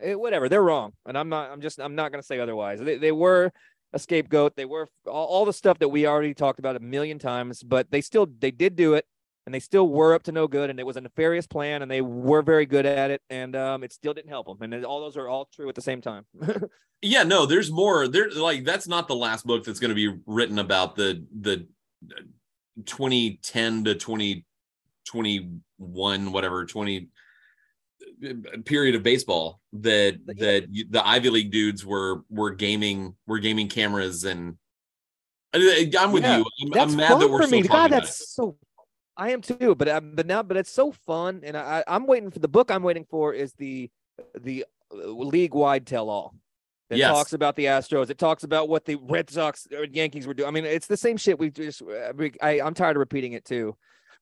eh, 0.00 0.14
whatever. 0.14 0.48
They're 0.48 0.62
wrong, 0.62 0.92
and 1.06 1.18
I'm 1.18 1.28
not. 1.28 1.50
I'm 1.50 1.60
just. 1.60 1.80
I'm 1.80 1.96
not 1.96 2.12
gonna 2.12 2.22
say 2.22 2.38
otherwise. 2.38 2.78
They, 2.78 2.98
they 2.98 3.12
were 3.12 3.50
a 3.92 3.98
scapegoat. 3.98 4.54
They 4.54 4.64
were 4.64 4.88
all, 5.06 5.26
all 5.26 5.44
the 5.44 5.52
stuff 5.52 5.80
that 5.80 5.88
we 5.88 6.06
already 6.06 6.34
talked 6.34 6.60
about 6.60 6.76
a 6.76 6.80
million 6.80 7.18
times. 7.18 7.64
But 7.64 7.90
they 7.90 8.00
still. 8.00 8.28
They 8.38 8.52
did 8.52 8.76
do 8.76 8.94
it 8.94 9.06
and 9.46 9.54
they 9.54 9.60
still 9.60 9.88
were 9.88 10.14
up 10.14 10.22
to 10.24 10.32
no 10.32 10.46
good 10.48 10.70
and 10.70 10.80
it 10.80 10.86
was 10.86 10.96
a 10.96 11.00
nefarious 11.00 11.46
plan 11.46 11.82
and 11.82 11.90
they 11.90 12.00
were 12.00 12.42
very 12.42 12.66
good 12.66 12.86
at 12.86 13.10
it 13.10 13.20
and 13.30 13.54
um, 13.54 13.84
it 13.84 13.92
still 13.92 14.14
didn't 14.14 14.30
help 14.30 14.46
them 14.46 14.56
and 14.62 14.72
it- 14.72 14.84
all 14.84 15.00
those 15.00 15.16
are 15.16 15.28
all 15.28 15.48
true 15.54 15.68
at 15.68 15.74
the 15.74 15.82
same 15.82 16.00
time 16.00 16.24
yeah. 17.02 17.22
No, 17.22 17.44
there's 17.46 17.70
more. 17.70 18.08
There, 18.08 18.30
like 18.30 18.64
that's 18.64 18.88
not 18.88 19.08
the 19.08 19.14
last 19.16 19.46
book 19.46 19.64
that's 19.64 19.80
going 19.80 19.90
to 19.90 19.94
be 19.94 20.14
written 20.26 20.58
about 20.58 20.96
the 20.96 21.24
the 21.40 21.66
2010 22.86 23.84
to 23.84 23.94
2021, 23.94 26.32
whatever 26.32 26.64
20 26.64 27.08
period 28.64 28.94
of 28.94 29.02
baseball 29.02 29.60
that 29.74 30.16
that 30.26 30.66
you- 30.70 30.86
the 30.88 31.06
Ivy 31.06 31.28
League 31.30 31.50
dudes 31.52 31.84
were 31.84 32.22
were 32.30 32.50
gaming 32.52 33.14
were 33.26 33.38
gaming 33.38 33.68
cameras 33.68 34.24
and 34.24 34.56
I'm 35.54 36.12
with 36.12 36.22
Yeah, 36.24 36.38
you. 36.38 36.46
I'm, 36.74 36.80
I'm 36.90 36.96
mad 36.96 37.20
that 37.20 37.30
we're 37.30 37.42
for 37.42 37.46
still 37.46 37.60
me 37.60 37.68
talking 37.68 37.82
god 37.82 37.90
that's 37.92 38.34
so 38.34 38.56
i 39.16 39.30
am 39.30 39.40
too 39.40 39.74
but 39.74 39.88
um, 39.88 40.12
but 40.14 40.26
now 40.26 40.42
but 40.42 40.56
it's 40.56 40.70
so 40.70 40.90
fun 40.92 41.40
and 41.44 41.56
i 41.56 41.82
i'm 41.86 42.06
waiting 42.06 42.30
for 42.30 42.38
the 42.40 42.48
book 42.48 42.70
i'm 42.70 42.82
waiting 42.82 43.04
for 43.08 43.32
is 43.32 43.52
the 43.54 43.90
the 44.40 44.64
league 44.92 45.54
wide 45.54 45.86
tell 45.86 46.08
all 46.10 46.34
it 46.90 46.98
Yes. 46.98 47.10
talks 47.10 47.32
about 47.32 47.56
the 47.56 47.64
astros. 47.64 48.10
It 48.10 48.18
talks 48.18 48.44
about 48.44 48.68
what 48.68 48.84
the 48.84 48.96
red 48.96 49.30
sox 49.30 49.66
or 49.76 49.84
yankees 49.86 50.26
were 50.26 50.34
doing. 50.34 50.46
I 50.48 50.52
mean 50.52 50.66
it's 50.66 50.86
the 50.86 50.98
same 50.98 51.16
shit 51.16 51.38
we 51.38 51.50
just 51.50 51.80
uh, 51.82 52.12
we- 52.14 52.34
I, 52.42 52.60
i'm 52.60 52.74
tired 52.74 52.96
of 52.96 53.00
repeating 53.00 53.32
it 53.32 53.44
too. 53.46 53.74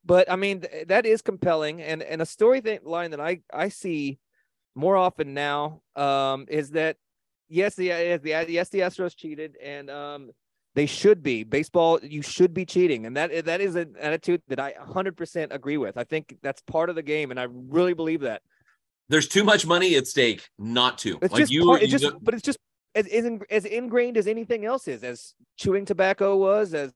But 0.04 0.30
I 0.30 0.36
mean 0.36 0.60
th- 0.60 0.86
that 0.86 1.04
is 1.04 1.22
compelling, 1.22 1.82
and 1.82 2.02
and 2.02 2.22
a 2.22 2.26
story 2.26 2.60
th- 2.62 2.82
line 2.84 3.10
that 3.10 3.20
I 3.20 3.40
I 3.52 3.68
see 3.68 4.18
more 4.76 4.96
often 4.96 5.34
now 5.34 5.82
um, 5.96 6.46
is 6.48 6.70
that 6.70 6.96
yes 7.48 7.74
the 7.74 7.86
yes 7.86 8.20
the 8.22 8.30
yes 8.48 8.68
the 8.70 8.78
Astros 8.80 9.16
cheated, 9.16 9.56
and 9.62 9.90
um, 9.90 10.30
they 10.74 10.86
should 10.86 11.22
be 11.22 11.44
baseball. 11.44 11.98
You 12.02 12.22
should 12.22 12.54
be 12.54 12.64
cheating, 12.64 13.06
and 13.06 13.16
that 13.16 13.44
that 13.44 13.60
is 13.60 13.76
an 13.76 13.94
attitude 14.00 14.42
that 14.48 14.58
I 14.58 14.72
100% 14.72 15.52
agree 15.52 15.76
with. 15.76 15.98
I 15.98 16.04
think 16.04 16.36
that's 16.42 16.62
part 16.62 16.88
of 16.88 16.96
the 16.96 17.02
game, 17.02 17.30
and 17.30 17.38
I 17.38 17.46
really 17.50 17.94
believe 17.94 18.20
that. 18.20 18.42
There's 19.08 19.28
too 19.28 19.44
much 19.44 19.66
money 19.66 19.96
at 19.96 20.06
stake 20.06 20.48
not 20.58 20.98
to. 20.98 21.18
It's 21.20 21.32
like 21.32 21.40
just, 21.40 21.52
you, 21.52 21.66
part, 21.66 21.82
it's 21.82 21.92
you 21.92 21.98
just, 21.98 22.14
but 22.22 22.34
it's 22.34 22.42
just 22.42 22.58
as 22.94 23.06
as 23.50 23.64
ingrained 23.64 24.16
as 24.16 24.26
anything 24.26 24.64
else 24.64 24.88
is, 24.88 25.04
as 25.04 25.34
chewing 25.58 25.84
tobacco 25.84 26.36
was, 26.36 26.72
as 26.72 26.92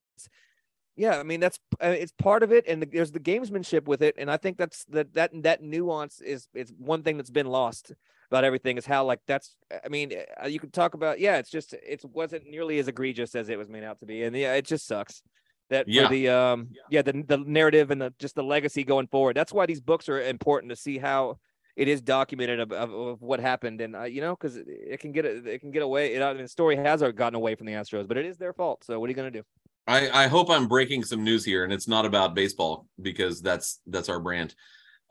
yeah. 0.96 1.18
I 1.18 1.22
mean, 1.22 1.40
that's 1.40 1.59
uh, 1.82 1.88
it's 1.88 2.12
part 2.12 2.42
of 2.42 2.52
it, 2.52 2.64
and 2.66 2.82
the, 2.82 2.87
there's 2.87 3.12
the 3.12 3.20
gamesmanship 3.20 3.85
with 3.87 4.02
it, 4.02 4.14
and 4.18 4.30
I 4.30 4.37
think 4.37 4.56
that's 4.56 4.85
that 4.87 5.14
that 5.14 5.30
that 5.42 5.62
nuance 5.62 6.20
is 6.20 6.48
is 6.54 6.72
one 6.78 7.02
thing 7.02 7.16
that's 7.16 7.30
been 7.30 7.46
lost 7.46 7.92
about 8.30 8.44
everything 8.44 8.76
is 8.76 8.87
how 8.87 9.04
like 9.04 9.20
that's 9.26 9.56
I 9.85 9.88
mean 9.88 10.12
uh, 10.42 10.48
you 10.48 10.59
can 10.59 10.70
talk 10.70 10.94
about 10.94 11.20
yeah 11.20 11.37
it's 11.38 11.50
just 11.50 11.72
it 11.74 12.04
wasn't 12.04 12.48
nearly 12.48 12.78
as 12.78 12.88
egregious 12.88 13.35
as 13.37 13.48
it 13.48 13.56
was 13.56 13.68
made 13.68 13.85
out 13.85 14.00
to 14.00 14.06
be 14.06 14.24
and 14.24 14.35
yeah 14.35 14.54
it 14.54 14.66
just 14.66 14.85
sucks 14.87 15.22
that 15.70 15.87
Yeah. 15.88 16.04
for 16.04 16.09
the 16.09 16.28
um 16.28 16.68
yeah 16.90 17.02
the 17.02 17.12
the 17.26 17.38
narrative 17.38 17.92
and 17.92 18.00
the 18.02 18.12
just 18.18 18.35
the 18.35 18.42
legacy 18.42 18.82
going 18.82 19.06
forward 19.06 19.37
that's 19.37 19.52
why 19.52 19.66
these 19.66 19.80
books 19.80 20.09
are 20.09 20.20
important 20.20 20.70
to 20.70 20.76
see 20.76 20.98
how 20.98 21.38
it 21.76 21.88
is 21.88 22.00
documented 22.00 22.59
of, 22.59 22.72
of, 22.72 22.92
of 22.92 23.22
what 23.22 23.38
happened 23.38 23.80
and 23.80 23.94
uh, 23.94 24.02
you 24.02 24.20
know 24.20 24.35
because 24.35 24.56
it, 24.56 24.66
it 24.66 24.98
can 25.00 25.12
get 25.12 25.24
it 25.24 25.61
can 25.61 25.70
get 25.70 25.82
away 25.82 26.14
it, 26.14 26.20
I 26.22 26.32
mean, 26.32 26.42
the 26.42 26.48
story 26.48 26.74
has 26.74 27.02
gotten 27.02 27.37
away 27.37 27.54
from 27.54 27.66
the 27.68 27.74
Astros 27.74 28.09
but 28.09 28.16
it 28.16 28.26
is 28.26 28.38
their 28.38 28.52
fault 28.52 28.82
so 28.82 28.98
what 28.98 29.06
are 29.06 29.11
you 29.11 29.16
gonna 29.16 29.30
do 29.30 29.44
I, 29.87 30.25
I 30.25 30.27
hope 30.27 30.51
I'm 30.51 30.66
breaking 30.66 31.05
some 31.05 31.22
news 31.22 31.44
here, 31.44 31.64
and 31.64 31.72
it's 31.72 31.87
not 31.87 32.05
about 32.05 32.35
baseball 32.35 32.87
because 33.01 33.40
that's 33.40 33.81
that's 33.87 34.09
our 34.09 34.20
brand. 34.20 34.55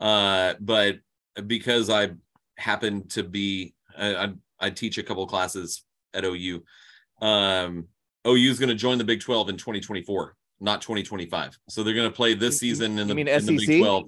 Uh, 0.00 0.54
but 0.60 0.96
because 1.46 1.88
I 1.88 2.10
happen 2.58 3.08
to 3.08 3.22
be, 3.22 3.74
I, 3.96 4.14
I, 4.14 4.32
I 4.60 4.70
teach 4.70 4.98
a 4.98 5.02
couple 5.02 5.26
classes 5.26 5.82
at 6.12 6.24
OU. 6.24 6.62
Um, 7.22 7.88
OU 8.26 8.50
is 8.50 8.58
going 8.58 8.68
to 8.68 8.74
join 8.74 8.98
the 8.98 9.04
Big 9.04 9.20
12 9.20 9.50
in 9.50 9.56
2024, 9.56 10.36
not 10.60 10.82
2025. 10.82 11.58
So 11.68 11.82
they're 11.82 11.94
going 11.94 12.10
to 12.10 12.14
play 12.14 12.34
this 12.34 12.58
season 12.58 12.98
in 12.98 13.08
the, 13.08 13.14
mean 13.14 13.28
in 13.28 13.46
the 13.46 13.56
Big 13.56 13.66
SEC? 13.66 13.78
12. 13.78 14.04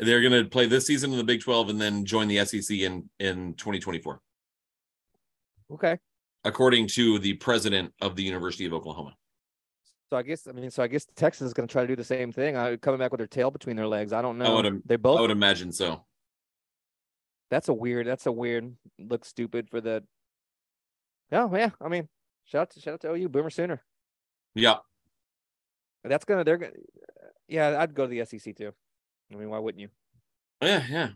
They're 0.00 0.20
going 0.20 0.44
to 0.44 0.48
play 0.48 0.66
this 0.66 0.86
season 0.86 1.10
in 1.10 1.18
the 1.18 1.24
Big 1.24 1.40
12 1.40 1.70
and 1.70 1.80
then 1.80 2.04
join 2.04 2.28
the 2.28 2.44
SEC 2.44 2.76
in 2.78 3.10
in 3.18 3.54
2024, 3.54 4.20
okay 5.72 5.98
according 6.44 6.86
to 6.86 7.18
the 7.18 7.34
president 7.34 7.92
of 8.00 8.16
the 8.16 8.22
University 8.22 8.64
of 8.64 8.72
Oklahoma. 8.72 9.14
So 10.10 10.16
I 10.16 10.22
guess 10.22 10.46
I 10.46 10.52
mean 10.52 10.70
so 10.70 10.82
I 10.82 10.86
guess 10.88 11.06
Texas 11.16 11.46
is 11.46 11.54
gonna 11.54 11.68
try 11.68 11.82
to 11.82 11.88
do 11.88 11.96
the 11.96 12.04
same 12.04 12.32
thing 12.32 12.56
uh, 12.56 12.76
coming 12.80 12.98
back 12.98 13.10
with 13.12 13.18
their 13.18 13.26
tail 13.26 13.50
between 13.50 13.76
their 13.76 13.86
legs 13.86 14.12
I 14.12 14.22
don't 14.22 14.38
know 14.38 14.56
would 14.56 14.66
im- 14.66 14.82
they 14.86 14.94
I 14.94 15.20
would 15.20 15.30
imagine 15.30 15.72
so. 15.72 16.04
that's 17.50 17.68
a 17.68 17.74
weird 17.74 18.06
that's 18.06 18.26
a 18.26 18.32
weird 18.32 18.74
look 18.98 19.24
stupid 19.24 19.68
for 19.70 19.80
the 19.80 20.02
oh 21.32 21.54
yeah 21.54 21.70
i 21.80 21.88
mean 21.88 22.08
shout 22.44 22.62
out 22.62 22.70
to 22.70 22.80
shout 22.80 22.94
out 22.94 23.00
to 23.02 23.10
ou 23.12 23.28
boomer 23.28 23.50
sooner 23.50 23.82
Yeah. 24.54 24.76
that's 26.04 26.24
gonna 26.24 26.44
they're 26.44 26.56
gonna 26.58 26.72
yeah 27.48 27.76
i'd 27.80 27.94
go 27.94 28.06
to 28.06 28.10
the 28.10 28.24
sec 28.24 28.56
too 28.56 28.72
i 29.32 29.36
mean 29.36 29.50
why 29.50 29.58
wouldn't 29.58 29.80
you 29.80 29.88
Yeah, 30.62 30.82
yeah, 30.90 31.08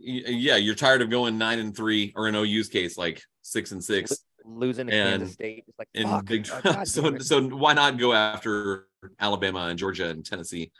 yeah. 0.00 0.56
You're 0.56 0.74
tired 0.74 1.02
of 1.02 1.10
going 1.10 1.36
nine 1.36 1.58
and 1.58 1.76
three, 1.76 2.12
or 2.16 2.28
in 2.28 2.34
OU's 2.36 2.68
case, 2.68 2.96
like 2.96 3.22
six 3.42 3.72
and 3.72 3.82
six 3.84 4.24
losing 4.44 4.86
to 4.88 4.92
And- 4.92 5.20
kansas 5.20 5.34
state 5.34 5.64
it's 5.66 5.78
like 5.78 5.88
fuck, 6.02 6.26
Big 6.26 6.46
oh, 6.52 6.60
12. 6.60 6.62
God 6.62 6.74
damn 6.74 6.86
so, 6.86 7.18
so 7.18 7.42
why 7.48 7.72
not 7.72 7.98
go 7.98 8.12
after 8.12 8.86
Alabama 9.18 9.66
and 9.66 9.78
Georgia 9.78 10.08
and 10.08 10.24
Tennessee? 10.24 10.70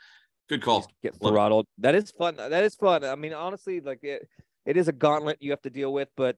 Good 0.49 0.61
call. 0.61 0.85
get 1.01 1.19
Love 1.21 1.31
it. 1.31 1.35
throttled 1.35 1.67
that 1.79 1.95
is 1.95 2.11
fun 2.11 2.35
that 2.37 2.63
is 2.63 2.75
fun 2.75 3.03
i 3.03 3.15
mean 3.15 3.33
honestly 3.33 3.81
like 3.81 4.03
it, 4.03 4.27
it 4.65 4.77
is 4.77 4.87
a 4.87 4.91
gauntlet 4.91 5.37
you 5.41 5.49
have 5.51 5.61
to 5.63 5.69
deal 5.71 5.91
with 5.91 6.09
but 6.15 6.37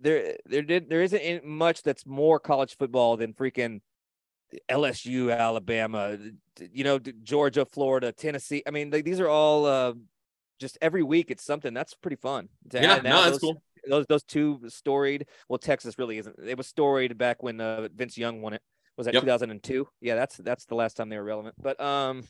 there 0.00 0.36
there 0.46 0.62
did 0.62 0.88
there 0.88 1.02
isn't 1.02 1.44
much 1.44 1.82
that's 1.82 2.06
more 2.06 2.38
college 2.40 2.76
football 2.78 3.16
than 3.18 3.32
freaking 3.34 3.80
lsu 4.70 5.36
alabama 5.36 6.16
you 6.72 6.84
know 6.84 6.98
georgia 6.98 7.64
florida 7.64 8.12
tennessee 8.12 8.62
i 8.66 8.70
mean 8.70 8.90
like, 8.90 9.04
these 9.04 9.20
are 9.20 9.28
all 9.28 9.66
uh 9.66 9.92
just 10.60 10.78
every 10.80 11.02
week 11.02 11.30
it's 11.30 11.44
something 11.44 11.74
that's 11.74 11.92
pretty 11.94 12.16
fun 12.16 12.48
Yeah, 12.72 12.96
no, 12.96 13.02
that's 13.02 13.30
those, 13.32 13.38
cool. 13.40 13.62
Those 13.88 14.06
those 14.08 14.22
two 14.24 14.60
storied 14.68 15.26
well 15.48 15.58
texas 15.58 15.98
really 15.98 16.18
isn't 16.18 16.36
it 16.44 16.56
was 16.58 16.66
storied 16.66 17.16
back 17.18 17.42
when 17.42 17.60
uh, 17.60 17.88
vince 17.94 18.16
young 18.18 18.42
won 18.42 18.52
it 18.54 18.62
was 18.96 19.04
that 19.06 19.14
Yep. 19.14 19.22
2002 19.22 19.86
yeah 20.00 20.14
that's 20.14 20.36
that's 20.38 20.64
the 20.66 20.74
last 20.74 20.96
time 20.96 21.08
they 21.08 21.16
were 21.18 21.24
relevant 21.24 21.54
but 21.60 21.80
um 21.80 22.24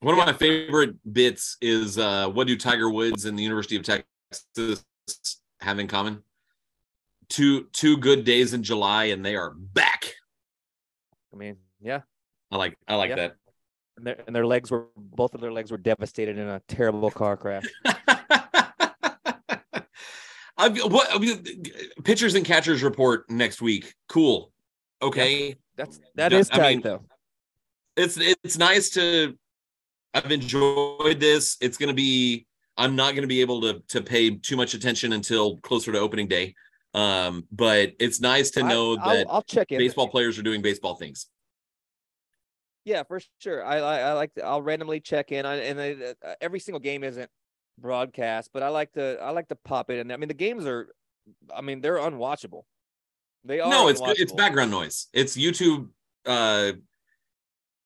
One 0.00 0.18
of 0.18 0.26
my 0.26 0.32
favorite 0.32 0.96
bits 1.12 1.56
is 1.60 1.98
uh, 1.98 2.28
what 2.28 2.46
do 2.48 2.56
Tiger 2.56 2.90
Woods 2.90 3.24
and 3.26 3.38
the 3.38 3.42
University 3.42 3.76
of 3.76 3.82
Texas 3.84 4.84
have 5.60 5.78
in 5.78 5.86
common? 5.86 6.22
Two 7.28 7.64
two 7.72 7.96
good 7.98 8.24
days 8.24 8.52
in 8.52 8.62
July, 8.64 9.04
and 9.14 9.24
they 9.24 9.36
are 9.36 9.50
back. 9.56 10.14
i 11.32 11.36
mean 11.36 11.56
yeah 11.80 12.00
I 12.50 12.56
like 12.56 12.76
I 12.88 12.96
like 12.96 13.10
Yeah. 13.10 13.28
and 13.96 14.06
their, 14.06 14.16
and 14.26 14.34
their 14.34 14.44
legs 14.46 14.70
were 14.70 14.88
both 14.96 15.34
of 15.34 15.40
their 15.40 15.52
legs 15.52 15.70
were 15.70 15.78
devastated 15.78 16.36
in 16.36 16.48
a 16.48 16.60
terrible 16.66 17.10
car 17.10 17.36
crash. 17.36 17.64
I've, 20.62 20.78
what 20.92 21.08
I 21.12 21.18
mean, 21.18 21.44
pitchers 22.04 22.34
and 22.34 22.44
catchers 22.44 22.82
report 22.82 23.28
next 23.30 23.60
week. 23.60 23.94
Cool. 24.08 24.52
Okay. 25.00 25.56
That's 25.76 26.00
that 26.14 26.32
is 26.32 26.50
I 26.50 26.56
tight 26.56 26.74
mean, 26.76 26.82
though. 26.82 27.04
it's 27.96 28.16
it's 28.18 28.58
nice 28.58 28.90
to 28.90 29.36
I've 30.14 30.30
enjoyed 30.30 31.18
this. 31.18 31.56
It's 31.60 31.76
gonna 31.76 31.94
be 31.94 32.46
I'm 32.76 32.94
not 32.94 33.14
gonna 33.14 33.26
be 33.26 33.40
able 33.40 33.60
to 33.62 33.82
to 33.88 34.02
pay 34.02 34.30
too 34.36 34.56
much 34.56 34.74
attention 34.74 35.12
until 35.12 35.56
closer 35.58 35.90
to 35.92 35.98
opening 35.98 36.28
day. 36.28 36.54
Um, 36.94 37.46
but 37.50 37.92
it's 37.98 38.20
nice 38.20 38.50
to 38.52 38.62
I- 38.62 38.68
know 38.68 38.96
I'll, 38.98 39.14
that 39.14 39.26
I'll 39.28 39.42
check 39.42 39.72
in. 39.72 39.78
baseball 39.78 40.08
players 40.08 40.38
are 40.38 40.42
doing 40.42 40.62
baseball 40.62 40.94
things. 40.94 41.26
Yeah, 42.84 43.02
for 43.04 43.20
sure. 43.38 43.64
I 43.64 43.78
I, 43.78 43.98
I 44.00 44.12
like 44.12 44.34
to, 44.34 44.44
I'll 44.44 44.62
randomly 44.62 45.00
check 45.00 45.32
in, 45.32 45.46
I, 45.46 45.56
and 45.56 45.80
I, 45.80 46.14
uh, 46.26 46.34
every 46.40 46.60
single 46.60 46.80
game 46.80 47.02
isn't 47.04 47.30
broadcast, 47.78 48.50
but 48.52 48.62
I 48.62 48.68
like 48.68 48.92
to 48.92 49.18
I 49.20 49.30
like 49.30 49.48
to 49.48 49.56
pop 49.56 49.90
it 49.90 49.98
in. 49.98 50.10
I 50.10 50.16
mean, 50.16 50.28
the 50.28 50.34
games 50.34 50.66
are, 50.66 50.88
I 51.54 51.60
mean, 51.60 51.80
they're 51.80 51.98
unwatchable. 51.98 52.62
They 53.44 53.60
are. 53.60 53.70
No, 53.70 53.88
it's 53.88 54.00
it's 54.04 54.32
background 54.32 54.70
noise. 54.70 55.08
It's 55.12 55.36
YouTube 55.36 55.88
uh 56.26 56.72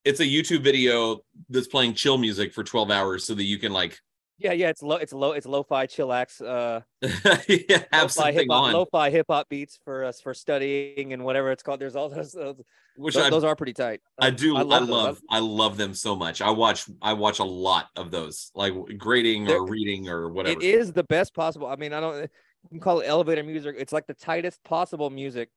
it's 0.05 0.21
a 0.21 0.25
YouTube 0.25 0.63
video 0.63 1.21
that's 1.49 1.67
playing 1.67 1.95
chill 1.95 2.17
music 2.17 2.55
for 2.55 2.63
12 2.63 2.91
hours 2.91 3.25
so 3.25 3.35
that 3.35 3.43
you 3.43 3.59
can 3.59 3.73
like 3.73 3.99
Yeah, 4.39 4.53
yeah. 4.53 4.69
It's 4.69 4.83
low. 4.83 4.97
It's 4.97 5.13
low. 5.13 5.33
It's 5.33 5.47
lo-fi 5.47 5.87
chillax. 5.87 6.43
Uh, 6.43 6.81
have 7.03 8.03
lo-fi 8.03 8.07
something 8.09 8.35
hip 8.35 8.47
hop, 8.51 8.73
lo-fi 8.73 9.11
hip 9.11 9.27
hop 9.31 9.49
beats 9.49 9.79
for 9.85 10.05
us 10.05 10.21
for 10.21 10.35
studying 10.35 11.13
and 11.15 11.25
whatever 11.25 11.51
it's 11.51 11.63
called. 11.63 11.81
There's 11.81 11.97
all 11.97 12.09
those. 12.11 12.33
Those, 12.33 12.61
which 12.97 13.15
those, 13.15 13.25
I 13.25 13.31
those 13.31 13.45
are 13.45 13.57
pretty 13.57 13.73
tight. 13.73 14.01
I 14.19 14.31
do. 14.31 14.57
I 14.57 14.63
love 14.63 14.89
love. 14.89 15.21
I 15.31 15.39
love, 15.39 15.77
them 15.77 15.95
so 15.95 16.15
much. 16.15 16.41
I 16.43 16.51
watch. 16.51 16.89
I 17.01 17.15
watch 17.15 17.39
a 17.39 17.45
lot 17.45 17.89
of 17.97 18.11
those, 18.11 18.51
like 18.55 18.75
grading 18.99 19.45
They're- 19.47 19.59
or 19.59 19.67
reading 19.67 20.09
or 20.09 20.31
whatever. 20.31 20.59
It 20.59 20.65
is 20.65 20.93
the 20.93 21.05
best 21.05 21.35
possible. 21.35 21.67
I 21.67 21.77
mean, 21.77 21.93
I 21.93 22.01
don't. 22.01 22.21
You 22.23 22.69
can 22.71 22.81
call 22.81 23.01
it 23.01 23.07
elevator 23.07 23.43
music. 23.43 23.77
It's 23.79 23.93
like 23.93 24.07
the 24.07 24.15
tightest 24.15 24.63
possible 24.65 25.09
music. 25.09 25.49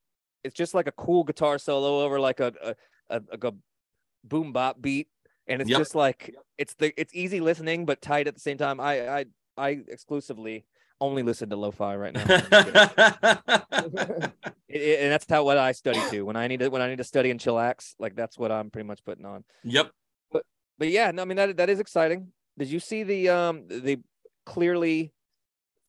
It's 0.44 0.56
just 0.56 0.74
like 0.74 0.88
a 0.88 0.92
cool 0.94 1.24
guitar 1.24 1.58
solo 1.58 2.02
over 2.06 2.20
like 2.20 2.40
a 2.40 2.54
a, 2.64 2.76
a, 3.10 3.22
like 3.32 3.44
a 3.44 3.54
boom 4.24 4.54
bop 4.54 4.82
beat, 4.82 5.08
and 5.50 5.62
it's 5.62 5.70
Yep. 5.70 5.80
just 5.80 5.96
like 5.96 6.34
it's 6.58 6.76
the 6.76 6.94
it's 7.00 7.14
easy 7.14 7.40
listening 7.42 7.86
but 7.86 8.02
tight 8.02 8.28
at 8.28 8.36
the 8.36 8.40
same 8.40 8.58
time. 8.58 8.80
I 8.80 9.10
I 9.20 9.26
I 9.58 9.70
exclusively 9.88 10.66
only 11.02 11.24
listen 11.24 11.50
to 11.50 11.56
lo-fi 11.56 11.96
right 11.96 12.14
now. 12.14 12.26
It- 14.72 14.82
it- 14.82 15.00
and 15.02 15.12
that's 15.12 15.26
how 15.28 15.44
what 15.44 15.58
I 15.58 15.72
study 15.72 16.00
too. 16.12 16.26
When 16.26 16.36
I 16.36 16.48
need 16.48 16.60
to 16.60 16.70
when 16.70 16.82
I 16.82 16.88
need 16.90 17.00
to 17.00 17.04
study 17.04 17.32
and 17.32 17.40
chillax, 17.40 17.96
like 17.98 18.16
that's 18.16 18.38
what 18.38 18.52
I'm 18.52 18.70
pretty 18.70 18.88
much 18.88 19.04
putting 19.04 19.26
on. 19.26 19.44
yep. 19.64 19.92
But 20.32 20.44
but 20.78 20.90
yeah, 20.90 21.10
no, 21.12 21.24
I 21.24 21.26
mean 21.26 21.38
that 21.38 21.58
that 21.58 21.70
is 21.70 21.80
exciting. 21.80 22.28
Did 22.58 22.68
you 22.70 22.80
see 22.80 23.02
the 23.04 23.30
um 23.30 23.68
the 23.68 24.00
clearly 24.46 25.12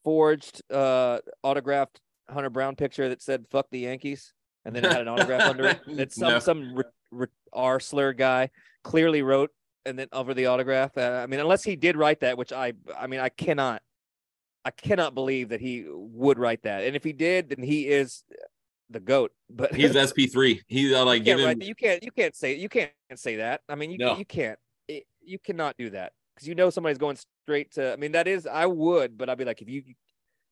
forged 0.02 0.62
uh 0.72 1.18
autographed 1.42 2.00
Hunter 2.28 2.48
Brown 2.50 2.74
picture 2.76 3.08
that 3.10 3.20
said 3.20 3.44
"fuck 3.50 3.66
the 3.70 3.80
Yankees" 3.80 4.32
and 4.64 4.74
then 4.74 4.84
it 4.86 4.92
had 4.92 5.02
an 5.02 5.08
autograph 5.08 5.42
under 5.42 5.66
it 5.66 5.80
that 5.96 6.12
some 6.12 6.32
No. 6.32 6.38
some 6.38 6.82
r- 7.12 7.30
R 7.52 7.80
slur 7.80 8.12
guy 8.14 8.48
clearly 8.82 9.22
wrote 9.22 9.50
and 9.86 9.98
then 9.98 10.08
over 10.12 10.34
the 10.34 10.46
autograph. 10.46 10.96
Uh, 10.96 11.20
I 11.22 11.26
mean, 11.26 11.40
unless 11.40 11.62
he 11.62 11.76
did 11.76 11.96
write 11.96 12.20
that, 12.20 12.38
which 12.38 12.52
I 12.52 12.72
I 12.98 13.06
mean 13.06 13.20
I 13.20 13.28
cannot 13.28 13.82
I 14.64 14.70
cannot 14.70 15.14
believe 15.14 15.50
that 15.50 15.60
he 15.60 15.84
would 15.88 16.38
write 16.38 16.62
that. 16.62 16.84
And 16.84 16.94
if 16.94 17.04
he 17.04 17.12
did, 17.12 17.50
then 17.50 17.62
he 17.62 17.88
is 17.88 18.24
the 18.90 19.00
goat. 19.00 19.32
But 19.50 19.74
He's 19.74 19.92
SP3. 19.92 20.60
He's 20.68 20.92
uh, 20.92 21.04
like 21.04 21.26
you 21.26 21.36
can't 21.36 21.62
him. 21.62 21.68
You 21.68 21.74
can't. 21.74 22.04
You 22.04 22.12
can't 22.12 22.36
say. 22.36 22.54
You 22.54 22.68
can't 22.68 22.92
say 23.16 23.36
that. 23.36 23.62
I 23.68 23.74
mean, 23.74 23.90
you 23.90 23.98
No. 23.98 24.16
you 24.16 24.24
can't. 24.24 24.58
It, 24.86 25.04
you 25.22 25.38
cannot 25.38 25.76
do 25.76 25.90
that 25.90 26.12
because 26.34 26.48
you 26.48 26.54
know 26.54 26.70
somebody's 26.70 26.98
going 26.98 27.18
straight 27.44 27.72
to. 27.72 27.92
I 27.92 27.96
mean, 27.96 28.12
that 28.12 28.28
is. 28.28 28.46
I 28.46 28.66
would, 28.66 29.18
but 29.18 29.28
I'd 29.28 29.38
be 29.38 29.44
like, 29.44 29.60
if 29.60 29.68
you, 29.68 29.82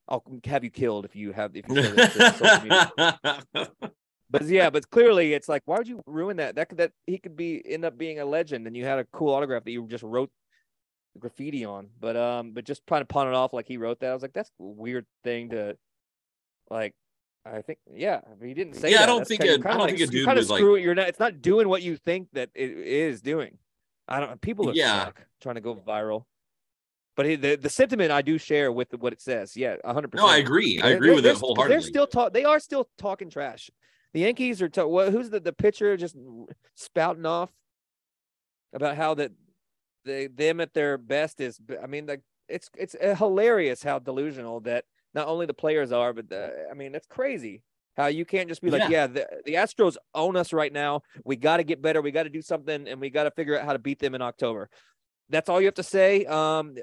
I'll 0.08 0.24
have 0.44 0.64
you 0.64 0.70
killed 0.70 1.04
if 1.04 1.14
you 1.14 1.32
have. 1.32 1.52
If 1.54 1.68
you 1.68 1.76
say 4.32 4.38
that 4.38 4.38
to 4.38 4.44
social 4.44 4.48
media. 4.48 4.60
But 4.60 4.64
yeah, 4.64 4.70
but 4.70 4.90
clearly 4.90 5.34
it's 5.34 5.48
like, 5.48 5.62
why 5.66 5.78
would 5.78 5.88
you 5.88 6.02
ruin 6.06 6.36
that? 6.38 6.56
That 6.56 6.68
could 6.68 6.78
that 6.78 6.92
he 7.06 7.18
could 7.18 7.36
be 7.36 7.62
end 7.66 7.84
up 7.84 7.96
being 7.98 8.20
a 8.20 8.24
legend, 8.24 8.66
and 8.66 8.76
you 8.76 8.84
had 8.84 8.98
a 8.98 9.04
cool 9.12 9.34
autograph 9.34 9.64
that 9.64 9.70
you 9.72 9.86
just 9.88 10.04
wrote 10.04 10.30
graffiti 11.18 11.64
on. 11.64 11.88
But 12.00 12.16
um, 12.16 12.52
but 12.52 12.64
just 12.64 12.86
trying 12.86 13.02
to 13.02 13.06
pawn 13.06 13.28
it 13.28 13.34
off 13.34 13.52
like 13.52 13.66
he 13.66 13.76
wrote 13.76 14.00
that. 14.00 14.10
I 14.10 14.14
was 14.14 14.22
like, 14.22 14.32
that's 14.32 14.50
a 14.60 14.64
weird 14.64 15.06
thing 15.24 15.50
to 15.50 15.76
like. 16.70 16.94
I 17.46 17.62
think 17.62 17.78
yeah, 17.94 18.20
he 18.42 18.52
didn't 18.52 18.74
say. 18.74 18.90
Yeah, 18.90 19.02
I 19.02 19.06
don't 19.06 19.18
That's 19.18 19.28
think 19.28 19.40
kinda 19.40 19.66
I 19.66 19.70
don't 19.72 19.80
like, 19.80 19.88
think 19.90 19.96
a 19.96 20.00
you're 20.02 20.10
dude 20.10 20.26
kinda 20.26 20.40
was 20.40 20.50
like- 20.50 20.58
screwing- 20.58 20.82
You're 20.84 20.94
not. 20.94 21.08
It's 21.08 21.20
not 21.20 21.40
doing 21.40 21.66
what 21.68 21.80
you 21.82 21.96
think 21.96 22.28
that 22.34 22.50
it 22.54 22.70
is 22.70 23.22
doing. 23.22 23.56
I 24.06 24.20
don't. 24.20 24.38
People 24.42 24.68
are 24.68 24.74
Yeah. 24.74 25.10
trying 25.40 25.54
to 25.54 25.60
go 25.62 25.74
viral. 25.74 26.24
But 27.16 27.24
he, 27.26 27.36
the 27.36 27.56
the 27.56 27.70
sentiment 27.70 28.10
I 28.12 28.20
do 28.22 28.36
share 28.36 28.70
with 28.70 28.92
what 28.98 29.12
it 29.14 29.22
says. 29.22 29.56
Yeah, 29.56 29.76
100. 29.82 30.12
No, 30.14 30.22
percent. 30.24 30.30
I 30.30 30.36
agree. 30.38 30.78
I 30.78 30.88
They're- 30.88 30.96
agree 30.96 31.14
with 31.14 31.24
they're- 31.24 31.30
it 31.32 31.34
'cause 31.36 31.40
wholeheartedly. 31.40 31.74
They're 31.74 31.80
still 31.88 32.06
talk. 32.06 32.32
They 32.34 32.44
are 32.44 32.60
still 32.60 32.88
talking 32.98 33.30
trash. 33.30 33.70
The 34.14 34.20
Yankees 34.20 34.62
are. 34.62 34.68
Ta- 34.68 34.86
what, 34.86 35.12
who's 35.12 35.30
the 35.30 35.40
the 35.40 35.52
pitcher 35.52 35.96
just 35.96 36.16
spouting 36.74 37.26
off 37.26 37.50
about 38.72 38.96
how 38.96 39.14
that 39.14 39.32
they 40.04 40.26
them 40.26 40.60
at 40.60 40.74
their 40.74 40.98
best 40.98 41.40
is. 41.40 41.60
I 41.82 41.86
mean, 41.86 42.06
like 42.06 42.22
it's 42.48 42.70
it's 42.76 42.94
uh, 42.94 43.14
hilarious 43.14 43.82
how 43.82 43.98
delusional 43.98 44.60
that 44.60 44.84
not 45.14 45.28
only 45.28 45.46
the 45.46 45.54
players 45.54 45.92
are, 45.92 46.12
but 46.12 46.28
the, 46.28 46.66
I 46.70 46.74
mean, 46.74 46.94
it's 46.94 47.06
crazy 47.06 47.62
how 47.96 48.06
you 48.06 48.24
can't 48.24 48.48
just 48.48 48.62
be 48.62 48.70
like, 48.70 48.88
yeah, 48.90 49.06
the, 49.08 49.26
the 49.44 49.54
Astros 49.54 49.96
own 50.14 50.36
us 50.36 50.52
right 50.52 50.72
now. 50.72 51.02
We 51.24 51.36
got 51.36 51.56
to 51.56 51.64
get 51.64 51.82
better. 51.82 52.00
We 52.00 52.12
got 52.12 52.22
to 52.24 52.30
do 52.30 52.42
something, 52.42 52.86
and 52.86 53.00
we 53.00 53.10
got 53.10 53.24
to 53.24 53.30
figure 53.32 53.58
out 53.58 53.64
how 53.64 53.72
to 53.72 53.78
beat 53.78 53.98
them 53.98 54.14
in 54.14 54.22
October. 54.22 54.70
That's 55.28 55.48
all 55.48 55.60
you 55.60 55.66
have 55.66 55.74
to 55.74 55.82
say. 55.82 56.24
Um, 56.26 56.76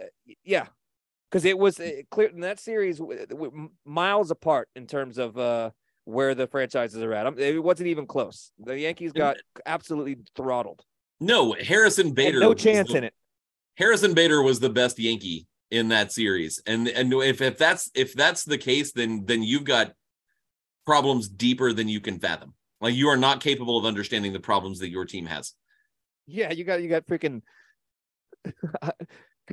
yeah, 0.44 0.68
because 1.30 1.46
it 1.46 1.58
was 1.58 1.80
uh, 1.80 2.02
clear 2.12 2.28
in 2.28 2.42
that 2.42 2.60
series 2.60 2.98
w- 3.00 3.26
w- 3.26 3.52
m- 3.56 3.70
miles 3.86 4.30
apart 4.30 4.70
in 4.76 4.88
terms 4.88 5.18
of 5.18 5.38
uh 5.38 5.72
where 6.06 6.34
the 6.36 6.48
franchises 6.48 7.02
are 7.04 7.14
at. 7.14 7.38
It 7.40 7.62
wasn't 7.62 7.88
even 7.88 8.06
close. 8.08 8.52
The 8.60 8.80
Yankees 8.80 9.12
got 9.12 9.38
absolutely 9.66 10.18
throttled. 10.36 10.82
no, 11.20 11.54
Harrison 11.54 12.08
Had 12.08 12.16
Bader. 12.16 12.40
no 12.40 12.54
chance 12.54 12.92
the- 12.92 12.98
in 13.00 13.04
it. 13.06 13.14
Harrison 13.78 14.14
Bader 14.14 14.42
was 14.42 14.60
the 14.62 14.70
best 14.70 14.98
Yankee 15.00 15.48
in 15.72 15.90
that 15.90 16.12
series, 16.14 16.62
and 16.66 16.88
and 16.88 17.12
if 17.14 17.42
if 17.42 17.58
that's 17.58 17.92
if 17.94 18.14
that's 18.14 18.44
the 18.46 18.58
case, 18.58 18.94
then 18.94 19.26
then 19.26 19.44
you've 19.44 19.66
got 19.66 19.94
problems 20.86 21.28
deeper 21.28 21.74
than 21.74 21.90
you 21.90 22.00
can 22.00 22.20
fathom. 22.20 22.54
Like 22.80 22.94
you 22.94 23.10
are 23.10 23.18
not 23.18 23.42
capable 23.42 23.78
of 23.78 23.84
understanding 23.86 24.32
the 24.32 24.40
problems 24.40 24.80
that 24.80 24.90
your 24.90 25.04
team 25.06 25.26
has. 25.26 25.54
Yeah, 26.28 26.52
you 26.54 26.64
got 26.64 26.82
you 26.82 26.88
got 26.90 27.06
freaking 27.06 27.42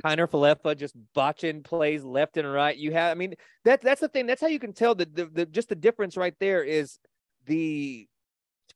Kiner 0.01 0.29
Falefa 0.29 0.75
just 0.77 0.95
botching 1.13 1.63
plays 1.63 2.03
left 2.03 2.37
and 2.37 2.51
right. 2.51 2.75
You 2.75 2.91
have, 2.93 3.11
I 3.11 3.13
mean, 3.15 3.35
that 3.65 3.81
that's 3.81 4.01
the 4.01 4.07
thing. 4.07 4.25
That's 4.25 4.41
how 4.41 4.47
you 4.47 4.59
can 4.59 4.73
tell 4.73 4.95
that 4.95 5.15
the, 5.15 5.25
the 5.25 5.45
just 5.45 5.69
the 5.69 5.75
difference 5.75 6.17
right 6.17 6.35
there 6.39 6.63
is 6.63 6.97
the 7.45 8.07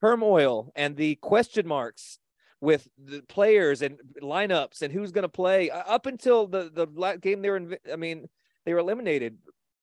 turmoil 0.01 0.71
and 0.75 0.95
the 0.95 1.15
question 1.15 1.67
marks 1.67 2.19
with 2.61 2.87
the 2.97 3.21
players 3.29 3.81
and 3.81 3.97
lineups 4.21 4.81
and 4.81 4.91
who's 4.93 5.11
going 5.11 5.23
to 5.23 5.29
play 5.29 5.69
Uh, 5.69 5.83
up 5.87 6.05
until 6.05 6.47
the 6.47 6.69
the 6.73 7.17
game 7.21 7.41
they 7.41 7.49
were. 7.49 7.57
In, 7.57 7.77
I 7.91 7.95
mean, 7.95 8.27
they 8.65 8.73
were 8.73 8.79
eliminated. 8.79 9.37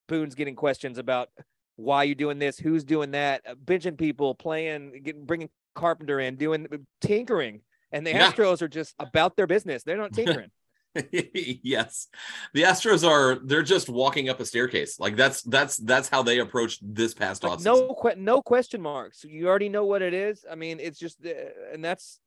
Boone's 0.09 0.35
getting 0.35 0.55
questions 0.57 0.99
about 0.99 1.30
why 1.76 2.05
you 2.05 2.14
doing 2.14 2.39
this, 2.39 2.59
who's 2.59 2.85
doing 2.85 3.12
that, 3.12 3.43
uh, 3.49 3.55
benching 3.55 3.97
people, 3.99 4.35
playing, 4.35 5.03
getting 5.03 5.24
bringing 5.24 5.49
Carpenter 5.74 6.20
in, 6.20 6.37
doing 6.37 6.68
tinkering. 7.01 7.62
And 7.91 8.07
the 8.07 8.11
Yeah. 8.11 8.30
Astros 8.30 8.61
are 8.62 8.68
just 8.68 8.95
about 8.99 9.37
their 9.37 9.47
business. 9.47 9.82
They're 9.82 9.97
not 9.97 10.12
tinkering. 10.20 10.51
yes. 11.13 12.09
The 12.53 12.63
Astros 12.63 13.07
are 13.09 13.37
they're 13.45 13.63
just 13.63 13.89
walking 13.89 14.29
up 14.29 14.41
a 14.41 14.45
staircase. 14.45 15.01
Like 15.01 15.17
that's 15.17 15.43
that's 15.43 15.77
that's 15.77 16.09
how 16.09 16.23
they 16.23 16.39
approached 16.39 16.81
this 16.83 17.15
past 17.15 17.43
Like, 17.43 17.59
offseason. 17.59 17.65
no, 17.65 17.95
que- 17.95 18.17
no 18.17 18.43
question 18.43 18.81
marks. 18.81 19.25
You 19.25 19.49
already 19.49 19.69
know 19.69 19.85
what 19.85 20.03
it 20.03 20.15
is. 20.15 20.45
I 20.51 20.55
mean, 20.55 20.79
it's 20.81 20.99
just, 20.99 21.25
uh, 21.25 21.31
and 21.73 21.85
that's, 21.85 22.21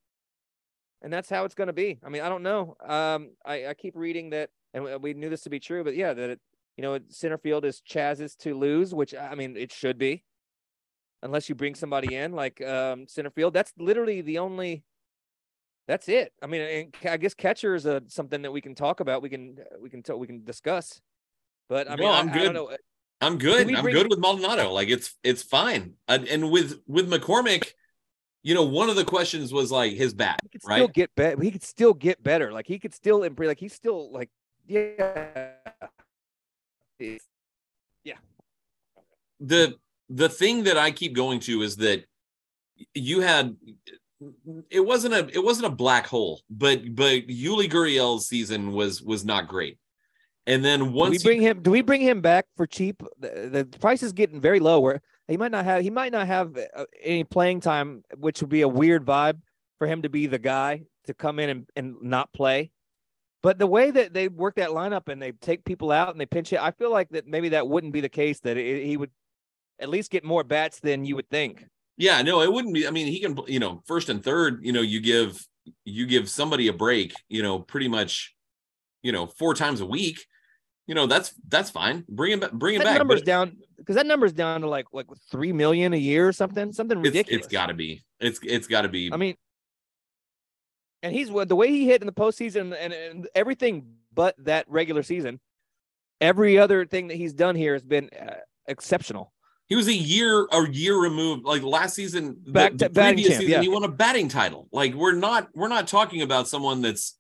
and 1.02 1.12
that's 1.14 1.30
how 1.30 1.46
it's 1.46 1.56
going 1.56 1.68
to 1.68 1.74
be. 1.74 2.00
I 2.04 2.10
mean, 2.10 2.22
I 2.22 2.30
don't 2.30 2.44
know. 2.44 2.76
Um, 2.86 3.32
I, 3.46 3.68
I 3.68 3.74
keep 3.74 3.96
reading 3.96 4.32
that, 4.32 4.50
and 4.74 4.84
we- 4.84 4.96
we 4.98 5.14
knew 5.14 5.30
this 5.30 5.42
to 5.42 5.50
be 5.50 5.60
true, 5.60 5.84
but 5.84 5.96
yeah, 5.96 6.14
that 6.14 6.30
it, 6.32 6.40
you 6.76 6.82
know, 6.82 7.00
center 7.10 7.38
field 7.38 7.66
is 7.66 7.82
Chas's 7.82 8.36
to 8.38 8.54
lose, 8.54 8.94
which 8.94 9.16
I 9.16 9.34
mean, 9.36 9.56
it 9.58 9.72
should 9.72 9.98
be, 9.98 10.24
unless 11.24 11.50
you 11.50 11.56
bring 11.56 11.74
somebody 11.76 12.16
in 12.16 12.34
like 12.34 12.62
um 12.62 13.08
center 13.08 13.32
field. 13.32 13.54
That's 13.54 13.72
literally 13.78 14.22
the 14.22 14.40
only. 14.40 14.84
That's 15.88 16.10
it. 16.10 16.34
I 16.42 16.48
mean, 16.48 16.62
and 16.62 16.96
I 17.10 17.18
guess 17.18 17.34
catcher 17.34 17.74
is 17.74 17.86
a, 17.86 18.04
something 18.08 18.42
that 18.42 18.52
we 18.52 18.60
can 18.62 18.76
talk 18.76 19.00
about. 19.00 19.22
We 19.22 19.30
can 19.30 19.58
uh, 19.60 19.78
we 19.82 19.90
can 19.90 20.04
we 20.18 20.28
can 20.28 20.44
discuss. 20.44 21.02
But 21.70 21.90
I 21.90 21.96
No, 21.96 22.04
mean, 22.04 22.12
I, 22.14 22.20
I'm 22.20 22.30
I 22.30 22.34
don't 22.34 22.44
good. 22.44 22.54
know. 22.54 22.66
Uh, 22.68 22.78
I'm 23.22 23.38
good. 23.38 23.74
I'm 23.74 23.82
bring- 23.84 23.96
good 23.96 24.10
with 24.10 24.20
Maldonado. 24.20 24.72
Like 24.74 24.90
it's 24.90 25.16
it's 25.24 25.42
fine. 25.44 25.94
And, 26.08 26.28
and 26.28 26.52
with 26.52 26.82
with 26.88 27.10
McCormick, 27.10 27.72
you 28.44 28.54
know, 28.54 28.64
one 28.64 28.90
of 28.90 28.96
the 28.98 29.06
questions 29.06 29.54
was 29.54 29.72
like 29.72 29.94
his 29.94 30.14
bat, 30.14 30.40
he 30.44 30.50
could 30.50 30.62
right? 30.68 30.78
still 30.78 30.88
get 30.90 31.16
better. 31.16 31.42
He 31.42 31.52
could 31.52 31.64
still 31.64 31.94
get 31.94 32.22
better. 32.22 32.52
Like 32.52 32.68
he 32.68 32.80
could 32.80 32.94
still 32.94 33.24
improve. 33.24 33.48
Like 33.48 33.60
he's 33.60 33.74
still 33.74 34.12
like 34.12 34.30
yeah. 34.68 35.54
It's- 37.00 37.22
the 39.40 39.76
the 40.10 40.30
thing 40.30 40.64
that 40.64 40.78
I 40.78 40.90
keep 40.90 41.14
going 41.14 41.40
to 41.42 41.62
is 41.62 41.76
that 41.78 42.06
you 42.96 43.22
had 43.22 43.56
it 44.70 44.86
wasn't 44.86 45.14
a 45.14 45.30
it 45.34 45.44
wasn't 45.44 45.68
a 45.68 45.76
black 45.76 46.08
hole, 46.08 46.42
but 46.50 46.96
but 46.96 47.28
Yuli 47.28 47.70
Gurriel's 47.70 48.28
season 48.28 48.72
was 48.72 49.02
was 49.02 49.24
not 49.24 49.48
great. 49.48 49.78
And 50.46 50.64
then 50.64 50.80
Do 50.80 50.86
we 50.86 50.92
once 50.92 51.24
bring 51.24 51.42
him? 51.42 51.62
Do 51.62 51.72
we 51.72 51.82
bring 51.82 52.02
him 52.02 52.22
back 52.22 52.46
for 52.56 52.66
cheap? 52.66 53.04
The, 53.20 53.50
the 53.70 53.80
price 53.80 54.02
is 54.02 54.14
getting 54.14 54.40
very 54.40 54.60
low. 54.60 54.80
Where 54.80 55.02
he 55.28 55.38
might 55.38 55.52
not 55.52 55.66
have 55.66 55.82
he 55.82 55.90
might 55.90 56.12
not 56.12 56.28
have 56.28 56.58
uh, 56.58 56.86
any 57.04 57.24
playing 57.26 57.60
time, 57.60 58.04
which 58.16 58.42
would 58.42 58.50
be 58.50 58.62
a 58.62 58.68
weird 58.68 59.06
vibe 59.06 59.40
for 59.78 59.88
him 59.88 60.02
to 60.02 60.10
be 60.10 60.26
the 60.26 60.40
guy 60.40 60.84
to 61.06 61.14
come 61.14 61.40
in 61.40 61.50
and, 61.50 61.70
and 61.76 61.96
not 62.02 62.34
play. 62.34 62.72
But 63.44 63.60
the 63.60 63.68
way 63.68 63.92
that 63.92 64.14
they 64.14 64.30
work 64.30 64.56
that 64.56 64.70
lineup 64.70 65.10
and 65.10 65.22
they 65.22 65.34
take 65.34 65.64
people 65.64 65.92
out 65.92 66.10
and 66.10 66.20
they 66.20 66.26
pinch 66.26 66.52
it, 66.54 66.62
I 66.62 66.72
feel 66.72 66.92
like 66.92 67.10
that 67.10 67.28
maybe 67.28 67.50
that 67.50 67.68
wouldn't 67.68 67.94
be 67.94 68.02
the 68.02 68.10
case. 68.10 68.40
That 68.40 68.58
it, 68.58 68.86
he 68.86 68.98
would 68.98 69.12
at 69.80 69.90
least 69.90 70.12
get 70.12 70.24
more 70.24 70.44
bats 70.44 70.80
than 70.80 71.06
you 71.06 71.16
would 71.16 71.30
think. 71.30 71.66
Yeah, 71.98 72.22
no, 72.22 72.42
it 72.42 72.52
wouldn't 72.52 72.74
be. 72.74 72.88
I 72.88 72.92
mean, 72.92 73.08
he 73.08 73.20
can, 73.20 73.38
you 73.48 73.60
know, 73.60 73.82
first 73.86 74.10
and 74.10 74.24
third, 74.24 74.60
you 74.64 74.72
know, 74.72 74.82
you 74.82 75.02
give 75.02 75.44
you 75.84 76.06
give 76.06 76.30
somebody 76.30 76.68
a 76.68 76.74
break, 76.74 77.14
you 77.28 77.42
know, 77.42 77.60
pretty 77.60 77.88
much, 77.88 78.36
you 79.02 79.12
know, 79.12 79.28
four 79.28 79.54
times 79.54 79.82
a 79.82 79.86
week. 79.86 80.26
You 80.86 80.96
know, 80.96 81.08
that's 81.08 81.34
that's 81.48 81.70
fine. 81.70 82.06
Bring 82.08 82.34
him 82.34 82.40
back. 82.40 82.52
Bring 82.52 82.76
him 82.76 82.80
that 82.80 82.86
back. 82.86 82.98
number's 83.00 83.22
but 83.22 83.26
down 83.26 83.58
because 83.78 83.96
that 83.96 84.06
number's 84.06 84.32
down 84.32 84.62
to 84.62 84.70
like 84.70 84.86
like 84.94 85.08
three 85.32 85.52
million 85.52 85.94
a 85.94 85.98
year 85.98 86.28
or 86.28 86.32
something, 86.32 86.72
something 86.72 87.00
it's, 87.00 87.08
ridiculous. 87.08 87.46
it's 87.46 87.52
got 87.52 87.66
to 87.68 87.74
be. 87.74 88.04
It's 88.20 88.40
it's 88.44 88.68
got 88.68 88.84
to 88.84 88.90
be. 88.90 89.12
I 89.12 89.18
mean, 89.18 89.36
and 91.04 91.14
he's 91.14 91.30
the 91.30 91.56
way 91.56 91.70
he 91.70 91.88
hit 91.88 92.02
in 92.02 92.08
the 92.08 92.14
postseason 92.14 92.76
and, 92.80 92.94
and 92.94 93.28
everything 93.36 93.86
but 94.14 94.36
that 94.46 94.66
regular 94.70 95.04
season. 95.04 95.40
Every 96.20 96.58
other 96.58 96.86
thing 96.86 97.10
that 97.10 97.16
he's 97.16 97.34
done 97.34 97.56
here 97.56 97.74
has 97.74 97.84
been 97.84 98.10
uh, 98.20 98.36
exceptional. 98.68 99.32
He 99.68 99.76
was 99.76 99.88
a 99.88 99.94
year 99.94 100.48
a 100.52 100.70
year 100.70 100.98
removed. 100.98 101.46
Like 101.46 101.64
last 101.64 101.96
season, 101.96 102.38
Back 102.48 102.74
the, 102.74 102.90
to 102.90 102.90
previous 102.90 103.38
season, 103.38 103.50
yeah. 103.50 103.62
he 103.62 103.70
won 103.70 103.84
a 103.84 103.90
batting 103.90 104.30
title. 104.30 104.68
Like 104.72 104.94
we're 104.94 105.16
not 105.16 105.50
we're 105.54 105.68
not 105.68 105.88
talking 105.88 106.22
about 106.22 106.48
someone 106.48 106.82
that's 106.82 107.18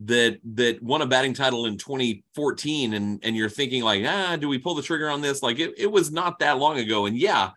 that 0.00 0.38
that 0.54 0.82
won 0.82 1.02
a 1.02 1.06
batting 1.06 1.34
title 1.34 1.66
in 1.66 1.76
2014 1.76 2.94
and 2.94 3.20
and 3.22 3.36
you're 3.36 3.50
thinking 3.50 3.82
like 3.82 4.02
ah 4.06 4.34
do 4.34 4.48
we 4.48 4.56
pull 4.56 4.74
the 4.74 4.80
trigger 4.80 5.10
on 5.10 5.20
this 5.20 5.42
like 5.42 5.58
it, 5.58 5.74
it 5.76 5.92
was 5.92 6.10
not 6.10 6.38
that 6.38 6.56
long 6.56 6.78
ago 6.78 7.04
and 7.04 7.18
yeah 7.18 7.50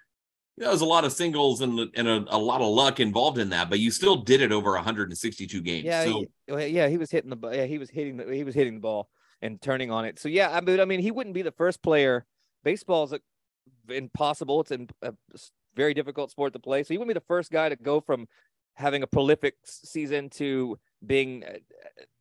there 0.58 0.70
was 0.70 0.82
a 0.82 0.86
lot 0.86 1.06
of 1.06 1.14
singles 1.14 1.62
and 1.62 1.90
and 1.96 2.06
a, 2.06 2.26
a 2.28 2.38
lot 2.38 2.60
of 2.60 2.68
luck 2.68 3.00
involved 3.00 3.38
in 3.38 3.50
that 3.50 3.70
but 3.70 3.80
you 3.80 3.90
still 3.90 4.18
did 4.18 4.42
it 4.42 4.52
over 4.52 4.72
162 4.72 5.62
games 5.62 5.86
Yeah, 5.86 6.04
so 6.04 6.26
he, 6.58 6.68
yeah, 6.68 6.90
he 6.90 6.98
was 6.98 7.10
hitting 7.10 7.30
the 7.30 7.38
ball. 7.38 7.54
Yeah, 7.54 7.66
he 7.66 7.78
was 7.78 7.90
hitting 7.90 8.18
the 8.18 8.26
he 8.26 8.44
was 8.44 8.54
hitting 8.54 8.76
the 8.76 8.82
ball 8.82 9.10
and 9.42 9.62
turning 9.62 9.92
on 9.92 10.06
it. 10.06 10.20
So 10.20 10.30
yeah, 10.30 10.50
I 10.52 10.62
mean, 10.62 10.80
I 10.80 10.86
mean, 10.86 11.00
he 11.00 11.12
wouldn't 11.12 11.34
be 11.34 11.42
the 11.42 11.52
first 11.52 11.82
player. 11.82 12.26
Baseball's 12.64 13.14
a, 13.14 13.20
impossible. 13.90 14.62
It's 14.62 14.72
in, 14.72 14.90
a 15.02 15.14
very 15.76 15.94
difficult 15.94 16.32
sport 16.32 16.54
to 16.54 16.60
play. 16.60 16.84
So 16.84 16.94
he 16.94 16.98
wouldn't 16.98 17.10
be 17.10 17.20
the 17.20 17.26
first 17.28 17.52
guy 17.52 17.70
to 17.70 17.76
go 17.76 18.02
from 18.02 18.28
having 18.76 19.04
a 19.04 19.08
prolific 19.08 19.56
season 19.64 20.30
to 20.30 20.78
being 21.06 21.44
uh, 21.44 21.58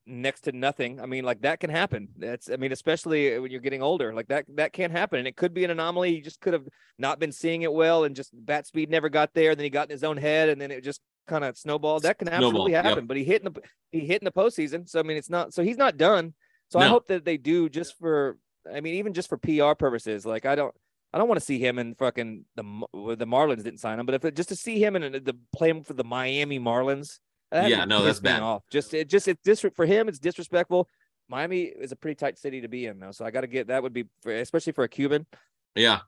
next 0.07 0.43
to 0.43 0.53
nothing. 0.53 1.01
I 1.01 1.07
mean, 1.07 1.25
like 1.25 1.43
that 1.43 1.61
can 1.61 1.71
happen. 1.71 2.09
That's 2.17 2.51
I 2.51 2.57
mean, 2.57 2.73
especially 2.73 3.39
when 3.39 3.51
you're 3.51 3.61
getting 3.61 3.83
older, 3.83 4.13
like 4.13 4.29
that 4.29 4.45
that 4.57 4.73
can 4.73 4.91
happen, 4.91 5.19
and 5.19 5.29
it 5.29 5.37
could 5.37 5.55
be 5.55 5.65
an 5.65 5.71
anomaly. 5.71 6.15
He 6.15 6.21
just 6.21 6.41
could 6.41 6.53
have 6.53 6.67
not 6.99 7.19
been 7.19 7.33
seeing 7.33 7.63
it 7.63 7.73
well, 7.73 8.05
and 8.05 8.17
just 8.17 8.31
bat 8.33 8.67
speed 8.67 8.91
never 8.91 9.09
got 9.09 9.33
there. 9.35 9.55
Then 9.55 9.65
he 9.65 9.71
got 9.71 9.89
in 9.89 9.93
his 9.93 10.05
own 10.05 10.17
head, 10.17 10.49
and 10.49 10.61
then 10.61 10.71
it 10.71 10.85
just 10.85 11.01
kind 11.27 11.45
of 11.45 11.57
snowballed. 11.57 12.03
That 12.03 12.19
can 12.19 12.29
absolutely 12.29 12.73
yep. 12.73 12.85
happen. 12.85 13.07
But 13.07 13.17
he 13.17 13.25
hit 13.25 13.43
in 13.43 13.53
the 13.53 13.61
he 13.91 14.01
hit 14.01 14.21
in 14.21 14.25
the 14.25 14.33
postseason, 14.33 14.89
so 14.89 14.99
I 14.99 15.03
mean, 15.03 15.17
it's 15.17 15.31
not 15.31 15.55
so 15.55 15.63
he's 15.63 15.79
not 15.79 15.97
done. 15.97 16.35
So 16.69 16.79
I 16.79 16.87
hope 16.87 17.09
that 17.09 17.27
they 17.27 17.37
do 17.37 17.69
just 17.69 17.99
for 17.99 18.39
I 18.73 18.81
mean, 18.81 18.95
even 18.95 19.13
just 19.13 19.29
for 19.29 19.37
PR 19.37 19.75
purposes. 19.79 20.25
Like 20.27 20.47
I 20.47 20.55
don't. 20.55 20.75
I 21.13 21.19
don't 21.19 21.29
want 21.29 21.39
to 21.41 21.45
see 21.45 21.59
him 21.59 21.79
in 21.79 21.95
fucking 21.95 22.45
the 22.57 22.63
the 23.17 23.27
Marlins 23.27 23.65
didn't 23.65 23.81
sign 23.81 23.99
him, 23.99 24.07
but 24.07 24.15
if 24.15 24.25
it, 24.25 24.35
just 24.37 24.49
to 24.49 24.57
see 24.57 24.83
him 24.83 24.97
in 24.97 25.03
a- 25.03 25.21
the 25.21 25.37
playing 25.55 25.85
for 25.85 25.93
the 25.93 26.05
Miami 26.05 26.59
Marlins, 26.59 27.19
Yeah, 27.53 27.85
no, 27.85 28.03
that's 28.03 28.21
bad. 28.21 28.43
Off. 28.43 28.63
Just 28.71 28.95
it 28.95 29.09
just 29.09 29.29
it's 29.29 29.41
dis 29.43 29.61
for 29.75 29.85
him. 29.87 30.09
It's 30.09 30.19
disrespectful. 30.19 30.89
Miami 31.29 31.63
is 31.63 31.93
a 31.93 31.97
pretty 31.97 32.15
tight 32.17 32.39
city 32.39 32.61
to 32.63 32.69
be 32.69 32.87
in, 32.87 32.99
though. 32.99 33.11
So 33.13 33.25
I 33.25 33.31
got 33.31 33.43
to 33.43 33.47
get 33.47 33.69
that 33.69 33.83
would 33.83 33.93
be 33.93 34.05
for, 34.23 34.33
especially 34.35 34.73
for 34.73 34.85
a 34.85 34.89
Cuban. 34.89 35.27
yeah 35.75 36.01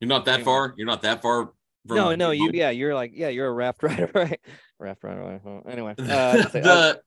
you're 0.00 0.08
not 0.08 0.24
that 0.26 0.42
far 0.42 0.74
you're 0.76 0.86
not 0.86 1.02
that 1.02 1.20
far 1.22 1.50
from 1.86 1.96
no, 1.96 2.14
no, 2.14 2.30
you 2.30 2.50
yeah, 2.54 2.70
you're 2.70 2.94
like 2.94 3.12
yeah, 3.14 3.28
you're 3.28 3.48
a 3.48 3.52
raft 3.52 3.82
rider, 3.88 4.10
right? 4.14 4.40
Raft 4.78 5.02
rider. 5.02 5.40
right? 5.44 5.62
Anyway, 5.72 5.94
uh, 5.98 6.48
say- 6.50 6.60
the 6.60 7.00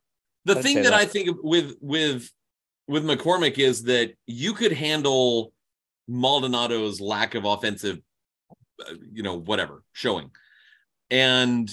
The 0.46 0.56
thing 0.56 0.78
that, 0.78 0.84
that. 0.86 0.94
I 0.94 1.06
think 1.06 1.38
with 1.44 1.76
with 1.82 2.30
with 2.88 3.06
McCormick 3.06 3.60
is 3.60 3.84
that 3.84 4.14
you 4.28 4.54
could 4.54 4.72
handle 4.74 5.54
Maldonado's 6.10 7.00
lack 7.00 7.36
of 7.36 7.46
offensive, 7.46 8.00
uh, 8.80 8.94
you 9.12 9.24
know, 9.24 9.36
whatever 9.36 9.84
showing, 9.94 10.32
and 11.10 11.70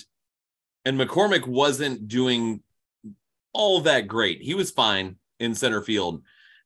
and 0.85 0.99
McCormick 0.99 1.47
wasn't 1.47 2.09
doing 2.09 2.62
all 3.53 3.81
that 3.83 4.07
great. 4.07 4.41
He 4.43 4.55
was 4.55 4.70
fine 4.70 5.16
in 5.41 5.55
center 5.55 5.83
field, 5.83 6.22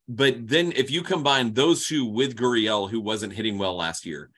but 0.08 0.46
then 0.46 0.72
if 0.76 0.90
you 0.90 1.02
combine 1.02 1.52
those 1.52 1.86
two 1.86 2.04
with 2.04 2.36
Gurriel, 2.36 2.90
who 2.90 3.00
wasn't 3.00 3.32
hitting 3.32 3.58
well 3.58 3.76
last 3.76 4.04
year, 4.04 4.30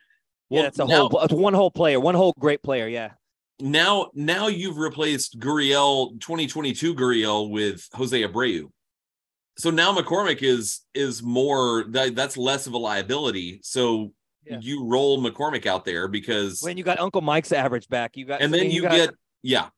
yeah, 0.50 0.66
it's 0.66 0.78
a 0.78 0.84
now, 0.84 1.08
whole, 1.08 1.20
it's 1.22 1.32
one 1.32 1.54
whole 1.54 1.70
player, 1.70 1.98
one 1.98 2.14
whole 2.14 2.34
great 2.38 2.62
player. 2.62 2.86
Yeah. 2.86 3.12
now 3.60 4.10
now 4.14 4.48
you've 4.48 4.78
replaced 4.78 5.38
Gurriel 5.38 6.20
2022 6.20 6.94
Gurriel 6.94 7.50
with 7.50 7.88
Jose 7.92 8.20
Abreu. 8.20 8.70
So 9.56 9.70
now 9.70 9.94
McCormick 9.94 10.42
is 10.42 10.80
is 10.94 11.22
more 11.22 11.84
that, 11.90 12.14
that's 12.14 12.36
less 12.36 12.66
of 12.66 12.72
a 12.72 12.78
liability. 12.78 13.60
So 13.62 14.12
Yeah. 14.44 14.58
you 14.60 14.84
roll 14.84 15.22
McCormick 15.22 15.66
out 15.66 15.84
there 15.84 16.08
because 16.08 16.60
When 16.60 16.76
you 16.76 16.84
got 16.84 16.98
Uncle 16.98 17.20
Mike's 17.20 17.52
average 17.52 17.88
back, 17.88 18.16
you 18.16 18.26
got, 18.26 18.42
and 18.42 18.52
then 18.52 18.62
mean, 18.62 18.70
you, 18.72 18.82
got- 18.82 18.90
get 18.92 19.10
yeah. 19.42 19.68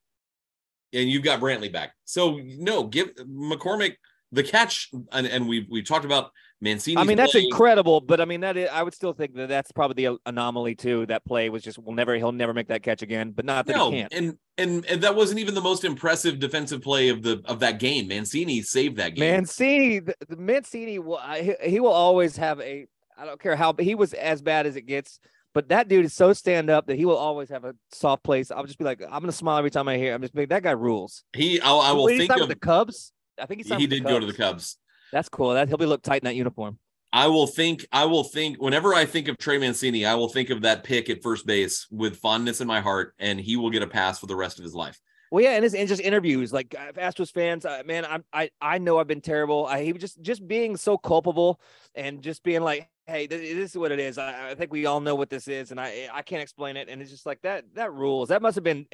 And 0.92 1.10
you've 1.10 1.24
got 1.24 1.40
Brantley 1.40 1.70
back. 1.70 1.92
So 2.04 2.40
no, 2.42 2.84
give 2.84 3.14
McCormick 3.16 3.96
the 4.32 4.42
catch 4.42 4.90
and, 5.12 5.26
and 5.26 5.46
we 5.48 5.66
we 5.70 5.82
talked 5.82 6.04
about 6.04 6.30
Mancini. 6.60 7.00
I 7.00 7.04
mean, 7.04 7.18
that's 7.18 7.34
incredible, 7.34 8.00
but 8.00 8.20
I 8.20 8.24
mean, 8.24 8.40
that 8.40 8.56
is, 8.56 8.68
I 8.72 8.82
would 8.82 8.94
still 8.94 9.12
think 9.12 9.34
that 9.34 9.48
that's 9.48 9.72
probably 9.72 10.06
the 10.06 10.18
anomaly 10.24 10.74
too. 10.74 11.04
That 11.06 11.24
play 11.24 11.50
was 11.50 11.62
just 11.62 11.78
will 11.78 11.92
never 11.92 12.14
he'll 12.16 12.32
never 12.32 12.54
make 12.54 12.68
that 12.68 12.82
catch 12.82 13.02
again. 13.02 13.32
But 13.32 13.44
not 13.44 13.66
that 13.66 13.76
No, 13.76 13.90
he 13.90 13.98
can't. 13.98 14.12
and, 14.14 14.38
and 14.56 14.86
and 14.86 15.02
that 15.02 15.14
wasn't 15.14 15.40
even 15.40 15.54
the 15.54 15.60
most 15.60 15.84
impressive 15.84 16.38
defensive 16.38 16.80
play 16.80 17.10
of 17.10 17.22
the 17.22 17.42
of 17.44 17.60
that 17.60 17.78
game. 17.78 18.08
Mancini 18.08 18.62
saved 18.62 18.96
that 18.96 19.14
game. 19.14 19.30
Mancini, 19.30 19.98
the, 19.98 20.14
the 20.28 20.36
Mancini 20.36 20.98
will 20.98 21.18
I- 21.18 21.42
he, 21.42 21.70
he 21.70 21.80
will 21.80 21.92
always 21.92 22.36
have 22.38 22.58
a. 22.60 22.86
I 23.18 23.24
don't 23.26 23.40
care 23.40 23.56
how 23.56 23.74
he 23.78 23.94
was 23.94 24.14
as 24.14 24.40
bad 24.40 24.66
as 24.66 24.76
it 24.76 24.82
gets, 24.82 25.20
but 25.52 25.68
that 25.68 25.88
dude 25.88 26.06
is 26.06 26.14
so 26.14 26.32
stand 26.32 26.70
up 26.70 26.86
that 26.86 26.96
he 26.96 27.04
will 27.04 27.16
always 27.16 27.50
have 27.50 27.64
a 27.64 27.74
soft 27.92 28.22
place. 28.22 28.50
I'll 28.50 28.64
just 28.64 28.78
be 28.78 28.84
like, 28.84 29.02
I'm 29.02 29.20
gonna 29.20 29.32
smile 29.32 29.58
every 29.58 29.70
time 29.70 29.88
I 29.88 29.98
hear. 29.98 30.12
Him. 30.12 30.16
I'm 30.16 30.22
just 30.22 30.34
like, 30.34 30.48
that 30.48 30.62
guy 30.62 30.70
rules. 30.72 31.22
He, 31.34 31.60
I, 31.60 31.70
I 31.70 31.92
will 31.92 32.04
Wait, 32.04 32.16
think 32.18 32.40
of. 32.40 32.48
the 32.48 32.56
Cubs. 32.56 33.12
I 33.38 33.44
think 33.44 33.66
he 33.66 33.74
He 33.74 33.86
did 33.86 34.04
go 34.04 34.18
to 34.18 34.24
the 34.24 34.32
Cubs. 34.32 34.78
That's 35.12 35.28
cool. 35.28 35.54
That 35.54 35.68
he'll 35.68 35.76
be 35.76 35.86
look 35.86 36.02
tight 36.02 36.22
in 36.22 36.26
that 36.26 36.34
uniform. 36.36 36.78
I 37.12 37.28
will 37.28 37.46
think. 37.46 37.86
I 37.92 38.04
will 38.04 38.24
think. 38.24 38.60
Whenever 38.60 38.92
I 38.92 39.04
think 39.04 39.28
of 39.28 39.38
Trey 39.38 39.58
Mancini, 39.58 40.04
I 40.04 40.14
will 40.14 40.28
think 40.28 40.50
of 40.50 40.62
that 40.62 40.84
pick 40.84 41.08
at 41.08 41.22
first 41.22 41.46
base 41.46 41.86
with 41.90 42.16
fondness 42.16 42.60
in 42.60 42.66
my 42.66 42.80
heart, 42.80 43.14
and 43.18 43.40
he 43.40 43.56
will 43.56 43.70
get 43.70 43.82
a 43.82 43.86
pass 43.86 44.18
for 44.18 44.26
the 44.26 44.36
rest 44.36 44.58
of 44.58 44.64
his 44.64 44.74
life. 44.74 45.00
Well, 45.30 45.42
yeah, 45.42 45.50
and 45.50 45.64
his 45.64 45.74
and 45.74 45.88
just 45.88 46.00
interviews, 46.02 46.52
like 46.52 46.68
Astros 46.70 47.32
fans, 47.32 47.64
uh, 47.64 47.82
man, 47.86 48.04
I 48.04 48.18
I 48.32 48.50
I 48.60 48.78
know 48.78 48.98
I've 48.98 49.06
been 49.08 49.20
terrible. 49.20 49.66
I 49.66 49.82
he 49.82 49.92
was 49.92 50.00
just 50.00 50.20
just 50.20 50.46
being 50.46 50.76
so 50.76 50.98
culpable 50.98 51.60
and 51.94 52.22
just 52.22 52.42
being 52.42 52.62
like, 52.62 52.88
hey, 53.06 53.26
th- 53.26 53.56
this 53.56 53.70
is 53.70 53.76
what 53.78 53.92
it 53.92 53.98
is. 53.98 54.18
I, 54.18 54.50
I 54.50 54.54
think 54.54 54.72
we 54.72 54.86
all 54.86 55.00
know 55.00 55.14
what 55.14 55.30
this 55.30 55.48
is, 55.48 55.70
and 55.70 55.80
I 55.80 56.08
I 56.12 56.22
can't 56.22 56.42
explain 56.42 56.76
it. 56.76 56.88
And 56.88 57.00
it's 57.00 57.10
just 57.10 57.26
like 57.26 57.40
that 57.42 57.64
that 57.74 57.92
rules. 57.92 58.28
That 58.28 58.42
must 58.42 58.54
have 58.56 58.64
been 58.64 58.86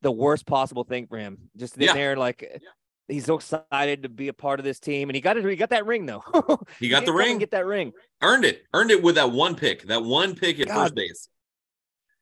the 0.00 0.12
worst 0.12 0.46
possible 0.46 0.84
thing 0.84 1.06
for 1.06 1.18
him. 1.18 1.38
Just 1.56 1.76
in 1.76 1.82
Yeah. 1.82 1.94
there, 1.94 2.16
like 2.16 2.62
he's 3.08 3.26
so 3.26 3.34
excited 3.36 4.02
to 4.04 4.08
be 4.08 4.28
a 4.28 4.32
part 4.32 4.60
of 4.60 4.64
this 4.64 4.80
team, 4.80 5.08
and 5.08 5.14
he 5.14 5.20
got 5.20 5.36
it. 5.36 5.44
He 5.44 5.56
got 5.56 5.70
that 5.70 5.86
ring 5.86 6.06
though. 6.06 6.22
He 6.80 6.88
got 6.88 7.00
did 7.00 7.08
the 7.08 7.12
ring. 7.12 7.38
Get 7.38 7.50
that 7.52 7.66
ring. 7.66 7.92
Earned 8.22 8.44
it. 8.44 8.64
Earned 8.72 8.90
it 8.90 9.02
with 9.02 9.16
that 9.16 9.32
one 9.32 9.54
pick. 9.54 9.86
That 9.88 10.04
one 10.04 10.34
pick 10.34 10.60
at 10.60 10.68
God. 10.68 10.74
first 10.74 10.94
base. 10.94 11.28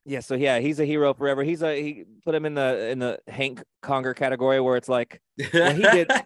Yeah, 0.05 0.21
so 0.21 0.35
yeah, 0.35 0.59
he's 0.59 0.81
a 0.81 0.85
hero 0.85 1.15
forever. 1.15 1.45
He's 1.45 1.63
a 1.63 1.81
he 1.81 2.05
put 2.25 2.35
him 2.35 2.45
in 2.45 2.55
the 2.55 2.89
in 2.89 2.99
the 2.99 3.19
Hank 3.29 3.63
Conger 3.83 4.15
category 4.15 4.61
where 4.61 4.77
it's 4.77 4.89
like 4.89 5.21
Well, 5.55 5.75
he 5.75 5.83
did- 5.83 6.11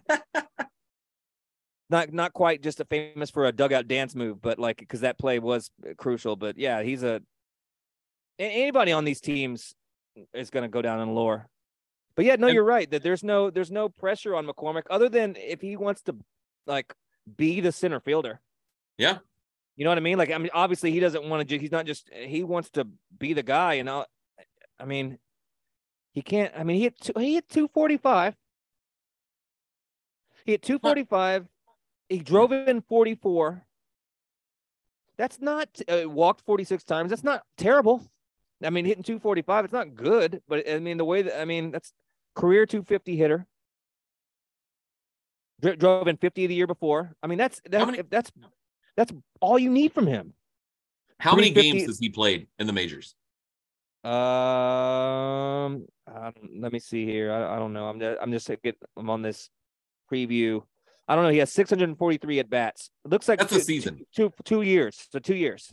not 1.89 2.11
not 2.11 2.33
quite 2.33 2.61
just 2.63 2.79
a 2.79 2.85
famous 2.85 3.29
for 3.29 3.45
a 3.45 3.51
dugout 3.51 3.87
dance 3.87 4.15
move, 4.15 4.41
but 4.41 4.57
like 4.59 4.77
because 4.77 5.01
that 5.01 5.17
play 5.19 5.37
was 5.39 5.69
crucial. 5.97 6.35
But 6.35 6.57
yeah, 6.57 6.81
he's 6.81 7.03
a 7.03 7.21
a- 8.39 8.61
anybody 8.63 8.91
on 8.91 9.05
these 9.05 9.21
teams 9.21 9.75
is 10.33 10.49
going 10.49 10.63
to 10.63 10.69
go 10.69 10.81
down 10.81 10.99
in 10.99 11.13
lore. 11.13 11.47
But 12.17 12.25
yeah, 12.25 12.35
no, 12.35 12.47
And- 12.47 12.55
you're 12.55 12.63
right 12.65 12.89
that 12.91 13.03
there's 13.03 13.23
no 13.23 13.49
there's 13.49 13.71
no 13.71 13.87
pressure 13.87 14.35
on 14.35 14.45
McCormick 14.45 14.83
other 14.89 15.07
than 15.07 15.35
if 15.37 15.61
he 15.61 15.77
wants 15.77 16.01
to 16.03 16.17
like 16.65 16.93
be 17.37 17.61
the 17.61 17.71
center 17.71 17.99
fielder. 17.99 18.41
Yeah. 18.97 19.19
You 19.75 19.83
know 19.85 19.91
what 19.91 19.99
I 19.99 20.01
mean? 20.01 20.17
Like 20.17 20.31
I 20.31 20.37
mean, 20.39 20.49
obviously 20.53 20.91
he 20.91 20.99
doesn't 20.99 21.23
want 21.29 21.47
to. 21.47 21.59
He's 21.59 21.71
not 21.71 21.85
just. 21.85 22.09
He 22.11 22.43
wants 22.43 22.71
to 22.71 22.87
be 23.17 23.33
the 23.33 23.43
guy. 23.43 23.75
And 23.75 23.87
I, 23.87 24.05
I 24.79 24.85
mean, 24.85 25.19
he 26.11 26.23
can't. 26.23 26.51
I 26.57 26.63
mean, 26.63 26.77
he 26.77 26.83
hit 26.83 26.99
two, 26.99 27.13
he 27.17 27.35
hit 27.35 27.47
two 27.47 27.67
forty 27.67 27.97
five. 27.97 28.35
He 30.45 30.53
hit 30.53 30.63
two 30.63 30.79
forty 30.79 31.03
five. 31.03 31.45
He 32.09 32.17
drove 32.17 32.51
in 32.51 32.81
forty 32.81 33.13
four. 33.13 33.63
That's 35.17 35.39
not 35.39 35.79
uh, 35.87 36.09
walked 36.09 36.41
forty 36.41 36.63
six 36.63 36.83
times. 36.83 37.11
That's 37.11 37.23
not 37.23 37.43
terrible. 37.57 38.01
I 38.63 38.71
mean, 38.71 38.85
hitting 38.85 39.03
two 39.03 39.19
forty 39.19 39.43
five. 39.43 39.65
It's 39.65 39.73
not 39.73 39.93
good, 39.93 40.41
but 40.47 40.67
I 40.67 40.79
mean 40.79 40.97
the 40.97 41.05
way 41.05 41.21
that 41.21 41.39
I 41.39 41.45
mean 41.45 41.69
that's 41.69 41.93
career 42.37 42.65
two 42.65 42.83
fifty 42.83 43.17
hitter. 43.17 43.45
Dri- 45.61 45.75
drove 45.75 46.07
in 46.07 46.17
fifty 46.17 46.45
the 46.47 46.53
year 46.53 46.67
before. 46.67 47.15
I 47.21 47.27
mean 47.27 47.37
that's 47.39 47.59
that's 47.69 47.85
many- 47.85 48.01
that's 48.09 48.31
that's 48.95 49.11
all 49.41 49.57
you 49.59 49.69
need 49.71 49.91
from 49.91 50.07
him. 50.07 50.33
How 51.19 51.35
many 51.35 51.49
games 51.49 51.83
has 51.87 51.97
he 51.99 52.09
played 52.09 52.47
in 52.59 52.67
the 52.67 52.73
majors? 52.73 53.15
Um, 54.03 55.85
let 56.05 56.71
me 56.71 56.79
see 56.79 57.05
here. 57.05 57.31
I, 57.31 57.55
I 57.55 57.59
don't 57.59 57.73
know. 57.73 57.87
I'm 57.87 57.99
just, 57.99 58.17
I'm 58.21 58.31
just 58.31 58.49
get 58.63 58.77
I'm 58.95 59.09
on 59.09 59.23
this 59.23 59.49
preview. 60.11 60.61
I 61.07 61.15
don't 61.15 61.23
know. 61.23 61.31
He 61.31 61.39
has 61.39 61.51
643 61.51 62.39
at 62.39 62.49
bats. 62.49 62.91
It 63.03 63.11
looks 63.11 63.27
like 63.27 63.39
That's 63.39 63.51
a 63.51 63.55
two- 63.55 63.61
season. 63.61 64.05
Two, 64.15 64.29
two 64.29 64.33
two 64.43 64.61
years. 64.61 65.07
So 65.11 65.17
two 65.19 65.35
years. 65.35 65.71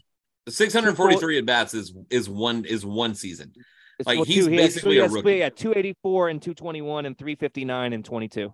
643 0.48 1.38
at 1.38 1.46
bats 1.46 1.74
is 1.74 1.94
is 2.10 2.28
one 2.28 2.64
is 2.64 2.84
one 2.86 3.14
season. 3.14 3.52
It's 3.99 4.07
Like, 4.07 4.18
he's 4.26 4.45
two, 4.47 4.51
he 4.51 4.57
has- 4.57 4.66
basically 4.74 4.95
he 4.97 5.01
a 5.01 5.09
rookie. 5.09 5.36
Yeah, 5.36 5.49
284 5.51 6.28
and 6.28 6.42
221 6.42 7.07
and 7.07 7.16
359 7.18 7.92
and 7.92 8.05
22. 8.05 8.53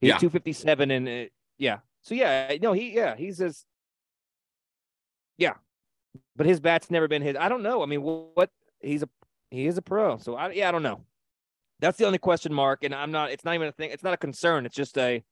He's 0.00 0.08
Yeah. 0.08 0.18
257 0.18 0.90
and 0.90 1.08
uh, 1.08 1.28
yeah. 1.58 1.78
So 2.02 2.14
yeah, 2.14 2.56
no, 2.62 2.72
he 2.72 2.94
yeah, 2.94 3.16
he's 3.16 3.40
as 3.40 3.64
yeah, 5.38 5.54
but 6.36 6.46
his 6.46 6.60
bat's 6.60 6.90
never 6.90 7.08
been 7.08 7.22
his. 7.22 7.36
I 7.36 7.48
don't 7.48 7.62
know. 7.62 7.82
I 7.82 7.86
mean, 7.86 8.00
wh- 8.00 8.36
what 8.36 8.50
he's 8.80 9.02
a 9.02 9.08
he 9.50 9.66
is 9.66 9.76
a 9.78 9.82
pro. 9.82 10.18
So 10.18 10.34
I 10.36 10.50
yeah, 10.52 10.68
I 10.68 10.72
don't 10.72 10.82
know. 10.82 11.04
That's 11.80 11.98
the 11.98 12.04
only 12.06 12.18
question 12.18 12.52
mark, 12.52 12.84
and 12.84 12.94
I'm 12.94 13.10
not. 13.10 13.30
It's 13.30 13.44
not 13.44 13.54
even 13.54 13.68
a 13.68 13.72
thing. 13.72 13.90
It's 13.90 14.02
not 14.02 14.12
a 14.14 14.18
concern. 14.18 14.66
It's 14.66 14.74
just 14.76 14.96
a, 14.98 15.22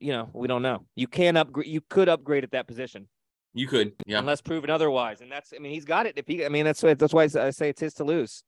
you 0.00 0.12
know, 0.12 0.30
we 0.32 0.46
don't 0.48 0.62
know. 0.62 0.86
You 0.96 1.06
can 1.08 1.36
upgrade. 1.36 1.66
You 1.66 1.80
could 1.80 2.08
upgrade 2.08 2.44
at 2.44 2.52
that 2.52 2.66
position 2.68 3.08
You 3.54 3.66
could, 3.66 3.92
yeah. 4.06 4.18
unless 4.20 4.40
proven 4.40 4.70
otherwise. 4.70 5.20
And 5.20 5.30
that's, 5.32 5.52
I 5.54 5.58
mean, 5.58 5.72
he's 5.72 5.84
got 5.84 6.06
it. 6.06 6.14
If 6.16 6.26
he, 6.28 6.44
I 6.44 6.48
mean, 6.48 6.64
that's 6.64 6.82
why 6.82 6.94
that's 6.94 7.12
why 7.12 7.24
I 7.24 7.50
say 7.50 7.68
it's 7.70 7.80
his 7.80 7.94
to 7.94 8.04
lose. 8.04 8.42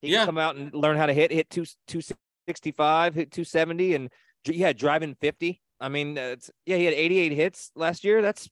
He 0.00 0.12
Yeah. 0.12 0.18
can 0.18 0.26
come 0.26 0.38
out 0.38 0.56
and 0.56 0.72
learn 0.74 0.96
how 0.96 1.06
to 1.06 1.12
hit, 1.12 1.30
hit 1.30 1.50
two 1.50 1.64
two 1.86 2.00
sixty 2.46 2.72
five, 2.72 3.14
hit 3.14 3.30
two 3.30 3.44
seventy, 3.44 3.94
and 3.94 4.10
yeah, 4.44 4.72
driving 4.72 5.14
fifty. 5.14 5.60
I 5.80 5.88
mean, 5.88 6.18
uh, 6.18 6.36
yeah, 6.66 6.76
he 6.76 6.84
had 6.84 6.94
eighty 6.94 7.18
eight 7.18 7.32
hits 7.32 7.70
last 7.74 8.04
year. 8.04 8.22
That's 8.22 8.48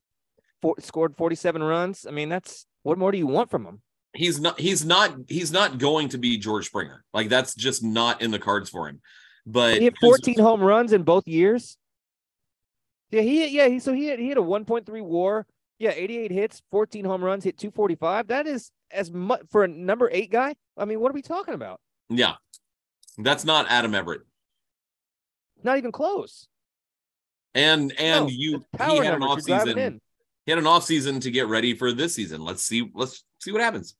four, 0.61 0.75
scored 0.79 1.15
forty 1.15 1.35
seven 1.35 1.63
runs. 1.63 2.05
I 2.05 2.11
mean, 2.11 2.29
that's 2.29 2.65
what 2.83 2.97
more 2.97 3.11
do 3.11 3.17
you 3.17 3.27
want 3.27 3.49
from 3.49 3.65
him? 3.65 3.81
He's 4.13 4.39
not 4.39 4.59
he's 4.59 4.85
not 4.85 5.15
he's 5.27 5.51
not 5.51 5.77
going 5.77 6.09
to 6.09 6.17
be 6.17 6.37
George 6.37 6.67
Springer. 6.67 7.03
Like 7.13 7.29
that's 7.29 7.53
just 7.55 7.83
not 7.83 8.21
in 8.21 8.31
the 8.31 8.39
cards 8.39 8.69
for 8.69 8.87
him. 8.87 9.01
But 9.45 9.75
He 9.75 9.83
hit 9.85 9.95
fourteen 10.01 10.39
home 10.39 10.61
runs 10.61 10.91
in 10.91 11.03
both 11.03 11.27
years. 11.27 11.77
Yeah, 13.11 13.21
he 13.21 13.47
yeah 13.47 13.67
he 13.67 13.79
so 13.79 13.93
he 13.93 14.07
had, 14.07 14.19
he 14.19 14.27
had 14.29 14.37
a 14.37 14.41
one 14.41 14.65
point 14.65 14.85
three 14.85 15.01
WAR. 15.01 15.45
Yeah, 15.79 15.91
eighty 15.91 16.17
eight 16.17 16.31
hits, 16.31 16.61
fourteen 16.71 17.05
home 17.05 17.23
runs, 17.23 17.43
hit 17.43 17.57
two 17.57 17.71
forty 17.71 17.95
five. 17.95 18.27
That 18.27 18.47
is 18.47 18.71
as 18.91 19.11
much 19.11 19.41
for 19.51 19.63
a 19.63 19.67
number 19.67 20.09
eight 20.11 20.31
guy. 20.31 20.55
I 20.75 20.85
mean, 20.85 20.99
what 20.99 21.11
are 21.11 21.13
we 21.13 21.21
talking 21.21 21.53
about? 21.53 21.79
yeah. 22.09 22.35
That's 23.19 23.43
not 23.43 23.65
Adam 23.67 23.95
Everett. 23.95 24.21
Not 25.63 25.79
even 25.79 25.91
close. 25.91 26.47
And 27.55 27.91
and 27.97 28.25
No, 28.25 28.29
you 28.31 28.63
he 28.77 28.97
had 28.97 29.15
an. 29.15 29.21
You're 29.21 29.29
offseason. 29.29 29.99
He 30.45 30.51
had 30.51 30.59
an 30.59 30.65
offseason 30.65 31.21
to 31.21 31.31
get 31.31 31.47
ready 31.47 31.73
for 31.73 31.91
this 31.91 32.13
season. 32.13 32.41
Let's 32.43 32.61
see 32.61 32.89
let's 32.93 33.23
see 33.39 33.51
what 33.51 33.61
happens. 33.61 33.95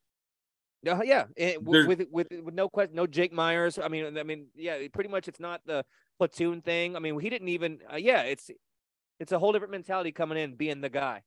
Uh, 0.88 1.02
yeah, 1.04 1.26
and 1.36 1.66
There- 1.66 1.88
with, 1.88 2.06
with 2.12 2.28
with 2.44 2.54
no 2.54 2.70
question, 2.70 2.96
no 2.96 3.08
Jake 3.08 3.34
Meyers. 3.34 3.80
I 3.80 3.88
mean, 3.88 4.18
I 4.18 4.24
mean, 4.24 4.48
yeah, 4.56 4.78
pretty 4.94 5.10
much. 5.10 5.28
It's 5.28 5.40
not 5.40 5.62
the 5.66 5.84
platoon 6.20 6.62
thing. 6.62 6.96
I 6.96 7.00
mean, 7.00 7.20
he 7.20 7.30
didn't 7.32 7.50
even. 7.50 7.80
Uh, 7.92 7.96
yeah, 7.98 8.22
it's 8.22 8.52
it's 9.20 9.32
a 9.32 9.40
whole 9.40 9.52
different 9.52 9.72
mentality 9.72 10.12
coming 10.12 10.38
in, 10.38 10.56
being 10.56 10.82
the 10.82 10.90
guy. 10.90 11.24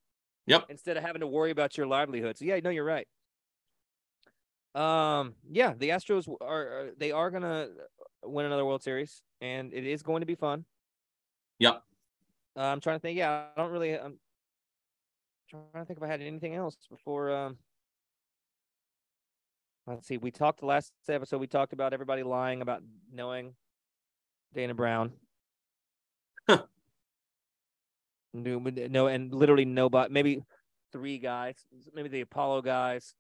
Yep. 0.47 0.67
Instead 0.69 0.97
of 0.97 1.03
having 1.03 1.21
to 1.21 1.27
worry 1.27 1.51
about 1.51 1.77
your 1.77 1.87
livelihood. 1.87 2.39
So 2.39 2.45
yeah, 2.45 2.59
no, 2.63 2.71
you're 2.71 2.85
right. 2.85 3.07
Um, 4.75 5.35
yeah, 5.51 5.75
the 5.77 5.91
Astros 5.91 6.29
are, 6.41 6.91
they 6.97 7.13
are 7.13 7.31
gonna 7.31 7.69
win 8.25 8.47
another 8.47 8.65
World 8.65 8.83
Series, 8.83 9.23
and 9.41 9.73
it 9.73 9.85
is 9.85 10.03
going 10.03 10.21
to 10.21 10.27
be 10.27 10.35
fun. 10.35 10.65
Yep. 11.59 11.83
Uh, 12.57 12.61
I'm 12.61 12.81
trying 12.81 12.97
to 12.97 13.01
think. 13.01 13.19
Yeah, 13.19 13.47
I 13.57 13.61
don't 13.61 13.71
really. 13.71 13.95
I'm 13.95 14.19
trying 15.49 15.63
to 15.75 15.85
think 15.85 15.99
if 15.99 16.03
I 16.03 16.07
had 16.07 16.21
anything 16.21 16.55
else 16.55 16.77
before. 16.91 17.31
Um, 17.33 17.59
let's 19.87 20.07
see. 20.07 20.19
We 20.19 20.31
talked 20.31 20.61
the 20.61 20.67
last 20.67 20.93
episode. 21.09 21.39
We 21.39 21.47
talked 21.47 21.73
about 21.73 21.93
everybody 21.93 22.23
lying 22.23 22.63
about 22.63 22.83
knowing 23.13 23.55
Dana 24.55 24.75
Brown. 24.75 25.13
No, 28.33 28.59
no, 28.59 29.07
and 29.09 29.35
literally 29.35 29.65
nobody. 29.65 30.13
Maybe 30.13 30.43
three 30.93 31.19
guys, 31.19 31.57
maybe 31.95 32.09
the 32.09 32.21
Apollo 32.21 32.63
guys, 32.63 33.15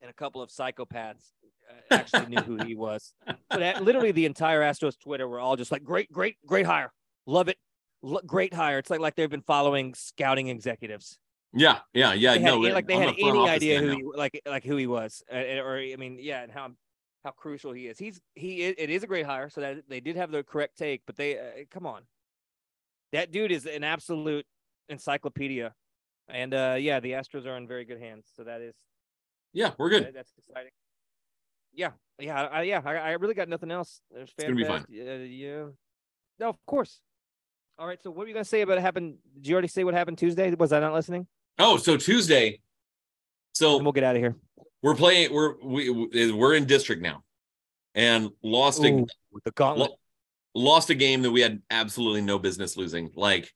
and 0.00 0.10
a 0.10 0.14
couple 0.14 0.40
of 0.40 0.50
psychopaths 0.50 1.32
uh, 1.68 1.94
actually 1.94 2.26
knew 2.26 2.40
who 2.40 2.56
he 2.64 2.74
was. 2.74 3.12
But 3.50 3.62
at, 3.62 3.84
literally, 3.84 4.12
the 4.12 4.26
entire 4.26 4.60
Astros 4.62 4.98
Twitter 4.98 5.28
were 5.28 5.40
all 5.40 5.56
just 5.56 5.70
like, 5.70 5.84
"Great, 5.84 6.10
great, 6.10 6.36
great 6.46 6.66
hire, 6.66 6.92
love 7.26 7.48
it, 7.48 7.58
L- 8.02 8.22
great 8.26 8.54
hire." 8.54 8.78
It's 8.78 8.90
like 8.90 9.00
like 9.00 9.14
they've 9.14 9.28
been 9.28 9.42
following 9.42 9.94
scouting 9.94 10.48
executives. 10.48 11.18
Yeah, 11.52 11.78
yeah, 11.94 12.12
yeah. 12.12 12.34
They 12.34 12.40
had, 12.40 12.50
no, 12.50 12.58
like 12.58 12.86
they 12.86 12.94
I'm 12.94 13.02
had 13.02 13.14
any 13.18 13.48
idea 13.48 13.80
who 13.80 13.86
now. 13.86 13.94
he 13.96 14.02
like 14.14 14.42
like 14.46 14.64
who 14.64 14.76
he 14.76 14.86
was, 14.86 15.22
uh, 15.32 15.36
or 15.36 15.78
I 15.78 15.96
mean, 15.96 16.18
yeah, 16.20 16.42
and 16.42 16.52
how 16.52 16.70
how 17.24 17.30
crucial 17.32 17.72
he 17.72 17.88
is. 17.88 17.98
He's 17.98 18.20
he 18.34 18.62
it 18.62 18.90
is 18.90 19.02
a 19.02 19.06
great 19.06 19.26
hire, 19.26 19.50
so 19.50 19.60
that 19.60 19.88
they 19.88 20.00
did 20.00 20.16
have 20.16 20.30
the 20.30 20.42
correct 20.42 20.78
take, 20.78 21.02
but 21.06 21.16
they 21.16 21.38
uh, 21.38 21.42
come 21.70 21.86
on, 21.86 22.02
that 23.12 23.30
dude 23.32 23.52
is 23.52 23.66
an 23.66 23.84
absolute 23.84 24.46
encyclopedia, 24.88 25.74
and 26.28 26.54
uh 26.54 26.76
yeah, 26.78 27.00
the 27.00 27.12
Astros 27.12 27.46
are 27.46 27.56
in 27.56 27.66
very 27.68 27.84
good 27.84 28.00
hands, 28.00 28.26
so 28.36 28.44
that 28.44 28.60
is 28.60 28.74
Yeah, 29.52 29.72
we're 29.78 29.90
good. 29.90 30.04
that- 30.04 30.14
that's 30.14 30.32
exciting. 30.38 30.70
Yeah, 31.74 31.90
yeah, 32.18 32.42
I, 32.50 32.62
yeah. 32.62 32.80
I, 32.84 32.94
I 32.96 33.10
really 33.12 33.34
got 33.34 33.48
nothing 33.48 33.70
else. 33.70 34.00
There's 34.10 34.30
It's 34.36 34.42
gonna 34.42 34.56
be 34.56 34.64
fine. 34.64 34.84
Uh, 34.90 35.24
yeah, 35.24 35.66
no, 36.40 36.48
of 36.48 36.56
course. 36.66 37.00
All 37.78 37.86
right, 37.86 38.02
so 38.02 38.10
what 38.10 38.20
were 38.20 38.26
you 38.26 38.32
gonna 38.32 38.44
say 38.44 38.62
about 38.62 38.78
it 38.78 38.80
happened? 38.80 39.18
Did 39.34 39.46
you 39.46 39.54
already 39.54 39.68
say 39.68 39.84
what 39.84 39.94
happened 39.94 40.18
Tuesday? 40.18 40.52
Was 40.54 40.72
I 40.72 40.80
not 40.80 40.94
listening? 40.94 41.26
Oh, 41.58 41.76
so 41.76 41.96
Tuesday. 41.96 42.60
So 43.54 43.76
And 43.76 43.84
we'll 43.84 43.92
get 43.92 44.02
out 44.04 44.16
of 44.16 44.22
here. 44.22 44.34
we're 44.82 44.94
playing. 44.96 45.32
We're 45.32 45.54
we 45.62 45.90
we- 45.90 46.32
we're 46.32 46.54
in 46.54 46.64
district 46.64 47.02
now, 47.02 47.22
and 47.94 48.30
lost 48.42 48.82
a 48.82 49.04
the 49.44 49.50
gauntlet. 49.52 49.92
Lo- 50.58 50.72
lost 50.72 50.90
a 50.90 50.94
game 50.94 51.22
that 51.22 51.30
we 51.30 51.40
had 51.40 51.62
absolutely 51.70 52.22
no 52.22 52.38
business 52.38 52.76
losing. 52.76 53.10
Like 53.14 53.52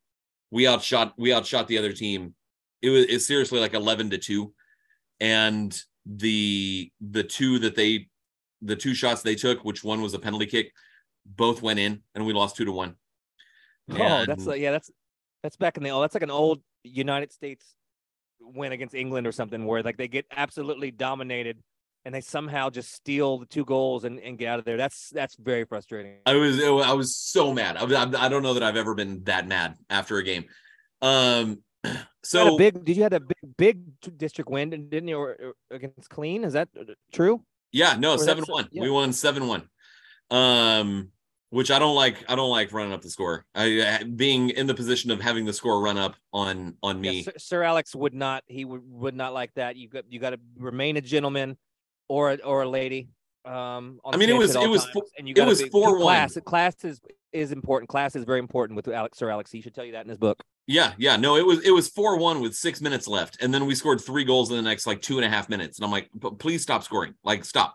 we 0.51 0.67
outshot 0.69 1.15
we 1.17 1.33
outshot 1.33 1.69
the 1.69 1.79
other 1.79 1.93
team. 1.93 2.35
It 2.81 2.91
was 2.91 3.05
it's 3.05 3.27
seriously 3.27 3.61
like 3.61 3.75
eleven 3.75 4.11
to 4.11 4.19
two, 4.19 4.55
and 5.21 5.79
the 6.07 6.91
the 7.01 7.23
two 7.23 7.59
that 7.61 7.77
they 7.77 8.09
the 8.61 8.77
two 8.77 8.95
shots 8.95 9.23
they 9.23 9.35
took, 9.35 9.65
which 9.65 9.85
one 9.85 10.03
was 10.03 10.15
a 10.15 10.19
penalty 10.19 10.47
kick, 10.47 10.73
both 11.25 11.63
went 11.63 11.79
in, 11.79 12.03
and 12.15 12.27
we 12.27 12.33
lost 12.33 12.57
two 12.57 12.65
to 12.65 12.73
one. 12.73 12.97
Oh, 13.91 14.25
that's 14.27 14.47
like, 14.47 14.61
yeah, 14.61 14.71
that's 14.71 14.91
that's 15.43 15.57
back 15.57 15.77
in 15.77 15.83
the 15.83 15.91
oh, 15.91 16.01
that's 16.01 16.15
like 16.15 16.23
an 16.23 16.31
old 16.31 16.63
United 16.85 17.33
States 17.33 17.75
win 18.41 18.73
against 18.73 18.95
England 18.95 19.27
or 19.27 19.33
something 19.33 19.67
where 19.67 19.83
like 19.83 19.97
they 19.97 20.09
get 20.09 20.27
absolutely 20.37 20.91
dominated 20.91 21.59
and 22.05 22.15
they 22.15 22.21
somehow 22.21 22.71
just 22.71 22.93
steal 22.93 23.39
the 23.39 23.47
two 23.47 23.65
goals 23.65 24.05
and, 24.05 24.19
and 24.21 24.39
get 24.39 24.49
out 24.49 24.59
of 24.59 24.65
there. 24.65 24.77
That's 24.77 25.11
that's 25.11 25.37
very 25.37 25.65
frustrating. 25.65 26.19
I 26.27 26.35
was 26.35 26.63
I 26.63 26.93
was 26.93 27.17
so 27.17 27.53
mad. 27.53 27.77
I, 27.77 27.85
was- 27.85 27.95
I 27.95 28.29
don't 28.29 28.43
know 28.43 28.55
that 28.55 28.63
I've 28.63 28.77
ever 28.77 28.95
been 28.95 29.23
that 29.25 29.47
mad 29.47 29.77
after 29.89 30.19
a 30.19 30.23
game. 30.23 30.45
Um, 31.01 31.63
so 32.23 32.57
big 32.57 32.85
did 32.85 32.97
you 32.97 33.03
had 33.03 33.13
a 33.13 33.21
big 33.21 33.37
big 33.57 34.01
district 34.17 34.51
win 34.51 34.71
didn't 34.71 35.09
you 35.09 35.19
or, 35.19 35.37
or 35.41 35.55
against 35.77 36.09
Killeen? 36.11 36.45
Is 36.45 36.53
that 36.55 36.69
uh, 36.79 36.85
true? 37.13 37.43
yeah, 37.73 37.97
no, 37.99 38.15
Or 38.15 38.19
seven 38.19 38.45
one. 38.47 38.69
yeah. 38.71 38.83
We 38.83 38.91
won 38.91 39.13
seven 39.13 39.47
one. 39.49 39.69
Um, 40.31 41.11
which 41.51 41.71
I 41.71 41.79
don't 41.79 41.95
like. 41.95 42.25
I 42.31 42.35
don't 42.35 42.49
like 42.51 42.73
running 42.73 42.95
up 42.95 43.03
the 43.03 43.11
score. 43.11 43.45
I 43.55 44.05
being 44.17 44.49
in 44.51 44.67
the 44.67 44.75
position 44.75 45.11
of 45.11 45.21
having 45.21 45.45
the 45.45 45.53
score 45.53 45.83
run 45.83 45.99
up 45.99 46.17
on 46.33 46.77
on 46.83 47.05
Yeah, 47.05 47.11
me. 47.11 47.23
Sir, 47.25 47.33
Sir 47.37 47.63
Alex 47.63 47.95
would 47.95 48.15
not 48.15 48.43
he 48.47 48.65
would, 48.65 48.81
would 48.87 49.15
not 49.15 49.35
like 49.35 49.53
that. 49.55 49.77
You 49.77 49.89
got 49.89 50.05
you 50.11 50.19
got 50.19 50.31
to 50.31 50.41
remain 50.57 50.97
a 50.97 51.03
gentleman 51.03 51.59
or 52.13 52.33
a, 52.33 52.37
or 52.43 52.63
a 52.63 52.69
lady. 52.69 53.09
Um, 53.45 53.99
on 54.05 54.15
I 54.15 54.17
mean, 54.19 54.29
it 54.29 54.37
was- 54.37 54.55
it 54.55 54.69
was 54.69 54.85
times, 54.85 55.11
and 55.19 55.27
you 55.29 55.35
it 55.37 55.45
was 55.47 55.63
4-1. 55.63 56.01
Class 56.01 56.39
class 56.45 56.85
is 56.85 57.01
is 57.33 57.51
important. 57.51 57.89
Class 57.89 58.15
is 58.15 58.25
very 58.25 58.39
important 58.39 58.77
with 58.77 58.87
Alex 58.89 59.17
Sir 59.19 59.31
Alex. 59.31 59.51
He 59.51 59.63
should 59.63 59.75
tell 59.75 59.85
you 59.85 59.93
that 59.93 60.05
in 60.05 60.11
his 60.11 60.19
book. 60.19 60.45
Yeah, 60.67 60.93
yeah. 60.99 61.17
No, 61.17 61.37
it 61.37 61.45
was 61.47 61.59
it 61.65 61.71
was 61.73 61.89
four 61.89 62.19
one 62.19 62.41
with 62.41 62.55
six 62.55 62.81
minutes 62.81 63.09
left, 63.09 63.43
and 63.43 63.53
then 63.53 63.67
we 63.67 63.75
scored 63.75 64.01
three 64.01 64.25
goals 64.25 64.51
in 64.51 64.57
the 64.57 64.63
next 64.63 64.87
like 64.87 65.01
two 65.01 65.17
and 65.19 65.25
a 65.25 65.29
half 65.31 65.49
minutes, 65.49 65.79
and 65.79 65.85
I'm 65.87 65.91
like, 65.91 66.09
"P- 66.21 66.37
please 66.39 66.63
stop 66.63 66.85
scoring. 66.85 67.15
Like, 67.25 67.45
stop. 67.45 67.75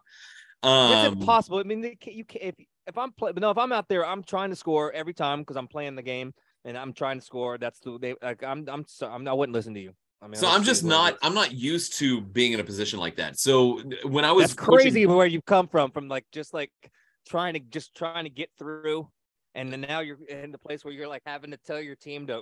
It's 0.63 0.67
Um, 0.67 1.13
impossible. 1.19 1.57
I 1.59 1.63
mean, 1.63 1.83
you 2.05 2.23
can't. 2.23 2.43
if 2.45 2.55
if 2.85 2.97
I'm 2.97 3.11
playing, 3.11 3.33
but 3.33 3.41
no, 3.41 3.49
if 3.51 3.57
I'm 3.57 3.73
out 3.73 3.89
there, 3.89 4.05
I'm 4.05 4.23
trying 4.23 4.51
to 4.51 4.55
score 4.55 4.93
every 4.93 5.13
time 5.13 5.39
because 5.41 5.57
I'm 5.57 5.67
playing 5.67 5.95
the 5.95 6.01
game 6.03 6.33
and 6.63 6.77
I'm 6.77 6.93
trying 6.93 7.19
to 7.19 7.25
score. 7.25 7.57
That's 7.57 7.79
the 7.79 7.97
they 7.99 8.15
like 8.21 8.41
I'm 8.43 8.63
I'm 8.69 8.85
so 8.88 9.07
I'm 9.07 9.27
I 9.27 9.33
wouldn't 9.33 9.53
listen 9.55 9.73
to 9.73 9.81
you. 9.81 9.91
I 10.22 10.28
mean, 10.28 10.36
so 10.36 10.47
I'm 10.47 10.63
just 10.63 10.84
not. 10.84 11.18
I'm 11.22 11.34
not 11.36 11.51
used 11.53 11.97
to 11.99 12.22
being 12.22 12.53
in 12.53 12.59
a 12.59 12.63
position 12.63 12.99
like 12.99 13.15
that. 13.18 13.38
So 13.39 13.82
when 14.03 14.26
I 14.26 14.32
was 14.32 14.45
That's 14.47 14.53
coaching- 14.55 14.82
crazy 14.91 15.05
where 15.05 15.28
you 15.28 15.41
come 15.41 15.68
from, 15.68 15.91
from 15.91 16.07
like 16.07 16.26
just 16.32 16.53
like 16.53 16.72
trying 17.28 17.53
to 17.53 17.59
just 17.59 17.93
trying 17.95 18.24
to 18.24 18.30
get 18.30 18.49
through, 18.57 19.07
and 19.53 19.72
then 19.72 19.82
now 19.82 19.99
you're 19.99 20.18
in 20.28 20.51
the 20.51 20.57
place 20.57 20.84
where 20.84 20.93
you're 20.93 21.07
like 21.07 21.22
having 21.26 21.51
to 21.51 21.57
tell 21.57 21.80
your 21.80 21.95
team 21.95 22.26
to, 22.28 22.41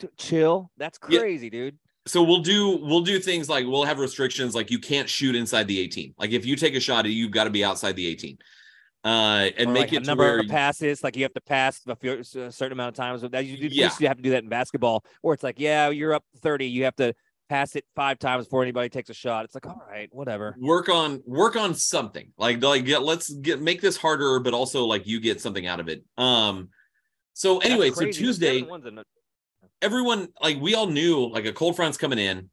to 0.00 0.10
chill. 0.18 0.70
That's 0.76 0.98
Yeah. 1.08 1.20
crazy, 1.20 1.48
dude. 1.48 1.78
so 2.06 2.22
we'll 2.22 2.40
do 2.42 2.78
we'll 2.82 3.02
do 3.02 3.18
things 3.20 3.48
like 3.48 3.66
we'll 3.66 3.84
have 3.84 3.98
restrictions 3.98 4.54
like 4.54 4.70
you 4.70 4.78
can't 4.78 5.08
shoot 5.08 5.34
inside 5.36 5.68
the 5.68 5.78
18 5.78 6.14
like 6.18 6.30
if 6.30 6.46
you 6.46 6.56
take 6.56 6.74
a 6.74 6.80
shot 6.80 7.04
you've 7.04 7.30
got 7.32 7.44
to 7.44 7.50
be 7.50 7.62
outside 7.62 7.94
the 7.96 8.06
18 8.06 8.38
uh 9.04 9.50
and 9.56 9.70
Or, 9.70 9.72
make 9.72 9.80
like, 9.82 9.92
it 9.94 10.02
a 10.02 10.06
number 10.06 10.24
where 10.24 10.40
of 10.40 10.48
passes, 10.48 11.04
like 11.04 11.16
you 11.16 11.22
have 11.22 11.34
to 11.34 11.40
pass 11.40 11.80
a, 11.86 11.94
few, 11.96 12.18
a 12.18 12.24
certain 12.24 12.72
amount 12.72 12.88
of 12.88 12.94
times. 12.94 13.22
That 13.22 13.46
you, 13.46 13.56
you 13.56 13.68
Yeah. 13.72 13.88
have 14.08 14.16
to 14.16 14.22
do 14.22 14.30
that 14.30 14.42
in 14.42 14.48
basketball, 14.48 15.04
or 15.22 15.34
it's 15.34 15.42
like, 15.42 15.58
yeah, 15.60 15.88
you're 15.90 16.14
up 16.14 16.24
thirty, 16.42 16.66
you 16.66 16.84
have 16.84 16.96
to 16.96 17.14
pass 17.48 17.76
it 17.76 17.84
five 17.96 18.18
times 18.18 18.44
before 18.44 18.62
anybody 18.62 18.88
takes 18.90 19.08
a 19.08 19.14
shot. 19.14 19.44
It's 19.46 19.54
like, 19.54 19.66
all 19.66 19.82
right, 19.88 20.08
whatever. 20.12 20.54
work 20.60 20.88
on 20.90 21.22
work 21.26 21.56
on 21.56 21.74
something 21.74 22.32
like 22.36 22.62
like 22.62 22.84
get 22.84 23.02
let's 23.02 23.32
get 23.32 23.62
make 23.62 23.80
this 23.80 23.96
harder 23.96 24.38
but 24.40 24.52
also 24.52 24.84
like 24.84 25.06
you 25.06 25.18
get 25.20 25.40
something 25.40 25.66
out 25.66 25.80
of 25.80 25.88
it 25.88 26.04
um 26.18 26.68
so 27.32 27.58
anyway 27.60 27.90
so 27.90 28.04
tuesday 28.10 28.56
seven 28.58 28.68
ones 28.68 28.84
in 28.84 28.94
the- 28.96 29.04
everyone 29.80 30.28
like 30.42 30.60
we 30.60 30.74
all 30.74 30.88
knew 30.88 31.26
like 31.30 31.46
a 31.46 31.52
cold 31.52 31.74
front's 31.74 31.96
coming 31.96 32.18
in 32.18 32.50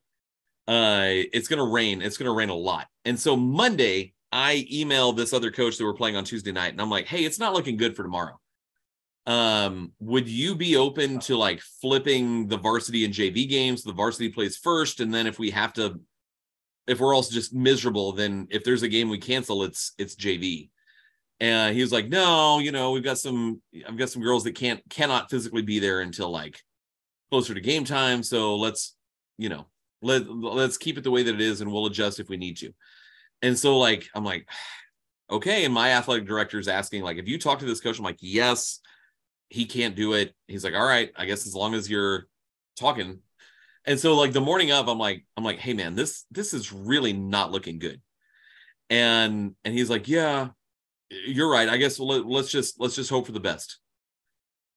uh 0.69 1.07
it's 1.33 1.47
gonna 1.49 1.65
rain 1.65 2.01
it's 2.01 2.17
gonna 2.17 2.31
rain 2.31 2.49
a 2.49 2.55
lot 2.55 2.87
and 3.03 3.19
so 3.19 3.35
monday 3.35 4.13
i 4.35 4.67
emailed 4.71 5.15
this 5.15 5.31
other 5.31 5.49
coach 5.49 5.77
that 5.77 5.85
we're 5.85 5.93
playing 5.93 6.17
on 6.17 6.25
tuesday 6.25 6.51
night 6.51 6.73
and 6.73 6.81
i'm 6.81 6.89
like 6.89 7.07
hey 7.07 7.23
it's 7.23 7.39
not 7.39 7.53
looking 7.53 7.77
good 7.77 7.95
for 7.95 8.03
tomorrow. 8.03 8.37
Um 9.25 9.93
would 9.99 10.27
you 10.27 10.53
be 10.55 10.75
open 10.75 11.19
to 11.21 11.37
like 11.37 11.61
flipping 11.81 12.47
the 12.47 12.57
varsity 12.57 13.05
and 13.05 13.13
jv 13.13 13.49
games? 13.49 13.81
The 13.81 13.93
varsity 13.93 14.29
plays 14.29 14.57
first 14.57 14.99
and 14.99 15.11
then 15.11 15.25
if 15.25 15.39
we 15.39 15.49
have 15.51 15.73
to 15.73 15.99
if 16.85 16.99
we're 16.99 17.15
also 17.15 17.33
just 17.33 17.53
miserable 17.53 18.11
then 18.11 18.47
if 18.51 18.63
there's 18.63 18.83
a 18.83 18.87
game 18.87 19.09
we 19.09 19.17
cancel 19.17 19.63
it's 19.63 19.93
it's 19.97 20.15
jv 20.15 20.69
and 21.39 21.75
he 21.75 21.81
was 21.81 21.91
like 21.91 22.07
no 22.07 22.59
you 22.59 22.71
know 22.71 22.91
we've 22.91 23.03
got 23.03 23.17
some 23.17 23.61
i've 23.87 23.97
got 23.97 24.09
some 24.09 24.21
girls 24.21 24.43
that 24.43 24.53
can't 24.53 24.81
cannot 24.89 25.29
physically 25.29 25.61
be 25.61 25.79
there 25.79 26.01
until 26.01 26.29
like 26.29 26.61
closer 27.29 27.53
to 27.53 27.61
game 27.61 27.85
time 27.85 28.21
so 28.21 28.55
let's 28.55 28.95
you 29.37 29.49
know 29.49 29.65
let 30.01 30.29
let's 30.29 30.77
keep 30.77 30.97
it 30.97 31.03
the 31.03 31.11
way 31.11 31.23
that 31.23 31.35
it 31.35 31.41
is 31.41 31.61
and 31.61 31.71
we'll 31.71 31.87
adjust 31.87 32.19
if 32.19 32.29
we 32.29 32.37
need 32.37 32.57
to 32.57 32.71
and 33.41 33.57
so 33.57 33.77
like 33.77 34.07
i'm 34.15 34.23
like 34.23 34.47
okay. 35.27 35.65
And 35.65 35.73
my 35.73 35.89
athletic 35.93 36.27
director 36.27 36.59
is 36.59 36.67
asking 36.67 37.01
like 37.01 37.17
if 37.17 37.27
you 37.27 37.39
talk 37.39 37.59
to 37.59 37.65
this 37.65 37.79
coach 37.79 37.97
i'm 37.97 38.05
like 38.05 38.19
yes 38.19 38.79
he 39.49 39.65
can't 39.65 39.95
do 39.95 40.13
it. 40.13 40.33
He's 40.47 40.63
like 40.63 40.73
all 40.73 40.85
right 40.85 41.11
i 41.15 41.25
guess 41.25 41.45
as 41.45 41.55
long 41.55 41.73
as 41.73 41.89
you're 41.89 42.27
talking. 42.77 43.19
And 43.85 43.99
so 43.99 44.15
like 44.15 44.33
the 44.33 44.41
morning 44.41 44.71
of 44.71 44.87
i'm 44.87 44.99
like 44.99 45.25
i'm 45.37 45.43
like 45.43 45.59
hey 45.59 45.73
man 45.73 45.95
this 45.95 46.25
this 46.31 46.53
is 46.53 46.71
really 46.71 47.13
not 47.13 47.51
looking 47.51 47.79
good. 47.79 48.01
And 48.89 49.55
and 49.63 49.73
he's 49.73 49.89
like 49.89 50.07
yeah 50.07 50.49
you're 51.09 51.49
right. 51.49 51.69
I 51.69 51.77
guess 51.77 51.99
let, 51.99 52.25
let's 52.25 52.51
just 52.51 52.79
let's 52.79 52.95
just 52.95 53.09
hope 53.09 53.25
for 53.25 53.31
the 53.31 53.39
best. 53.39 53.79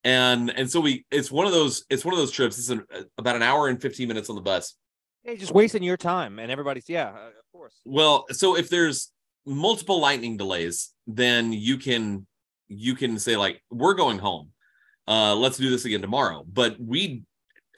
And 0.05 0.51
and 0.51 0.71
so 0.71 0.81
we 0.81 1.05
it's 1.11 1.31
one 1.31 1.47
of 1.47 1.53
those 1.53 1.85
it's 1.91 2.05
one 2.05 2.15
of 2.15 2.19
those 2.19 2.31
trips. 2.31 2.59
It's 2.59 2.69
an, 2.69 2.85
about 3.17 3.37
an 3.37 3.43
hour 3.43 3.69
and 3.69 3.81
15 3.81 4.07
minutes 4.09 4.31
on 4.31 4.37
the 4.37 4.43
bus. 4.43 4.75
Hey, 5.25 5.37
just 5.37 5.53
wasting 5.53 5.83
your 5.83 5.97
time, 5.97 6.39
and 6.39 6.51
everybody's 6.51 6.89
yeah, 6.89 7.13
course. 7.69 7.81
well 7.85 8.27
so 8.31 8.57
if 8.57 8.69
there's 8.69 9.11
multiple 9.47 10.01
lightning 10.01 10.37
delays 10.37 10.91
then 11.07 11.53
you 11.53 11.79
can 11.79 12.27
you 12.69 12.95
can 12.95 13.19
say 13.19 13.37
like 13.37 13.63
we're 13.71 13.95
going 13.95 14.19
home 14.19 14.51
uh 15.07 15.35
let's 15.35 15.57
do 15.57 15.71
this 15.71 15.85
again 15.85 16.03
tomorrow 16.03 16.45
but 16.53 16.77
we 16.79 17.23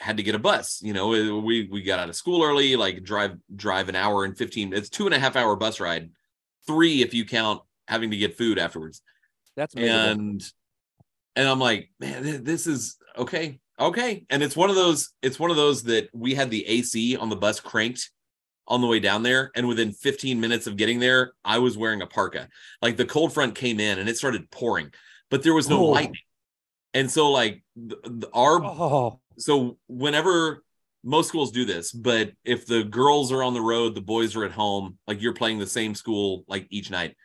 had 0.01 0.17
to 0.17 0.23
get 0.23 0.35
a 0.35 0.39
bus 0.39 0.81
you 0.83 0.93
know 0.93 1.39
we 1.41 1.69
we 1.71 1.83
got 1.83 1.99
out 1.99 2.09
of 2.09 2.17
school 2.17 2.43
early 2.43 2.75
like 2.75 3.05
drive 3.05 3.37
drive 3.55 3.89
an 3.89 3.95
hour 3.95 4.25
and 4.25 4.37
15 4.37 4.73
it's 4.73 4.89
two 4.89 5.05
and 5.07 5.15
a 5.15 5.19
half 5.19 5.37
hour 5.37 5.55
bus 5.57 5.79
ride 5.79 6.11
three 6.67 7.03
if 7.03 7.13
you 7.15 7.25
count 7.25 7.61
having 7.87 8.11
to 8.11 8.17
get 8.17 8.37
food 8.37 8.59
afterwards 8.59 9.03
That's 9.57 9.75
miserable. 9.75 10.11
and 10.11 10.53
and 11.37 11.49
i'm 11.49 11.61
like 11.61 11.91
man 12.01 12.43
this 12.45 12.67
is 12.67 12.97
okay 13.17 13.61
okay 13.79 14.25
and 14.31 14.43
it's 14.43 14.57
one 14.57 14.71
of 14.71 14.77
those 14.77 15.11
it's 15.23 15.39
one 15.39 15.51
of 15.51 15.57
those 15.57 15.83
that 15.85 16.09
we 16.15 16.35
had 16.35 16.51
the 16.51 16.67
ac 16.67 17.17
on 17.17 17.29
the 17.29 17.37
bus 17.37 17.61
cranked 17.61 18.11
on 18.71 18.81
the 18.81 18.87
way 18.87 19.01
down 19.01 19.23
there 19.23 19.51
and 19.57 19.67
within 19.69 19.93
15 19.93 20.41
minutes 20.41 20.67
of 20.69 20.77
getting 20.77 21.01
there 21.01 21.33
i 21.45 21.59
was 21.59 21.77
wearing 21.77 22.01
a 22.03 22.07
parka. 22.07 22.49
Like 22.81 22.97
the 22.97 23.05
cold 23.05 23.35
front 23.35 23.55
came 23.57 23.81
in 23.81 23.99
and 23.99 24.09
it 24.09 24.17
started 24.17 24.51
pouring 24.51 24.93
but 25.29 25.43
there 25.43 25.53
was 25.55 25.69
no 25.69 25.81
Oh. 25.81 25.91
lightning. 25.91 26.21
And 26.95 27.11
so 27.11 27.31
like 27.31 27.63
th- 27.77 28.01
th- 28.03 28.25
our 28.33 28.63
oh, 28.65 29.21
so 29.39 29.77
whenever 29.89 30.63
most 31.03 31.29
schools 31.29 31.51
do 31.51 31.65
this 31.65 31.91
but 31.93 32.31
if 32.45 32.65
the 32.67 32.85
girls 32.85 33.33
are 33.33 33.43
on 33.43 33.55
the 33.55 33.61
road 33.61 33.95
the 33.95 34.01
boys 34.01 34.37
are 34.37 34.45
at 34.45 34.53
home 34.53 34.97
like 35.09 35.21
you're 35.21 35.35
playing 35.35 35.59
the 35.59 35.67
same 35.67 35.95
school 35.95 36.45
like 36.49 36.67
each 36.71 36.91
night. 36.91 37.17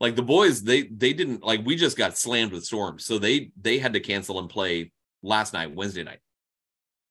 Like 0.00 0.14
the 0.16 0.22
boys 0.22 0.62
they 0.62 0.82
they 0.82 1.12
didn't 1.12 1.42
like 1.42 1.64
we 1.64 1.74
just 1.76 1.96
got 1.96 2.16
slammed 2.18 2.52
with 2.52 2.64
storms. 2.64 3.04
So 3.04 3.18
they 3.18 3.50
they 3.60 3.78
had 3.78 3.92
to 3.94 4.00
cancel 4.00 4.38
and 4.40 4.48
play 4.48 4.92
last 5.22 5.52
night 5.52 5.74
wednesday 5.74 6.02
night. 6.04 6.20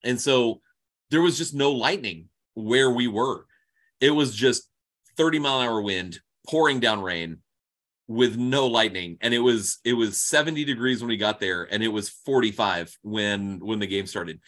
And 0.04 0.20
so 0.20 0.62
there 1.12 1.22
was 1.22 1.38
just 1.38 1.54
no 1.54 1.72
lightning 1.72 2.30
where 2.54 2.90
we 2.92 3.08
were. 3.08 3.46
It 4.00 4.12
was 4.12 4.36
just 4.36 4.70
30 5.18 5.40
mile 5.40 5.62
an 5.62 5.68
hour 5.68 5.82
wind, 5.82 6.20
pouring 6.48 6.80
down 6.80 7.02
rain 7.02 7.40
with 8.08 8.38
no 8.38 8.68
lightning. 8.68 9.18
And 9.22 9.34
it 9.34 9.40
was 9.40 9.80
it 9.84 9.94
was 9.94 10.20
70 10.20 10.66
degrees 10.66 11.02
when 11.02 11.10
we 11.10 11.18
got 11.18 11.40
there, 11.40 11.64
and 11.64 11.84
it 11.84 11.90
was 11.90 12.10
45 12.10 12.98
when 13.02 13.60
when 13.60 13.80
the 13.80 13.88
game 13.88 14.08
started. 14.08 14.40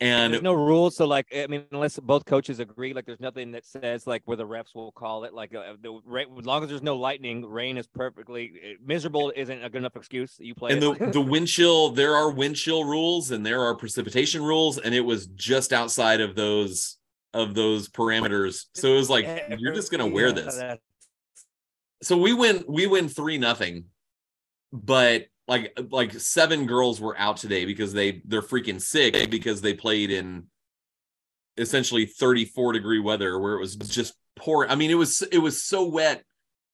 And 0.00 0.32
there's 0.32 0.44
no 0.44 0.52
rules. 0.52 0.96
So 0.96 1.06
like, 1.06 1.26
I 1.34 1.48
mean, 1.48 1.64
unless 1.72 1.98
both 1.98 2.24
coaches 2.24 2.60
agree, 2.60 2.92
like 2.92 3.04
there's 3.04 3.18
nothing 3.18 3.50
that 3.52 3.66
says 3.66 4.06
like 4.06 4.22
where 4.26 4.36
the 4.36 4.46
refs 4.46 4.72
will 4.72 4.92
call 4.92 5.24
it. 5.24 5.34
Like 5.34 5.52
uh, 5.54 5.74
the 5.82 6.00
as 6.38 6.46
long 6.46 6.62
as 6.62 6.68
there's 6.68 6.82
no 6.82 6.96
lightning, 6.96 7.44
rain 7.44 7.76
is 7.76 7.88
perfectly 7.88 8.52
eh, 8.62 8.74
miserable. 8.84 9.32
Isn't 9.34 9.64
a 9.64 9.68
good 9.68 9.78
enough 9.78 9.96
excuse. 9.96 10.36
You 10.38 10.54
play 10.54 10.72
and 10.72 10.80
the 10.80 11.10
the 11.12 11.20
wind 11.32 11.48
chill. 11.48 11.90
There 11.90 12.14
are 12.14 12.30
wind 12.30 12.54
chill 12.54 12.84
rules 12.84 13.32
and 13.32 13.44
there 13.44 13.62
are 13.62 13.74
precipitation 13.74 14.42
rules, 14.44 14.78
and 14.78 14.94
it 14.94 15.00
was 15.00 15.26
just 15.28 15.72
outside 15.72 16.20
of 16.20 16.36
those 16.36 16.97
of 17.34 17.54
those 17.54 17.88
parameters. 17.88 18.66
So 18.74 18.88
it 18.88 18.96
was 18.96 19.10
like 19.10 19.26
you're 19.58 19.74
just 19.74 19.90
gonna 19.90 20.06
wear 20.06 20.32
this. 20.32 20.60
So 22.02 22.16
we 22.16 22.32
win 22.32 22.64
we 22.68 22.86
win 22.86 23.08
three 23.08 23.38
nothing, 23.38 23.84
but 24.72 25.26
like 25.46 25.78
like 25.90 26.12
seven 26.12 26.66
girls 26.66 27.00
were 27.00 27.18
out 27.18 27.38
today 27.38 27.64
because 27.64 27.92
they 27.92 28.22
they're 28.24 28.42
freaking 28.42 28.80
sick 28.80 29.30
because 29.30 29.60
they 29.60 29.74
played 29.74 30.10
in 30.10 30.44
essentially 31.56 32.06
34 32.06 32.72
degree 32.72 33.00
weather 33.00 33.38
where 33.38 33.54
it 33.54 33.60
was 33.60 33.76
just 33.76 34.14
pouring. 34.36 34.70
I 34.70 34.74
mean, 34.74 34.90
it 34.90 34.94
was 34.94 35.22
it 35.32 35.38
was 35.38 35.62
so 35.62 35.84
wet. 35.84 36.22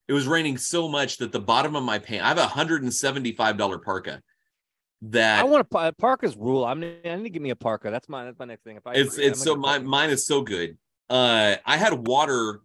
It 0.06 0.12
was 0.12 0.26
raining 0.26 0.58
so 0.58 0.88
much 0.88 1.16
that 1.18 1.32
the 1.32 1.40
bottom 1.40 1.74
of 1.74 1.82
my 1.82 1.98
pants. 1.98 2.24
I 2.24 2.28
have 2.28 2.38
a 2.38 2.46
hundred 2.46 2.82
and 2.82 2.92
seventy 2.92 3.32
five 3.32 3.56
dollar 3.56 3.78
parka. 3.78 4.20
That 5.02 5.40
I 5.40 5.44
want 5.44 5.66
a 5.70 5.92
parka's 5.92 6.36
rule. 6.36 6.64
I'm 6.64 6.82
I 6.82 7.16
need 7.16 7.24
to 7.24 7.30
give 7.30 7.42
me 7.42 7.50
a 7.50 7.56
parka. 7.56 7.90
That's 7.90 8.08
my 8.08 8.24
that's 8.24 8.38
my 8.38 8.46
next 8.46 8.62
thing. 8.62 8.76
If 8.76 8.86
I 8.86 8.94
it's 8.94 9.18
it's 9.18 9.42
so 9.42 9.54
my 9.54 9.78
mine 9.78 10.10
is 10.10 10.26
so 10.26 10.40
good. 10.40 10.78
Uh, 11.10 11.56
I 11.66 11.76
had 11.76 12.06
water 12.06 12.60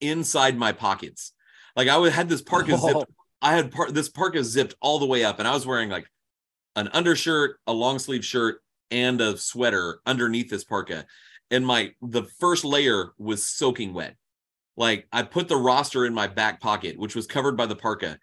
inside 0.00 0.56
my 0.56 0.72
pockets. 0.72 1.32
Like 1.76 1.88
I 1.88 1.96
would 1.96 2.12
had 2.12 2.28
this 2.28 2.42
parka 2.42 2.72
oh. 2.80 2.88
zipped 2.88 3.12
I 3.44 3.54
had 3.54 3.70
part 3.70 3.92
this 3.92 4.08
parka 4.08 4.42
zipped 4.42 4.74
all 4.80 4.98
the 4.98 5.06
way 5.06 5.22
up, 5.22 5.38
and 5.38 5.46
I 5.46 5.52
was 5.52 5.66
wearing 5.66 5.90
like 5.90 6.10
an 6.76 6.88
undershirt, 6.88 7.60
a 7.66 7.74
long 7.74 7.98
sleeve 7.98 8.24
shirt, 8.24 8.62
and 8.90 9.20
a 9.20 9.36
sweater 9.36 10.00
underneath 10.06 10.48
this 10.48 10.64
parka. 10.64 11.04
And 11.50 11.66
my 11.66 11.92
the 12.00 12.22
first 12.40 12.64
layer 12.64 13.12
was 13.18 13.44
soaking 13.44 13.92
wet. 13.92 14.16
Like 14.78 15.06
I 15.12 15.24
put 15.24 15.48
the 15.48 15.58
roster 15.58 16.06
in 16.06 16.14
my 16.14 16.26
back 16.26 16.60
pocket, 16.62 16.98
which 16.98 17.14
was 17.14 17.26
covered 17.26 17.54
by 17.54 17.66
the 17.66 17.76
parka, 17.76 18.18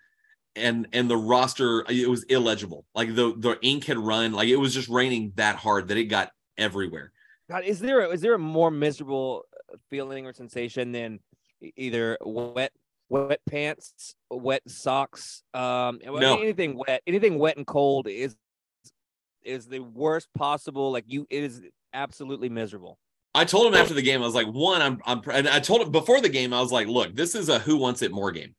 and 0.55 0.87
and 0.93 1.09
the 1.09 1.17
roster 1.17 1.85
it 1.89 2.09
was 2.09 2.23
illegible. 2.23 2.85
Like 2.93 3.15
the 3.15 3.33
the 3.37 3.57
ink 3.61 3.85
had 3.85 3.97
run. 3.97 4.33
Like 4.33 4.49
it 4.49 4.57
was 4.57 4.73
just 4.73 4.89
raining 4.89 5.33
that 5.35 5.55
hard 5.55 5.87
that 5.89 5.97
it 5.97 6.05
got 6.05 6.31
everywhere. 6.57 7.11
God, 7.49 7.63
is 7.63 7.79
there 7.79 8.01
a, 8.01 8.09
is 8.09 8.21
there 8.21 8.33
a 8.33 8.39
more 8.39 8.71
miserable 8.71 9.43
feeling 9.89 10.25
or 10.25 10.33
sensation 10.33 10.91
than 10.91 11.19
either 11.75 12.17
wet 12.21 12.71
wet 13.09 13.41
pants, 13.49 14.15
wet 14.29 14.61
socks, 14.67 15.43
um, 15.53 15.99
no. 16.03 16.39
anything 16.39 16.77
wet, 16.77 17.01
anything 17.05 17.37
wet 17.37 17.57
and 17.57 17.67
cold 17.67 18.07
is 18.07 18.35
is 19.43 19.67
the 19.67 19.79
worst 19.79 20.29
possible. 20.33 20.91
Like 20.91 21.05
you, 21.07 21.27
it 21.29 21.43
is 21.43 21.61
absolutely 21.93 22.49
miserable. 22.49 22.97
I 23.33 23.45
told 23.45 23.67
him 23.67 23.79
after 23.79 23.93
the 23.93 24.01
game, 24.01 24.21
I 24.21 24.25
was 24.25 24.35
like, 24.35 24.47
one, 24.47 24.81
I'm, 24.81 24.99
I'm, 25.05 25.21
and 25.31 25.47
I 25.47 25.59
told 25.59 25.81
him 25.81 25.91
before 25.91 26.19
the 26.19 26.29
game, 26.29 26.53
I 26.53 26.59
was 26.59 26.71
like, 26.71 26.87
look, 26.87 27.15
this 27.15 27.33
is 27.33 27.47
a 27.47 27.59
who 27.59 27.77
wants 27.77 28.01
it 28.01 28.11
more 28.11 28.31
game. 28.31 28.55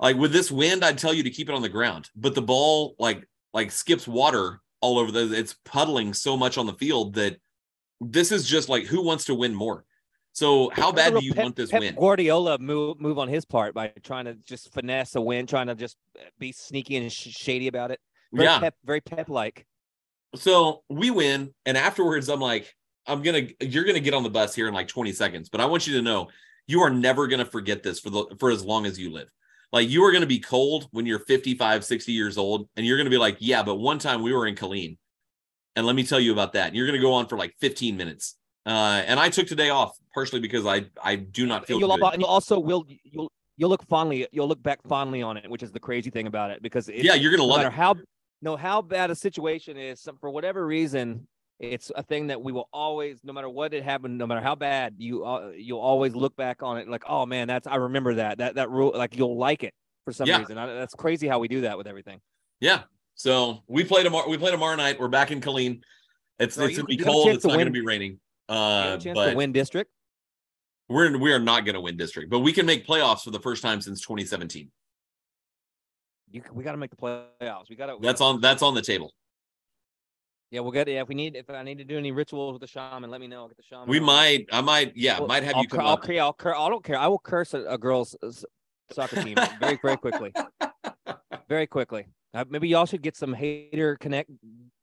Like 0.00 0.16
with 0.16 0.32
this 0.32 0.50
wind, 0.50 0.84
I'd 0.84 0.98
tell 0.98 1.14
you 1.14 1.22
to 1.22 1.30
keep 1.30 1.48
it 1.48 1.54
on 1.54 1.62
the 1.62 1.68
ground, 1.68 2.10
but 2.16 2.34
the 2.34 2.42
ball 2.42 2.94
like 2.98 3.26
like 3.52 3.70
skips 3.70 4.08
water 4.08 4.60
all 4.80 4.98
over 4.98 5.12
the. 5.12 5.32
It's 5.32 5.56
puddling 5.64 6.12
so 6.12 6.36
much 6.36 6.58
on 6.58 6.66
the 6.66 6.74
field 6.74 7.14
that 7.14 7.36
this 8.00 8.32
is 8.32 8.46
just 8.46 8.68
like 8.68 8.84
who 8.84 9.02
wants 9.02 9.26
to 9.26 9.34
win 9.34 9.54
more. 9.54 9.84
So 10.32 10.68
how 10.70 10.90
bad 10.90 11.14
do 11.14 11.24
you 11.24 11.32
Pep, 11.32 11.44
want 11.44 11.56
this 11.56 11.70
Pep 11.70 11.80
win? 11.80 11.94
Guardiola 11.94 12.58
move 12.58 13.00
move 13.00 13.18
on 13.18 13.28
his 13.28 13.44
part 13.44 13.72
by 13.72 13.92
trying 14.02 14.24
to 14.24 14.34
just 14.34 14.72
finesse 14.74 15.14
a 15.14 15.20
win, 15.20 15.46
trying 15.46 15.68
to 15.68 15.76
just 15.76 15.96
uh, 16.18 16.24
be 16.40 16.50
sneaky 16.50 16.96
and 16.96 17.10
sh- 17.10 17.28
shady 17.30 17.68
about 17.68 17.92
it. 17.92 18.00
Very 18.32 18.46
yeah, 18.46 18.58
pep, 18.58 18.74
very 18.84 19.00
Pep 19.00 19.28
like. 19.28 19.64
So 20.34 20.82
we 20.88 21.12
win, 21.12 21.54
and 21.66 21.78
afterwards, 21.78 22.28
I'm 22.28 22.40
like, 22.40 22.74
I'm 23.06 23.22
gonna, 23.22 23.42
you're 23.60 23.84
gonna 23.84 24.00
get 24.00 24.12
on 24.12 24.24
the 24.24 24.30
bus 24.30 24.56
here 24.56 24.66
in 24.66 24.74
like 24.74 24.88
20 24.88 25.12
seconds, 25.12 25.48
but 25.48 25.60
I 25.60 25.66
want 25.66 25.86
you 25.86 25.94
to 25.94 26.02
know 26.02 26.28
you 26.66 26.80
are 26.80 26.90
never 26.90 27.28
gonna 27.28 27.44
forget 27.44 27.84
this 27.84 28.00
for 28.00 28.10
the 28.10 28.24
for 28.40 28.50
as 28.50 28.64
long 28.64 28.86
as 28.86 28.98
you 28.98 29.12
live. 29.12 29.30
Like 29.74 29.90
you 29.90 30.02
are 30.04 30.12
gonna 30.12 30.24
be 30.24 30.38
cold 30.38 30.88
when 30.92 31.04
you're 31.04 31.18
55, 31.18 31.84
60 31.84 32.12
years 32.12 32.38
old, 32.38 32.68
and 32.76 32.86
you're 32.86 32.96
gonna 32.96 33.10
be 33.10 33.18
like, 33.18 33.36
yeah, 33.40 33.62
but 33.62 33.74
one 33.74 33.98
time 33.98 34.22
we 34.22 34.32
were 34.32 34.46
in 34.46 34.54
Killeen, 34.54 34.96
and 35.76 35.84
let 35.84 35.94
me 35.94 36.04
tell 36.04 36.20
you 36.20 36.32
about 36.32 36.54
that. 36.54 36.68
And 36.68 36.76
you're 36.76 36.86
gonna 36.86 36.98
go 36.98 37.12
on 37.12 37.26
for 37.26 37.36
like 37.36 37.54
15 37.60 37.96
minutes 37.96 38.36
uh, 38.66 39.02
and 39.06 39.20
I 39.20 39.28
took 39.28 39.46
today 39.46 39.70
off 39.70 39.96
partially 40.14 40.40
because 40.40 40.66
I 40.66 40.86
I 41.02 41.16
do 41.16 41.46
not 41.46 41.66
feel. 41.66 41.78
You'll, 41.78 41.96
good. 41.96 42.14
you'll 42.18 42.24
also 42.24 42.58
will 42.58 42.84
you'll 43.04 43.30
you'll 43.56 43.68
look 43.68 43.86
fondly 43.88 44.26
you'll 44.32 44.48
look 44.48 44.62
back 44.62 44.80
fondly 44.88 45.20
on 45.22 45.36
it, 45.36 45.48
which 45.50 45.62
is 45.62 45.70
the 45.70 45.80
crazy 45.80 46.10
thing 46.10 46.26
about 46.26 46.50
it 46.50 46.62
because 46.62 46.88
yeah, 46.88 47.14
you're 47.14 47.30
gonna 47.30 47.42
no 47.42 47.48
love 47.48 47.66
it. 47.66 47.72
How 47.72 47.94
no 48.40 48.56
how 48.56 48.80
bad 48.80 49.10
a 49.10 49.14
situation 49.14 49.76
is 49.76 50.08
for 50.18 50.30
whatever 50.30 50.66
reason. 50.66 51.26
It's 51.72 51.90
a 51.94 52.02
thing 52.02 52.28
that 52.28 52.42
we 52.42 52.52
will 52.52 52.68
always, 52.72 53.20
no 53.24 53.32
matter 53.32 53.48
what 53.48 53.74
it 53.74 53.82
happened, 53.82 54.18
no 54.18 54.26
matter 54.26 54.40
how 54.40 54.54
bad, 54.54 54.94
you 54.98 55.24
uh, 55.24 55.52
you'll 55.56 55.80
always 55.80 56.14
look 56.14 56.36
back 56.36 56.62
on 56.62 56.78
it 56.78 56.88
like, 56.88 57.04
oh 57.08 57.26
man, 57.26 57.48
that's 57.48 57.66
I 57.66 57.76
remember 57.76 58.14
that 58.14 58.38
that 58.38 58.56
that 58.56 58.70
rule. 58.70 58.92
Like 58.94 59.16
you'll 59.16 59.36
like 59.36 59.62
it 59.62 59.74
for 60.04 60.12
some 60.12 60.26
yeah. 60.26 60.38
reason. 60.38 60.58
I, 60.58 60.66
that's 60.66 60.94
crazy 60.94 61.26
how 61.26 61.38
we 61.38 61.48
do 61.48 61.62
that 61.62 61.78
with 61.78 61.86
everything. 61.86 62.20
Yeah. 62.60 62.82
So 63.14 63.62
we 63.66 63.84
play 63.84 64.02
tomorrow. 64.02 64.28
We 64.28 64.38
play 64.38 64.50
tomorrow 64.50 64.76
night. 64.76 64.98
We're 64.98 65.08
back 65.08 65.30
in 65.30 65.40
Killeen. 65.40 65.80
It's 66.38 66.56
so 66.56 66.64
it's 66.64 66.76
gonna 66.76 66.86
be 66.86 66.96
cold. 66.96 67.28
It's 67.28 67.44
not 67.44 67.58
gonna 67.58 67.70
be 67.70 67.84
raining. 67.84 68.20
Uh, 68.48 68.98
but 68.98 69.30
to 69.30 69.34
win 69.34 69.52
district. 69.52 69.90
We're 70.88 71.16
we 71.16 71.32
are 71.32 71.38
not 71.38 71.64
going 71.64 71.74
to 71.74 71.80
win 71.80 71.96
district, 71.96 72.30
but 72.30 72.40
we 72.40 72.52
can 72.52 72.66
make 72.66 72.86
playoffs 72.86 73.22
for 73.22 73.30
the 73.30 73.40
first 73.40 73.62
time 73.62 73.80
since 73.80 74.00
2017. 74.02 74.70
You, 76.30 76.42
we 76.52 76.62
got 76.62 76.72
to 76.72 76.78
make 76.78 76.90
the 76.90 76.96
playoffs. 76.96 77.70
We 77.70 77.76
got 77.76 77.86
to. 77.86 77.96
That's 78.00 78.20
on. 78.20 78.40
That's 78.40 78.62
on 78.62 78.74
the 78.74 78.82
table. 78.82 79.14
Yeah, 80.54 80.60
we'll 80.60 80.70
get. 80.70 80.86
Yeah, 80.86 81.02
if 81.02 81.08
we 81.08 81.16
need, 81.16 81.34
if 81.34 81.50
I 81.50 81.64
need 81.64 81.78
to 81.78 81.84
do 81.84 81.98
any 81.98 82.12
rituals 82.12 82.52
with 82.52 82.60
the 82.60 82.68
shaman, 82.68 83.10
let 83.10 83.20
me 83.20 83.26
know. 83.26 83.40
I'll 83.40 83.48
get 83.48 83.56
the 83.56 83.64
shaman. 83.64 83.88
We 83.88 83.98
might. 83.98 84.46
I 84.52 84.60
might. 84.60 84.96
Yeah, 84.96 85.18
well, 85.18 85.26
might 85.26 85.42
have 85.42 85.56
I'll 85.56 85.62
you 85.62 85.68
come 85.68 85.80
I'll, 85.80 85.94
up. 85.94 86.08
I'll, 86.08 86.36
I'll, 86.44 86.66
I 86.66 86.68
don't 86.68 86.84
care. 86.84 86.96
I 86.96 87.08
will 87.08 87.18
curse 87.18 87.54
a, 87.54 87.64
a 87.64 87.76
girl's 87.76 88.14
soccer 88.92 89.20
team 89.20 89.36
very, 89.58 89.80
very 89.82 89.96
quickly. 89.96 90.32
very 91.48 91.66
quickly. 91.66 92.06
Uh, 92.32 92.44
maybe 92.48 92.68
y'all 92.68 92.86
should 92.86 93.02
get 93.02 93.16
some 93.16 93.34
hater 93.34 93.96
connect 93.96 94.30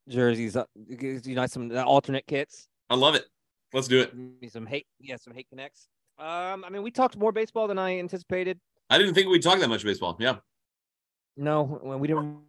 jerseys. 0.09 0.57
Uh, 0.57 0.65
you 0.75 1.21
know, 1.35 1.45
some 1.45 1.71
alternate 1.77 2.27
kits. 2.27 2.67
I 2.89 2.95
love 2.95 3.15
it. 3.15 3.23
Let's 3.73 3.87
do 3.87 4.01
it. 4.01 4.51
Some 4.51 4.65
hate, 4.65 4.87
yeah, 4.99 5.15
some 5.15 5.33
hate 5.33 5.47
connects. 5.47 5.87
Um, 6.19 6.65
I 6.65 6.69
mean, 6.69 6.83
we 6.83 6.91
talked 6.91 7.15
more 7.15 7.31
baseball 7.31 7.69
than 7.69 7.79
I 7.79 7.97
anticipated. 7.97 8.59
I 8.89 8.97
didn't 8.97 9.13
think 9.13 9.29
we'd 9.29 9.41
talk 9.41 9.57
that 9.59 9.69
much 9.69 9.85
baseball. 9.85 10.17
Yeah. 10.19 10.35
No, 11.37 11.79
we 11.97 12.09
didn't. 12.09 12.39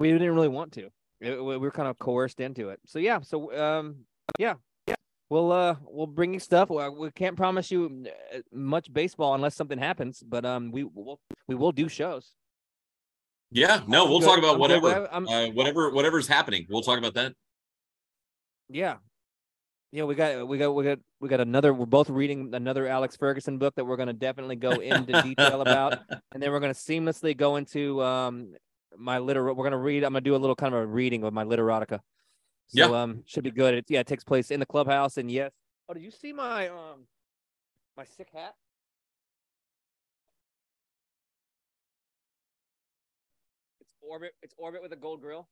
We 0.00 0.10
didn't 0.10 0.34
really 0.34 0.48
want 0.48 0.72
to. 0.72 0.90
It, 1.24 1.42
we 1.42 1.56
were 1.56 1.70
kind 1.70 1.88
of 1.88 1.98
coerced 1.98 2.40
into 2.40 2.68
it. 2.68 2.80
So 2.86 2.98
yeah. 2.98 3.20
So 3.22 3.56
um, 3.58 4.04
yeah, 4.38 4.54
yeah. 4.86 4.94
We'll 5.30 5.52
uh, 5.52 5.76
we'll 5.82 6.06
bring 6.06 6.34
you 6.34 6.40
stuff. 6.40 6.70
We 6.70 7.10
can't 7.12 7.36
promise 7.36 7.70
you 7.70 8.06
uh, 8.34 8.38
much 8.52 8.92
baseball 8.92 9.34
unless 9.34 9.54
something 9.54 9.78
happens, 9.78 10.22
but 10.24 10.44
um, 10.44 10.70
we 10.70 10.84
will 10.84 11.20
we 11.48 11.54
will 11.54 11.72
do 11.72 11.88
shows. 11.88 12.32
Yeah. 13.50 13.80
No, 13.86 14.06
we'll 14.06 14.20
talk 14.20 14.38
about 14.38 14.58
whatever, 14.58 15.08
uh, 15.10 15.48
whatever, 15.50 15.90
whatever's 15.90 16.26
happening. 16.26 16.66
We'll 16.68 16.82
talk 16.82 16.98
about 16.98 17.14
that. 17.14 17.34
Yeah, 18.68 18.96
yeah, 19.94 20.02
we 20.02 20.16
got 20.16 20.48
we 20.48 20.58
got 20.58 20.72
we 20.72 20.82
got 20.82 20.98
we 21.20 21.28
got 21.28 21.38
another. 21.38 21.72
We're 21.72 21.86
both 21.86 22.10
reading 22.10 22.52
another 22.52 22.88
Alex 22.88 23.16
Ferguson 23.16 23.58
book 23.58 23.76
that 23.76 23.84
we're 23.84 23.94
going 23.96 24.08
to 24.08 24.12
definitely 24.12 24.56
go 24.56 24.72
into 24.72 25.22
detail 25.22 25.60
about, 25.60 26.00
and 26.32 26.42
then 26.42 26.50
we're 26.50 26.58
going 26.58 26.74
to 26.74 26.80
seamlessly 26.80 27.36
go 27.36 27.54
into 27.54 28.02
um 28.02 28.54
my 28.98 29.18
liter. 29.18 29.44
We're 29.44 29.54
going 29.54 29.72
to 29.72 29.78
read. 29.78 30.04
I'm 30.04 30.12
going 30.12 30.24
to 30.24 30.28
do 30.28 30.36
a 30.36 30.38
little 30.38 30.56
kind 30.56 30.74
of 30.74 30.80
a 30.80 30.86
reading 30.86 31.24
of 31.24 31.32
my 31.32 31.44
literotica. 31.44 32.00
So 32.68 32.92
yeah. 32.92 33.02
um 33.02 33.22
should 33.26 33.44
be 33.44 33.50
good. 33.50 33.74
It, 33.74 33.84
yeah, 33.88 34.00
it 34.00 34.06
takes 34.06 34.24
place 34.24 34.50
in 34.50 34.60
the 34.60 34.66
clubhouse, 34.66 35.18
and 35.18 35.30
yes. 35.30 35.52
Oh, 35.88 35.94
did 35.94 36.02
you 36.02 36.10
see 36.10 36.32
my 36.32 36.68
um 36.68 37.06
my 37.96 38.04
sick 38.04 38.28
hat? 38.32 38.54
It's 43.80 43.92
orbit. 44.00 44.32
It's 44.42 44.54
orbit 44.56 44.82
with 44.82 44.92
a 44.92 44.96
gold 44.96 45.20
grill. 45.20 45.46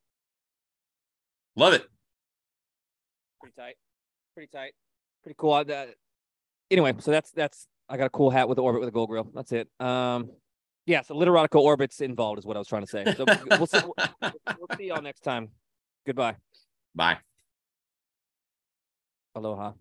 Love 1.55 1.73
it. 1.73 1.85
Pretty 3.39 3.53
tight 3.55 3.75
pretty 4.33 4.49
tight, 4.51 4.73
pretty 5.23 5.35
cool. 5.37 5.53
Uh, 5.53 5.85
anyway, 6.71 6.93
so 6.99 7.11
that's 7.11 7.31
that's 7.31 7.67
I 7.87 7.97
got 7.97 8.05
a 8.05 8.09
cool 8.09 8.29
hat 8.29 8.47
with 8.47 8.57
the 8.57 8.63
orbit 8.63 8.81
with 8.81 8.89
a 8.89 8.91
gold 8.91 9.09
grill. 9.09 9.29
That's 9.33 9.51
it. 9.51 9.67
Um, 9.79 10.31
yeah, 10.85 11.01
so 11.01 11.15
literotica 11.15 11.59
orbits 11.61 12.01
involved 12.01 12.39
is 12.39 12.45
what 12.45 12.57
I 12.57 12.59
was 12.59 12.67
trying 12.67 12.83
to 12.83 12.87
say. 12.87 13.05
So 13.15 13.25
we'll 13.57 13.67
see, 13.67 13.79
we'll, 13.83 13.95
we'll 14.59 14.77
see 14.77 14.87
y'all 14.87 15.01
next 15.01 15.21
time. 15.21 15.49
Goodbye. 16.05 16.35
Bye. 16.93 17.17
Aloha. 19.35 19.71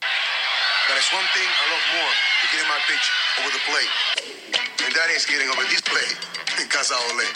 But 0.00 0.96
it's 0.96 1.12
one 1.12 1.26
thing 1.34 1.46
I 1.46 1.64
love 1.70 1.86
more 1.98 2.12
than 2.40 2.48
getting 2.54 2.70
my 2.70 2.80
pitch 2.86 3.06
over 3.42 3.50
the 3.50 3.62
plate. 3.66 3.92
And 4.86 4.94
that 4.94 5.10
is 5.10 5.26
getting 5.26 5.48
over 5.50 5.62
this 5.70 5.82
plate 5.82 6.16
in 6.58 6.68
Casa 6.68 6.94
Ole. 6.94 7.26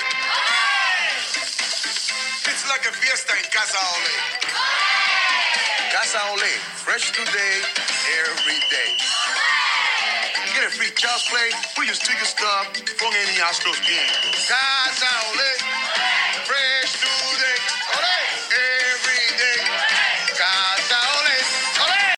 It's 2.46 2.64
like 2.70 2.86
a 2.86 2.92
fiesta 2.94 3.32
in 3.34 3.46
Casa 3.50 3.78
Ole. 3.78 4.14
Casa 5.92 6.18
Ole, 6.30 6.50
fresh 6.82 7.12
today, 7.12 7.62
every 8.26 8.58
day. 8.70 9.53
Get 10.54 10.62
a 10.62 10.70
free 10.70 10.86
child's 10.94 11.26
play, 11.26 11.50
put 11.74 11.84
your 11.84 11.96
sticker 11.96 12.24
stub 12.24 12.76
from 12.94 13.10
any 13.10 13.42
Astros 13.42 13.74
game. 13.82 14.06
Casa 14.46 15.10
Ole. 15.26 15.73